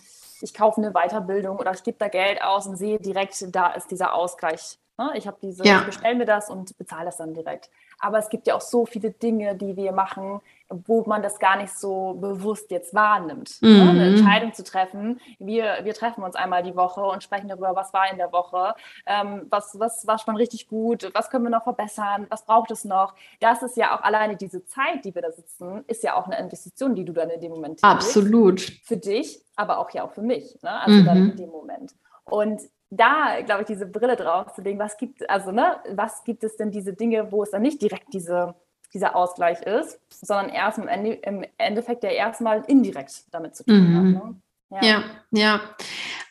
ich 0.42 0.54
kaufe 0.54 0.80
eine 0.80 0.92
Weiterbildung 0.92 1.58
oder 1.58 1.72
ich 1.72 1.82
gebe 1.82 1.96
da 1.98 2.08
Geld 2.08 2.42
aus 2.42 2.66
und 2.66 2.76
sehe 2.76 2.98
direkt, 2.98 3.44
da 3.54 3.68
ist 3.72 3.90
dieser 3.90 4.14
Ausgleich. 4.14 4.78
Ne? 4.98 5.12
Ich 5.14 5.26
habe 5.26 5.38
diese, 5.40 5.64
ja. 5.64 5.78
ich 5.78 5.86
bestelle 5.86 6.16
mir 6.16 6.26
das 6.26 6.50
und 6.50 6.76
bezahle 6.76 7.06
das 7.06 7.16
dann 7.16 7.32
direkt. 7.32 7.70
Aber 7.98 8.18
es 8.18 8.28
gibt 8.28 8.46
ja 8.46 8.56
auch 8.56 8.60
so 8.60 8.84
viele 8.84 9.12
Dinge, 9.12 9.54
die 9.54 9.76
wir 9.76 9.92
machen, 9.92 10.40
wo 10.86 11.04
man 11.04 11.22
das 11.22 11.38
gar 11.38 11.56
nicht 11.56 11.72
so 11.72 12.14
bewusst 12.14 12.70
jetzt 12.70 12.94
wahrnimmt. 12.94 13.60
Mhm. 13.60 13.68
Ne? 13.68 13.90
Eine 13.90 14.06
Entscheidung 14.08 14.52
zu 14.52 14.64
treffen. 14.64 15.20
Wir, 15.38 15.78
wir 15.82 15.94
treffen 15.94 16.22
uns 16.22 16.34
einmal 16.34 16.62
die 16.62 16.76
Woche 16.76 17.02
und 17.02 17.22
sprechen 17.22 17.48
darüber, 17.48 17.74
was 17.74 17.92
war 17.92 18.10
in 18.10 18.18
der 18.18 18.32
Woche, 18.32 18.74
ähm, 19.06 19.46
was, 19.50 19.78
was 19.78 20.06
war 20.06 20.18
schon 20.18 20.36
richtig 20.36 20.68
gut, 20.68 21.10
was 21.14 21.30
können 21.30 21.44
wir 21.44 21.50
noch 21.50 21.64
verbessern, 21.64 22.26
was 22.30 22.44
braucht 22.44 22.70
es 22.70 22.84
noch. 22.84 23.14
Das 23.40 23.62
ist 23.62 23.76
ja 23.76 23.96
auch 23.96 24.02
alleine 24.02 24.36
diese 24.36 24.64
Zeit, 24.64 25.04
die 25.04 25.14
wir 25.14 25.22
da 25.22 25.32
sitzen, 25.32 25.84
ist 25.86 26.02
ja 26.02 26.16
auch 26.16 26.26
eine 26.26 26.38
Investition, 26.38 26.94
die 26.94 27.04
du 27.04 27.12
dann 27.12 27.30
in 27.30 27.40
dem 27.40 27.52
Moment 27.52 27.80
tätigst. 27.80 28.08
Absolut. 28.08 28.60
Für 28.84 28.96
dich, 28.96 29.44
aber 29.56 29.78
auch 29.78 29.90
ja 29.90 30.04
auch 30.04 30.12
für 30.12 30.22
mich. 30.22 30.58
Ne? 30.62 30.70
Also 30.70 31.00
mhm. 31.00 31.04
dann 31.04 31.30
in 31.30 31.36
dem 31.36 31.50
Moment. 31.50 31.92
Und 32.24 32.62
da, 32.90 33.40
glaube 33.40 33.62
ich, 33.62 33.66
diese 33.66 33.86
Brille 33.86 34.16
drauf 34.16 34.52
zu 34.52 34.60
legen, 34.60 34.78
was 34.78 34.98
gibt, 34.98 35.28
also, 35.30 35.50
ne, 35.50 35.76
was 35.94 36.24
gibt 36.24 36.44
es 36.44 36.56
denn 36.56 36.70
diese 36.70 36.92
Dinge, 36.92 37.32
wo 37.32 37.42
es 37.42 37.50
dann 37.50 37.62
nicht 37.62 37.80
direkt 37.80 38.12
diese 38.12 38.54
dieser 38.94 39.16
Ausgleich 39.16 39.60
ist, 39.62 40.00
sondern 40.10 40.50
erst 40.50 40.78
im, 40.78 40.88
Ende, 40.88 41.12
im 41.14 41.44
Endeffekt 41.58 42.04
ja 42.04 42.10
erstmal 42.10 42.62
indirekt 42.66 43.24
damit 43.30 43.56
zu 43.56 43.64
tun 43.64 43.90
mhm. 43.90 43.96
hat. 43.96 44.04
Ne? 44.04 44.36
Ja. 44.70 44.82
ja, 44.82 45.04
ja. 45.30 45.60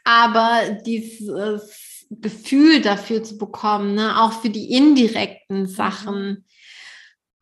Aber 0.04 0.62
dieses 0.86 2.08
Gefühl 2.10 2.82
dafür 2.82 3.24
zu 3.24 3.38
bekommen, 3.38 3.95
ne, 3.95 4.21
auch 4.21 4.34
für 4.34 4.50
die 4.50 4.74
indirekten 4.74 5.67
Sachen, 5.67 6.45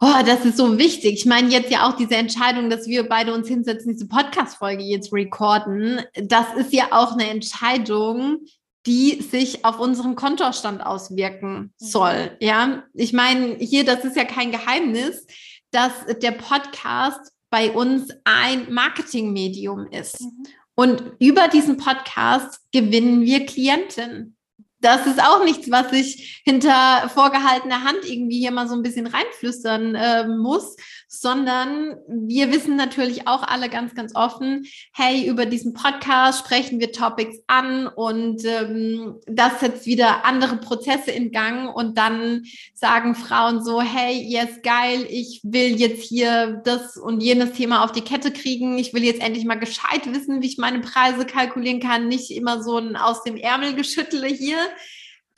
Oh, 0.01 0.23
das 0.25 0.45
ist 0.45 0.55
so 0.55 0.77
wichtig. 0.77 1.15
Ich 1.15 1.25
meine, 1.25 1.49
jetzt 1.49 1.69
ja 1.69 1.85
auch 1.85 1.97
diese 1.97 2.15
Entscheidung, 2.15 2.69
dass 2.69 2.87
wir 2.87 3.09
beide 3.09 3.33
uns 3.33 3.49
hinsetzen, 3.49 3.91
diese 3.91 4.07
Podcast-Folge 4.07 4.81
jetzt 4.81 5.11
recorden. 5.11 6.01
Das 6.15 6.45
ist 6.55 6.71
ja 6.71 6.85
auch 6.91 7.11
eine 7.11 7.29
Entscheidung, 7.29 8.37
die 8.85 9.21
sich 9.21 9.65
auf 9.65 9.79
unseren 9.79 10.15
Kontostand 10.15 10.85
auswirken 10.85 11.57
mhm. 11.57 11.71
soll. 11.77 12.37
Ja, 12.39 12.83
ich 12.93 13.13
meine, 13.13 13.55
hier, 13.59 13.85
das 13.85 14.05
ist 14.05 14.15
ja 14.15 14.25
kein 14.25 14.51
Geheimnis, 14.51 15.25
dass 15.71 15.91
der 16.21 16.31
Podcast 16.31 17.31
bei 17.49 17.71
uns 17.71 18.11
ein 18.23 18.71
Marketingmedium 18.71 19.87
ist. 19.91 20.21
Mhm. 20.21 20.45
Und 20.75 21.03
über 21.19 21.49
diesen 21.49 21.77
Podcast 21.77 22.61
gewinnen 22.71 23.21
wir 23.21 23.45
Klienten 23.45 24.37
das 24.81 25.05
ist 25.05 25.21
auch 25.21 25.43
nichts, 25.43 25.69
was 25.69 25.91
ich 25.91 26.41
hinter 26.45 27.09
vorgehaltener 27.13 27.83
Hand 27.83 27.99
irgendwie 28.05 28.39
hier 28.39 28.51
mal 28.51 28.67
so 28.67 28.75
ein 28.75 28.83
bisschen 28.83 29.07
reinflüstern 29.07 29.95
äh, 29.95 30.27
muss, 30.27 30.75
sondern 31.11 31.97
wir 32.07 32.51
wissen 32.51 32.75
natürlich 32.75 33.27
auch 33.27 33.41
alle 33.41 33.67
ganz, 33.67 33.95
ganz 33.95 34.13
offen, 34.13 34.67
hey, 34.93 35.27
über 35.27 35.47
diesen 35.47 35.73
Podcast 35.73 36.39
sprechen 36.39 36.79
wir 36.79 36.91
Topics 36.91 37.39
an 37.47 37.87
und 37.87 38.45
ähm, 38.45 39.15
das 39.25 39.59
setzt 39.59 39.87
wieder 39.87 40.23
andere 40.23 40.57
Prozesse 40.57 41.09
in 41.09 41.31
Gang 41.31 41.75
und 41.75 41.97
dann 41.97 42.43
sagen 42.75 43.15
Frauen 43.15 43.63
so, 43.65 43.81
hey, 43.81 44.21
yes, 44.21 44.61
geil, 44.61 45.07
ich 45.09 45.41
will 45.43 45.79
jetzt 45.79 46.03
hier 46.03 46.61
das 46.63 46.95
und 46.95 47.23
jenes 47.23 47.53
Thema 47.53 47.83
auf 47.83 47.91
die 47.91 48.01
Kette 48.01 48.31
kriegen, 48.31 48.77
ich 48.77 48.93
will 48.93 49.03
jetzt 49.03 49.23
endlich 49.23 49.45
mal 49.45 49.55
gescheit 49.55 50.13
wissen, 50.13 50.43
wie 50.43 50.47
ich 50.47 50.59
meine 50.59 50.81
Preise 50.81 51.25
kalkulieren 51.25 51.79
kann, 51.79 52.07
nicht 52.07 52.29
immer 52.29 52.61
so 52.61 52.77
ein 52.77 52.95
aus 52.95 53.23
dem 53.23 53.35
Ärmel 53.35 53.73
geschüttle 53.73 54.27
hier. 54.27 54.59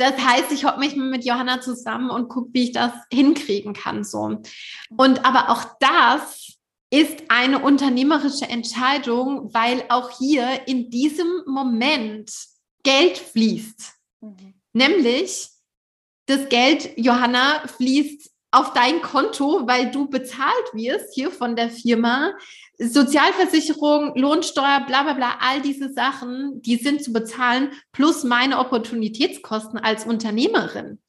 Das 0.02 0.18
heißt, 0.18 0.52
ich 0.52 0.66
hocke 0.66 0.80
mich 0.80 0.96
mit 0.96 1.26
Johanna 1.26 1.62
zusammen 1.62 2.10
und 2.10 2.28
gucke, 2.28 2.50
wie 2.54 2.64
ich 2.64 2.72
das 2.72 2.92
hinkriegen 3.14 3.74
kann. 3.74 4.04
So. 4.04 4.42
Und 4.98 5.26
aber 5.26 5.50
auch 5.50 5.64
das 5.80 6.58
ist 6.90 7.26
eine 7.28 7.60
unternehmerische 7.60 8.50
Entscheidung, 8.50 9.54
weil 9.54 9.84
auch 9.90 10.18
hier 10.18 10.68
in 10.68 10.90
diesem 10.90 11.44
Moment 11.46 12.34
Geld 12.82 13.20
fließt. 13.20 13.94
Mhm. 14.22 14.56
Nämlich 14.74 15.50
das 16.26 16.50
Geld, 16.50 16.98
Johanna, 16.98 17.68
fließt 17.68 18.32
auf 18.50 18.74
dein 18.74 19.04
Konto, 19.04 19.68
weil 19.68 19.92
du 19.92 20.10
bezahlt 20.10 20.74
wirst 20.74 21.14
hier 21.14 21.30
von 21.30 21.56
der 21.56 21.70
Firma 21.70 22.34
Sozialversicherung, 22.82 24.16
Lohnsteuer, 24.16 24.84
bla 24.88 25.04
bla 25.04 25.14
bla, 25.14 25.36
all 25.40 25.62
diese 25.62 25.94
Sachen, 25.94 26.62
die 26.62 26.78
sind 26.78 27.04
zu 27.04 27.14
bezahlen, 27.14 27.74
plus 27.92 28.24
meine 28.24 28.58
Opportunitätskosten 28.58 29.78
als 29.78 30.06
Unternehmerin. 30.06 31.00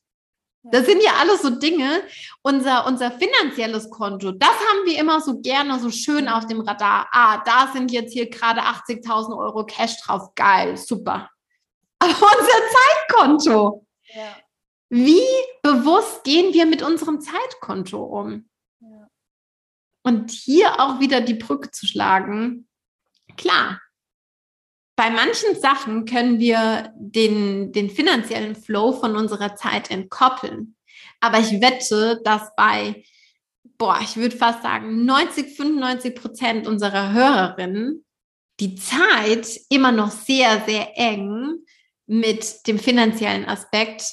Das 0.64 0.86
sind 0.86 1.02
ja 1.02 1.14
alles 1.18 1.42
so 1.42 1.50
Dinge. 1.50 2.02
Unser, 2.42 2.86
unser 2.86 3.10
finanzielles 3.10 3.90
Konto, 3.90 4.30
das 4.32 4.50
haben 4.50 4.86
wir 4.86 4.98
immer 4.98 5.20
so 5.20 5.40
gerne 5.40 5.80
so 5.80 5.90
schön 5.90 6.28
auf 6.28 6.46
dem 6.46 6.60
Radar. 6.60 7.08
Ah, 7.10 7.42
da 7.44 7.70
sind 7.72 7.90
jetzt 7.90 8.12
hier 8.12 8.30
gerade 8.30 8.60
80.000 8.60 9.36
Euro 9.36 9.64
Cash 9.66 10.00
drauf. 10.02 10.34
Geil, 10.34 10.76
super. 10.76 11.30
Aber 11.98 12.12
unser 12.12 12.60
Zeitkonto. 13.08 13.86
Ja. 14.14 14.36
Wie 14.90 15.22
bewusst 15.62 16.22
gehen 16.22 16.52
wir 16.52 16.66
mit 16.66 16.82
unserem 16.82 17.20
Zeitkonto 17.20 18.02
um? 18.02 18.48
Und 20.02 20.30
hier 20.30 20.80
auch 20.80 21.00
wieder 21.00 21.20
die 21.20 21.34
Brücke 21.34 21.70
zu 21.70 21.86
schlagen. 21.86 22.66
Klar, 23.36 23.80
bei 24.96 25.10
manchen 25.10 25.58
Sachen 25.60 26.04
können 26.04 26.38
wir 26.38 26.92
den, 26.96 27.72
den 27.72 27.90
finanziellen 27.90 28.54
Flow 28.54 28.92
von 28.92 29.16
unserer 29.16 29.56
Zeit 29.56 29.90
entkoppeln. 29.90 30.76
Aber 31.20 31.38
ich 31.38 31.60
wette, 31.60 32.20
dass 32.24 32.54
bei, 32.56 33.04
boah, 33.78 33.98
ich 34.02 34.16
würde 34.16 34.36
fast 34.36 34.62
sagen, 34.62 35.04
90, 35.04 35.56
95 35.56 36.14
Prozent 36.14 36.66
unserer 36.66 37.12
Hörerinnen 37.12 38.04
die 38.60 38.74
Zeit 38.74 39.48
immer 39.70 39.92
noch 39.92 40.10
sehr, 40.10 40.62
sehr 40.66 40.96
eng 40.96 41.64
mit 42.06 42.66
dem 42.66 42.78
finanziellen 42.78 43.46
Aspekt 43.46 44.04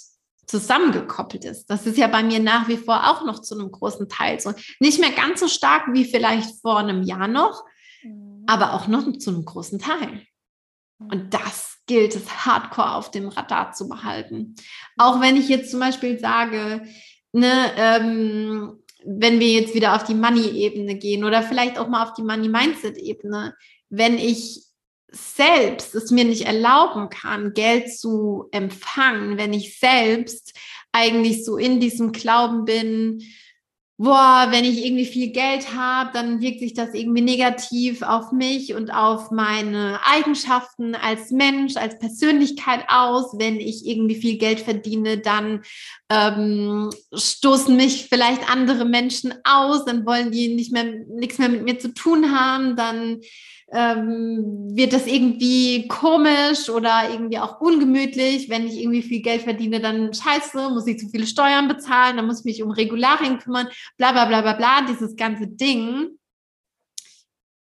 zusammengekoppelt 0.49 1.45
ist. 1.45 1.67
Das 1.67 1.85
ist 1.85 1.97
ja 1.97 2.07
bei 2.07 2.23
mir 2.23 2.39
nach 2.39 2.67
wie 2.67 2.77
vor 2.77 3.09
auch 3.09 3.23
noch 3.23 3.39
zu 3.39 3.53
einem 3.53 3.71
großen 3.71 4.09
Teil 4.09 4.39
so. 4.39 4.53
Nicht 4.79 4.99
mehr 4.99 5.11
ganz 5.11 5.39
so 5.39 5.47
stark 5.47 5.83
wie 5.93 6.05
vielleicht 6.05 6.59
vor 6.61 6.79
einem 6.79 7.03
Jahr 7.03 7.27
noch, 7.27 7.63
mhm. 8.01 8.45
aber 8.47 8.73
auch 8.73 8.87
noch 8.87 9.11
zu 9.19 9.29
einem 9.29 9.45
großen 9.45 9.77
Teil. 9.77 10.23
Mhm. 10.97 11.07
Und 11.11 11.33
das 11.35 11.77
gilt 11.85 12.15
es 12.15 12.45
hardcore 12.45 12.95
auf 12.95 13.11
dem 13.11 13.27
Radar 13.27 13.73
zu 13.73 13.87
behalten. 13.87 14.55
Auch 14.97 15.21
wenn 15.21 15.37
ich 15.37 15.49
jetzt 15.49 15.69
zum 15.69 15.79
Beispiel 15.79 16.17
sage, 16.17 16.83
ne, 17.31 17.71
ähm, 17.77 18.83
wenn 19.05 19.39
wir 19.39 19.49
jetzt 19.49 19.75
wieder 19.75 19.95
auf 19.95 20.03
die 20.03 20.15
Money-Ebene 20.15 20.95
gehen 20.95 21.23
oder 21.23 21.43
vielleicht 21.43 21.77
auch 21.77 21.87
mal 21.87 22.03
auf 22.03 22.13
die 22.13 22.23
Money-Mindset-Ebene, 22.23 23.55
wenn 23.89 24.17
ich 24.17 24.68
selbst 25.11 25.95
es 25.95 26.11
mir 26.11 26.25
nicht 26.25 26.45
erlauben 26.45 27.09
kann, 27.09 27.53
Geld 27.53 27.91
zu 27.93 28.47
empfangen, 28.51 29.37
wenn 29.37 29.53
ich 29.53 29.79
selbst 29.79 30.53
eigentlich 30.91 31.45
so 31.45 31.57
in 31.57 31.79
diesem 31.79 32.11
Glauben 32.11 32.65
bin, 32.65 33.23
boah, 33.99 34.47
wenn 34.49 34.63
ich 34.63 34.85
irgendwie 34.85 35.05
viel 35.05 35.31
Geld 35.31 35.75
habe, 35.75 36.11
dann 36.13 36.39
wirkt 36.39 36.61
sich 36.61 36.73
das 36.73 36.93
irgendwie 36.93 37.21
negativ 37.21 38.01
auf 38.01 38.31
mich 38.31 38.73
und 38.73 38.91
auf 38.91 39.29
meine 39.29 39.99
Eigenschaften 40.05 40.95
als 40.95 41.31
Mensch, 41.31 41.75
als 41.75 41.99
Persönlichkeit 41.99 42.85
aus. 42.87 43.37
Wenn 43.37 43.59
ich 43.59 43.85
irgendwie 43.85 44.15
viel 44.15 44.37
Geld 44.37 44.61
verdiene, 44.61 45.17
dann 45.17 45.63
ähm, 46.09 46.89
stoßen 47.13 47.75
mich 47.75 48.07
vielleicht 48.07 48.49
andere 48.49 48.85
Menschen 48.85 49.33
aus, 49.43 49.83
dann 49.83 50.05
wollen 50.05 50.31
die 50.31 50.55
nicht 50.55 50.71
mehr 50.71 50.85
nichts 50.85 51.37
mehr 51.37 51.49
mit 51.49 51.63
mir 51.63 51.77
zu 51.77 51.93
tun 51.93 52.31
haben, 52.31 52.77
dann 52.77 53.19
ähm, 53.71 54.75
wird 54.75 54.93
das 54.93 55.05
irgendwie 55.05 55.87
komisch 55.87 56.69
oder 56.69 57.09
irgendwie 57.11 57.37
auch 57.39 57.61
ungemütlich. 57.61 58.49
Wenn 58.49 58.65
ich 58.67 58.81
irgendwie 58.81 59.03
viel 59.03 59.21
Geld 59.21 59.43
verdiene, 59.43 59.79
dann 59.79 60.13
scheiße, 60.13 60.69
muss 60.69 60.87
ich 60.87 60.99
zu 60.99 61.07
viele 61.09 61.27
Steuern 61.27 61.67
bezahlen, 61.67 62.17
dann 62.17 62.25
muss 62.25 62.39
ich 62.39 62.45
mich 62.45 62.63
um 62.63 62.71
Regularien 62.71 63.37
kümmern, 63.39 63.67
bla 63.97 64.11
bla 64.11 64.25
bla 64.25 64.41
bla 64.41 64.53
bla, 64.53 64.81
dieses 64.81 65.15
ganze 65.15 65.47
Ding. 65.47 66.17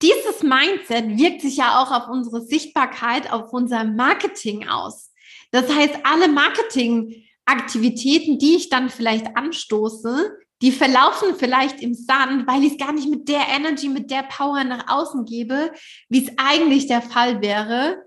Dieses 0.01 0.43
Mindset 0.43 1.17
wirkt 1.17 1.39
sich 1.41 1.55
ja 1.57 1.81
auch 1.81 1.91
auf 1.91 2.09
unsere 2.09 2.41
Sichtbarkeit, 2.41 3.31
auf 3.31 3.53
unser 3.53 3.85
Marketing 3.85 4.67
aus. 4.67 5.13
Das 5.51 5.73
heißt, 5.73 5.99
alle 6.03 6.27
Marketingaktivitäten, 6.27 8.37
die 8.37 8.55
ich 8.55 8.69
dann 8.69 8.89
vielleicht 8.89 9.37
anstoße, 9.37 10.37
die 10.61 10.71
verlaufen 10.71 11.35
vielleicht 11.37 11.81
im 11.81 11.93
Sand, 11.93 12.47
weil 12.47 12.63
ich 12.63 12.73
es 12.73 12.77
gar 12.77 12.93
nicht 12.93 13.09
mit 13.09 13.27
der 13.27 13.47
Energy, 13.49 13.89
mit 13.89 14.09
der 14.09 14.23
Power 14.23 14.63
nach 14.63 14.87
außen 14.87 15.25
gebe, 15.25 15.71
wie 16.09 16.25
es 16.25 16.33
eigentlich 16.37 16.87
der 16.87 17.01
Fall 17.01 17.41
wäre, 17.41 18.03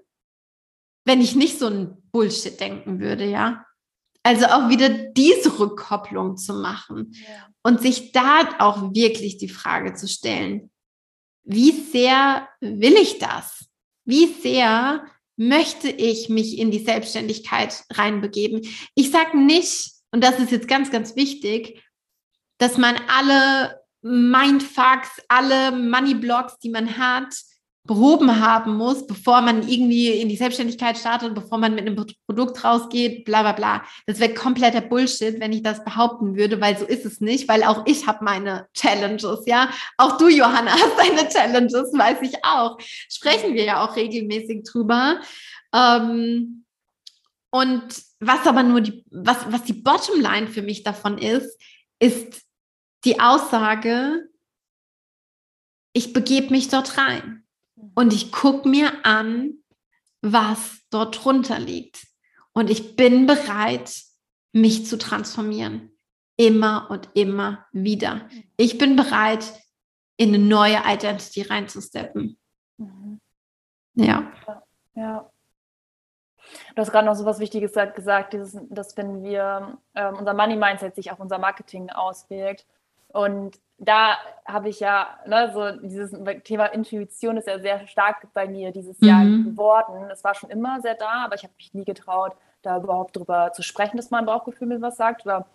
wenn 1.04 1.20
ich 1.20 1.34
nicht 1.34 1.58
so 1.58 1.66
ein 1.66 1.96
Bullshit 2.10 2.58
denken 2.58 3.00
würde, 3.00 3.24
ja. 3.24 3.64
Also 4.22 4.46
auch 4.46 4.68
wieder 4.68 4.88
diese 4.88 5.58
Rückkopplung 5.58 6.36
zu 6.36 6.54
machen 6.54 7.12
ja. 7.12 7.48
und 7.62 7.80
sich 7.80 8.12
da 8.12 8.56
auch 8.58 8.92
wirklich 8.94 9.38
die 9.38 9.48
Frage 9.48 9.94
zu 9.94 10.08
stellen, 10.08 10.70
wie 11.44 11.70
sehr 11.70 12.46
will 12.60 12.94
ich 12.94 13.18
das? 13.18 13.68
Wie 14.04 14.26
sehr 14.26 15.06
möchte 15.36 15.88
ich 15.88 16.28
mich 16.28 16.58
in 16.58 16.70
die 16.70 16.84
Selbstständigkeit 16.84 17.84
reinbegeben? 17.90 18.68
Ich 18.94 19.10
sage 19.10 19.38
nicht, 19.38 19.92
und 20.10 20.22
das 20.22 20.38
ist 20.38 20.50
jetzt 20.50 20.68
ganz, 20.68 20.90
ganz 20.90 21.16
wichtig, 21.16 21.82
dass 22.58 22.76
man 22.76 22.96
alle 23.08 23.80
Mindfucks, 24.02 25.22
alle 25.28 25.72
Money-Blocks, 25.72 26.58
die 26.58 26.70
man 26.70 26.98
hat, 26.98 27.34
behoben 27.88 28.38
haben 28.38 28.76
muss, 28.76 29.06
bevor 29.06 29.40
man 29.40 29.66
irgendwie 29.66 30.08
in 30.08 30.28
die 30.28 30.36
Selbstständigkeit 30.36 30.98
startet, 30.98 31.34
bevor 31.34 31.56
man 31.58 31.74
mit 31.74 31.86
einem 31.86 32.06
Produkt 32.26 32.62
rausgeht, 32.62 33.24
bla 33.24 33.40
bla 33.40 33.52
bla. 33.52 33.82
Das 34.06 34.20
wäre 34.20 34.34
kompletter 34.34 34.82
Bullshit, 34.82 35.40
wenn 35.40 35.52
ich 35.52 35.62
das 35.62 35.82
behaupten 35.84 36.36
würde, 36.36 36.60
weil 36.60 36.76
so 36.76 36.84
ist 36.84 37.06
es 37.06 37.20
nicht, 37.20 37.48
weil 37.48 37.64
auch 37.64 37.86
ich 37.86 38.06
habe 38.06 38.22
meine 38.24 38.68
Challenges, 38.74 39.40
ja. 39.46 39.70
Auch 39.96 40.18
du, 40.18 40.28
Johanna, 40.28 40.70
hast 40.72 40.98
deine 40.98 41.28
Challenges, 41.28 41.90
weiß 41.94 42.18
ich 42.22 42.44
auch. 42.44 42.78
Sprechen 43.08 43.54
wir 43.54 43.64
ja 43.64 43.82
auch 43.82 43.96
regelmäßig 43.96 44.64
drüber. 44.64 45.20
Ähm, 45.74 46.66
und 47.50 47.84
was 48.20 48.46
aber 48.46 48.62
nur 48.62 48.82
die, 48.82 49.02
was, 49.10 49.38
was 49.50 49.64
die 49.64 49.72
Bottomline 49.72 50.48
für 50.48 50.62
mich 50.62 50.82
davon 50.82 51.16
ist, 51.16 51.58
ist 51.98 52.42
die 53.04 53.20
Aussage, 53.20 54.28
ich 55.92 56.12
begebe 56.12 56.50
mich 56.50 56.68
dort 56.68 56.98
rein 56.98 57.46
und 57.94 58.12
ich 58.12 58.32
gucke 58.32 58.68
mir 58.68 59.04
an, 59.04 59.62
was 60.20 60.80
dort 60.90 61.24
drunter 61.24 61.58
liegt. 61.58 62.06
Und 62.52 62.70
ich 62.70 62.96
bin 62.96 63.26
bereit, 63.26 63.92
mich 64.52 64.86
zu 64.86 64.98
transformieren. 64.98 65.96
Immer 66.36 66.88
und 66.90 67.08
immer 67.14 67.66
wieder. 67.72 68.28
Ich 68.56 68.78
bin 68.78 68.96
bereit, 68.96 69.52
in 70.16 70.34
eine 70.34 70.44
neue 70.44 70.80
Identity 70.84 71.42
reinzusteppen. 71.42 72.38
Mhm. 72.76 73.20
Ja. 73.94 74.32
Ja. 74.94 75.30
Du 76.74 76.80
hast 76.80 76.90
gerade 76.90 77.06
noch 77.06 77.14
so 77.14 77.24
was 77.24 77.38
Wichtiges 77.38 77.72
gesagt, 77.94 78.32
dieses, 78.32 78.58
dass 78.70 78.96
wenn 78.96 79.22
wir 79.22 79.78
ähm, 79.94 80.16
unser 80.16 80.34
Money 80.34 80.56
Mindset 80.56 80.94
sich 80.94 81.10
auf 81.10 81.20
unser 81.20 81.38
Marketing 81.38 81.90
auswirkt, 81.90 82.66
und 83.08 83.58
da 83.78 84.16
habe 84.44 84.68
ich 84.68 84.80
ja, 84.80 85.18
ne, 85.24 85.50
so 85.52 85.70
dieses 85.86 86.10
Thema 86.44 86.66
Intuition 86.66 87.36
ist 87.36 87.46
ja 87.46 87.60
sehr 87.60 87.86
stark 87.86 88.26
bei 88.34 88.48
mir 88.48 88.72
dieses 88.72 89.00
Jahr 89.00 89.22
mhm. 89.22 89.44
geworden. 89.44 90.10
Es 90.10 90.24
war 90.24 90.34
schon 90.34 90.50
immer 90.50 90.80
sehr 90.80 90.94
da, 90.94 91.24
aber 91.24 91.36
ich 91.36 91.44
habe 91.44 91.54
mich 91.56 91.72
nie 91.74 91.84
getraut, 91.84 92.36
da 92.62 92.78
überhaupt 92.78 93.16
drüber 93.16 93.52
zu 93.52 93.62
sprechen, 93.62 93.96
dass 93.96 94.10
mein 94.10 94.26
Bauchgefühl 94.26 94.66
mir 94.66 94.82
was 94.82 94.96
sagt. 94.96 95.24
Oder 95.24 95.46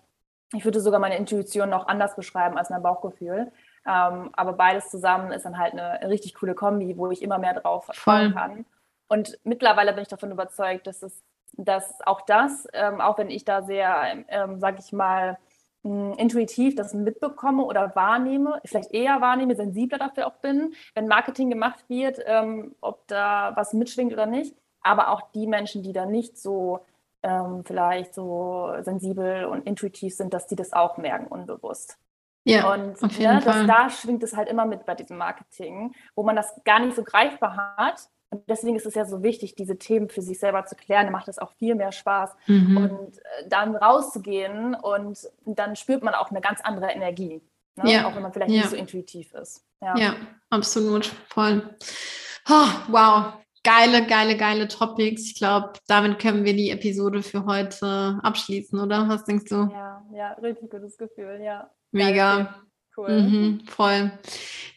ich 0.54 0.64
würde 0.64 0.80
sogar 0.80 1.00
meine 1.00 1.18
Intuition 1.18 1.68
noch 1.68 1.86
anders 1.86 2.16
beschreiben 2.16 2.56
als 2.56 2.70
mein 2.70 2.82
Bauchgefühl. 2.82 3.52
Ähm, 3.86 4.30
aber 4.32 4.54
beides 4.54 4.88
zusammen 4.90 5.30
ist 5.30 5.44
dann 5.44 5.58
halt 5.58 5.74
eine 5.74 6.08
richtig 6.08 6.34
coole 6.34 6.54
Kombi, 6.54 6.96
wo 6.96 7.10
ich 7.10 7.20
immer 7.20 7.38
mehr 7.38 7.52
drauf 7.52 7.84
vertrauen 7.84 8.34
kann. 8.34 8.64
Und 9.08 9.38
mittlerweile 9.44 9.92
bin 9.92 10.02
ich 10.02 10.08
davon 10.08 10.30
überzeugt, 10.30 10.86
dass 10.86 11.02
es, 11.02 11.22
dass 11.52 12.00
auch 12.06 12.22
das, 12.22 12.66
ähm, 12.72 13.02
auch 13.02 13.18
wenn 13.18 13.28
ich 13.28 13.44
da 13.44 13.62
sehr, 13.62 14.24
ähm, 14.28 14.58
sag 14.60 14.78
ich 14.78 14.92
mal, 14.92 15.36
intuitiv 15.84 16.74
das 16.74 16.94
mitbekomme 16.94 17.64
oder 17.64 17.94
wahrnehme, 17.94 18.60
vielleicht 18.64 18.92
eher 18.92 19.20
wahrnehme, 19.20 19.54
sensibler 19.54 19.98
dafür 19.98 20.26
auch 20.26 20.36
bin, 20.36 20.74
wenn 20.94 21.08
Marketing 21.08 21.50
gemacht 21.50 21.84
wird, 21.88 22.18
ähm, 22.24 22.74
ob 22.80 23.06
da 23.06 23.52
was 23.54 23.74
mitschwingt 23.74 24.12
oder 24.12 24.26
nicht. 24.26 24.56
Aber 24.80 25.10
auch 25.10 25.30
die 25.32 25.46
Menschen, 25.46 25.82
die 25.82 25.92
da 25.92 26.06
nicht 26.06 26.38
so 26.38 26.80
ähm, 27.22 27.64
vielleicht 27.64 28.14
so 28.14 28.72
sensibel 28.80 29.46
und 29.46 29.66
intuitiv 29.66 30.14
sind, 30.14 30.34
dass 30.34 30.46
die 30.46 30.56
das 30.56 30.72
auch 30.72 30.98
merken, 30.98 31.26
unbewusst. 31.26 31.98
Ja, 32.44 32.72
und 32.74 33.02
auf 33.02 33.12
jeden 33.12 33.36
ne, 33.36 33.40
Fall. 33.40 33.66
Das, 33.66 33.76
da 33.76 33.90
schwingt 33.90 34.22
es 34.22 34.36
halt 34.36 34.48
immer 34.48 34.66
mit 34.66 34.84
bei 34.84 34.94
diesem 34.94 35.16
Marketing, 35.16 35.94
wo 36.14 36.22
man 36.22 36.36
das 36.36 36.54
gar 36.64 36.78
nicht 36.78 36.94
so 36.94 37.02
greifbar 37.02 37.76
hat, 37.76 38.08
und 38.30 38.48
deswegen 38.48 38.76
ist 38.76 38.86
es 38.86 38.94
ja 38.94 39.04
so 39.04 39.22
wichtig, 39.22 39.54
diese 39.54 39.78
Themen 39.78 40.08
für 40.08 40.22
sich 40.22 40.38
selber 40.38 40.66
zu 40.66 40.74
klären. 40.74 41.06
Da 41.06 41.12
macht 41.12 41.28
es 41.28 41.38
auch 41.38 41.52
viel 41.52 41.74
mehr 41.74 41.92
Spaß. 41.92 42.34
Mhm. 42.46 42.76
Und 42.76 43.18
äh, 43.18 43.48
dann 43.48 43.76
rauszugehen 43.76 44.74
und 44.74 45.18
dann 45.44 45.76
spürt 45.76 46.02
man 46.02 46.14
auch 46.14 46.30
eine 46.30 46.40
ganz 46.40 46.60
andere 46.62 46.90
Energie. 46.90 47.42
Ne? 47.76 47.92
Ja. 47.92 48.06
Auch 48.06 48.14
wenn 48.14 48.22
man 48.22 48.32
vielleicht 48.32 48.50
ja. 48.50 48.62
nicht 48.62 48.70
so 48.70 48.76
intuitiv 48.76 49.32
ist. 49.34 49.64
Ja, 49.80 49.96
ja 49.96 50.16
absolut. 50.50 51.06
Voll. 51.28 51.62
Oh, 52.48 52.68
wow. 52.88 53.34
Geile, 53.62 54.06
geile, 54.06 54.36
geile 54.36 54.68
Topics. 54.68 55.22
Ich 55.22 55.36
glaube, 55.36 55.72
damit 55.86 56.18
können 56.18 56.44
wir 56.44 56.54
die 56.54 56.70
Episode 56.70 57.22
für 57.22 57.46
heute 57.46 58.18
abschließen, 58.22 58.78
oder? 58.78 59.08
Was 59.08 59.24
denkst 59.24 59.48
du? 59.48 59.68
Ja, 59.72 60.04
ja, 60.12 60.32
richtig 60.34 60.70
gutes 60.70 60.98
Gefühl, 60.98 61.40
ja. 61.42 61.70
Mega. 61.90 62.54
Cool. 62.96 63.22
Mhm, 63.22 63.60
voll. 63.66 64.12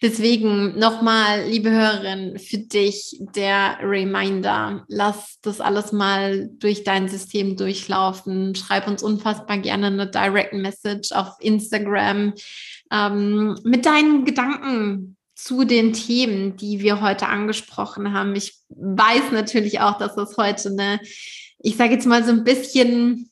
Deswegen 0.02 0.78
nochmal, 0.78 1.44
liebe 1.48 1.70
Hörerin, 1.70 2.40
für 2.40 2.58
dich 2.58 3.18
der 3.36 3.78
Reminder. 3.82 4.86
Lass 4.88 5.40
das 5.42 5.62
alles 5.62 5.92
mal 5.92 6.50
durch 6.54 6.84
dein 6.84 7.10
System 7.10 7.58
durchlaufen. 7.58 8.56
Schreib 8.56 8.88
uns 8.88 9.04
unfassbar 9.04 9.60
gerne 9.60 9.88
eine 9.88 10.10
Direct 10.10 10.54
Message 10.54 11.12
auf 11.12 11.36
Instagram 11.40 12.34
ähm, 12.92 13.56
mit 13.64 13.86
deinen 13.86 14.26
Gedanken 14.26 15.18
zu 15.36 15.64
den 15.64 15.94
Themen, 15.94 16.58
die 16.58 16.80
wir 16.80 17.02
heute 17.02 17.28
angesprochen 17.28 18.14
haben. 18.14 18.36
Ich 18.36 18.60
weiß 18.70 19.32
natürlich 19.32 19.80
auch, 19.80 20.00
dass 20.00 20.16
das 20.16 20.38
heute 20.38 20.70
eine, 20.70 21.00
ich 21.60 21.78
sage 21.78 21.94
jetzt 21.94 22.08
mal 22.08 22.24
so 22.24 22.32
ein 22.32 22.44
bisschen 22.44 23.30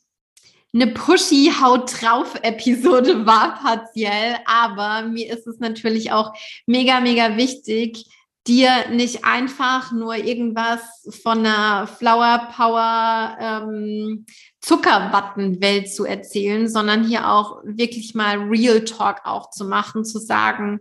eine 0.75 0.87
pushy 0.87 1.53
Haut 1.59 2.01
drauf 2.01 2.35
Episode 2.41 3.25
war 3.25 3.55
partiell, 3.55 4.35
aber 4.45 5.07
mir 5.07 5.31
ist 5.31 5.47
es 5.47 5.59
natürlich 5.59 6.11
auch 6.11 6.33
mega, 6.67 6.99
mega 6.99 7.37
wichtig, 7.37 8.05
dir 8.45 8.89
nicht 8.91 9.23
einfach 9.23 9.91
nur 9.91 10.15
irgendwas 10.15 10.81
von 11.23 11.39
einer 11.39 11.87
Flower 11.87 12.49
Power 12.55 13.37
ähm, 13.39 14.25
Zuckerwattenwelt 14.59 15.91
zu 15.91 16.03
erzählen, 16.03 16.67
sondern 16.67 17.07
hier 17.07 17.31
auch 17.31 17.61
wirklich 17.63 18.13
mal 18.13 18.37
Real 18.37 18.83
Talk 18.83 19.21
auch 19.23 19.49
zu 19.51 19.65
machen, 19.65 20.03
zu 20.03 20.19
sagen, 20.19 20.79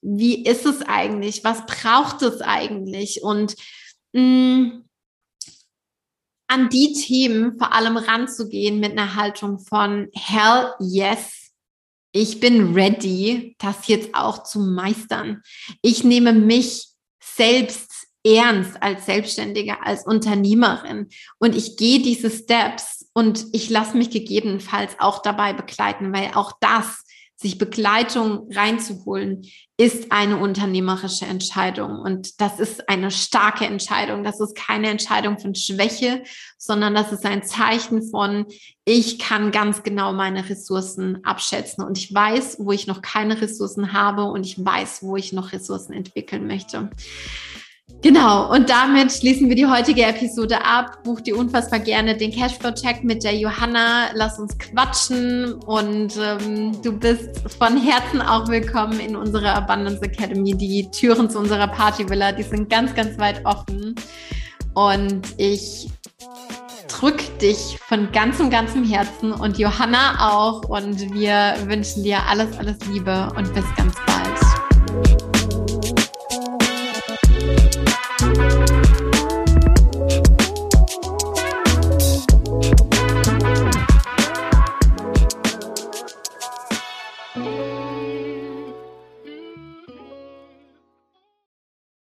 wie 0.00 0.44
ist 0.44 0.64
es 0.64 0.82
eigentlich, 0.82 1.44
was 1.44 1.66
braucht 1.66 2.22
es 2.22 2.40
eigentlich? 2.40 3.22
Und 3.22 3.56
mh, 4.12 4.22
mm, 4.22 4.83
an 6.46 6.68
die 6.68 6.92
Themen 6.92 7.58
vor 7.58 7.72
allem 7.72 7.96
ranzugehen 7.96 8.80
mit 8.80 8.92
einer 8.92 9.14
Haltung 9.14 9.58
von 9.58 10.08
Hell 10.14 10.72
yes, 10.80 11.52
ich 12.12 12.38
bin 12.38 12.74
ready, 12.74 13.56
das 13.58 13.88
jetzt 13.88 14.14
auch 14.14 14.44
zu 14.44 14.60
meistern. 14.60 15.42
Ich 15.82 16.04
nehme 16.04 16.32
mich 16.32 16.86
selbst 17.20 18.06
ernst 18.24 18.82
als 18.82 19.06
Selbstständige, 19.06 19.82
als 19.82 20.06
Unternehmerin 20.06 21.08
und 21.38 21.54
ich 21.54 21.76
gehe 21.76 22.00
diese 22.00 22.30
Steps 22.30 23.10
und 23.12 23.46
ich 23.52 23.68
lasse 23.68 23.96
mich 23.96 24.10
gegebenenfalls 24.10 24.92
auch 24.98 25.22
dabei 25.22 25.52
begleiten, 25.52 26.12
weil 26.12 26.30
auch 26.34 26.52
das 26.60 27.04
sich 27.36 27.58
Begleitung 27.58 28.48
reinzuholen, 28.52 29.42
ist 29.76 30.12
eine 30.12 30.38
unternehmerische 30.38 31.26
Entscheidung. 31.26 31.98
Und 31.98 32.40
das 32.40 32.60
ist 32.60 32.88
eine 32.88 33.10
starke 33.10 33.64
Entscheidung. 33.64 34.22
Das 34.22 34.40
ist 34.40 34.54
keine 34.56 34.88
Entscheidung 34.88 35.38
von 35.38 35.54
Schwäche, 35.54 36.22
sondern 36.58 36.94
das 36.94 37.12
ist 37.12 37.26
ein 37.26 37.42
Zeichen 37.42 38.08
von, 38.08 38.46
ich 38.84 39.18
kann 39.18 39.50
ganz 39.50 39.82
genau 39.82 40.12
meine 40.12 40.48
Ressourcen 40.48 41.24
abschätzen 41.24 41.84
und 41.84 41.98
ich 41.98 42.14
weiß, 42.14 42.58
wo 42.60 42.70
ich 42.70 42.86
noch 42.86 43.02
keine 43.02 43.40
Ressourcen 43.40 43.92
habe 43.92 44.24
und 44.24 44.46
ich 44.46 44.64
weiß, 44.64 45.02
wo 45.02 45.16
ich 45.16 45.32
noch 45.32 45.52
Ressourcen 45.52 45.92
entwickeln 45.92 46.46
möchte. 46.46 46.90
Genau, 48.04 48.52
und 48.52 48.68
damit 48.68 49.12
schließen 49.12 49.48
wir 49.48 49.56
die 49.56 49.66
heutige 49.66 50.02
Episode 50.02 50.62
ab. 50.62 51.02
Buch 51.04 51.22
dir 51.22 51.38
unfassbar 51.38 51.78
gerne 51.78 52.14
den 52.14 52.32
Cashflow-Check 52.32 53.02
mit 53.02 53.24
der 53.24 53.34
Johanna. 53.34 54.10
Lass 54.12 54.38
uns 54.38 54.58
quatschen 54.58 55.54
und 55.54 56.12
ähm, 56.18 56.82
du 56.82 56.92
bist 56.92 57.40
von 57.58 57.78
Herzen 57.78 58.20
auch 58.20 58.46
willkommen 58.48 59.00
in 59.00 59.16
unserer 59.16 59.54
Abundance 59.54 60.02
Academy. 60.02 60.52
Die 60.52 60.90
Türen 60.90 61.30
zu 61.30 61.38
unserer 61.38 61.66
Partyvilla, 61.66 62.32
die 62.32 62.42
sind 62.42 62.68
ganz, 62.68 62.94
ganz 62.94 63.18
weit 63.18 63.40
offen. 63.46 63.94
Und 64.74 65.22
ich 65.38 65.88
drücke 66.88 67.24
dich 67.40 67.78
von 67.88 68.12
ganzem, 68.12 68.50
ganzem 68.50 68.84
Herzen 68.84 69.32
und 69.32 69.56
Johanna 69.56 70.30
auch. 70.30 70.68
Und 70.68 71.14
wir 71.14 71.54
wünschen 71.64 72.02
dir 72.02 72.18
alles, 72.28 72.54
alles 72.58 72.76
Liebe 72.86 73.30
und 73.34 73.54
bis 73.54 73.64
ganz 73.76 73.94
bald. 74.06 75.23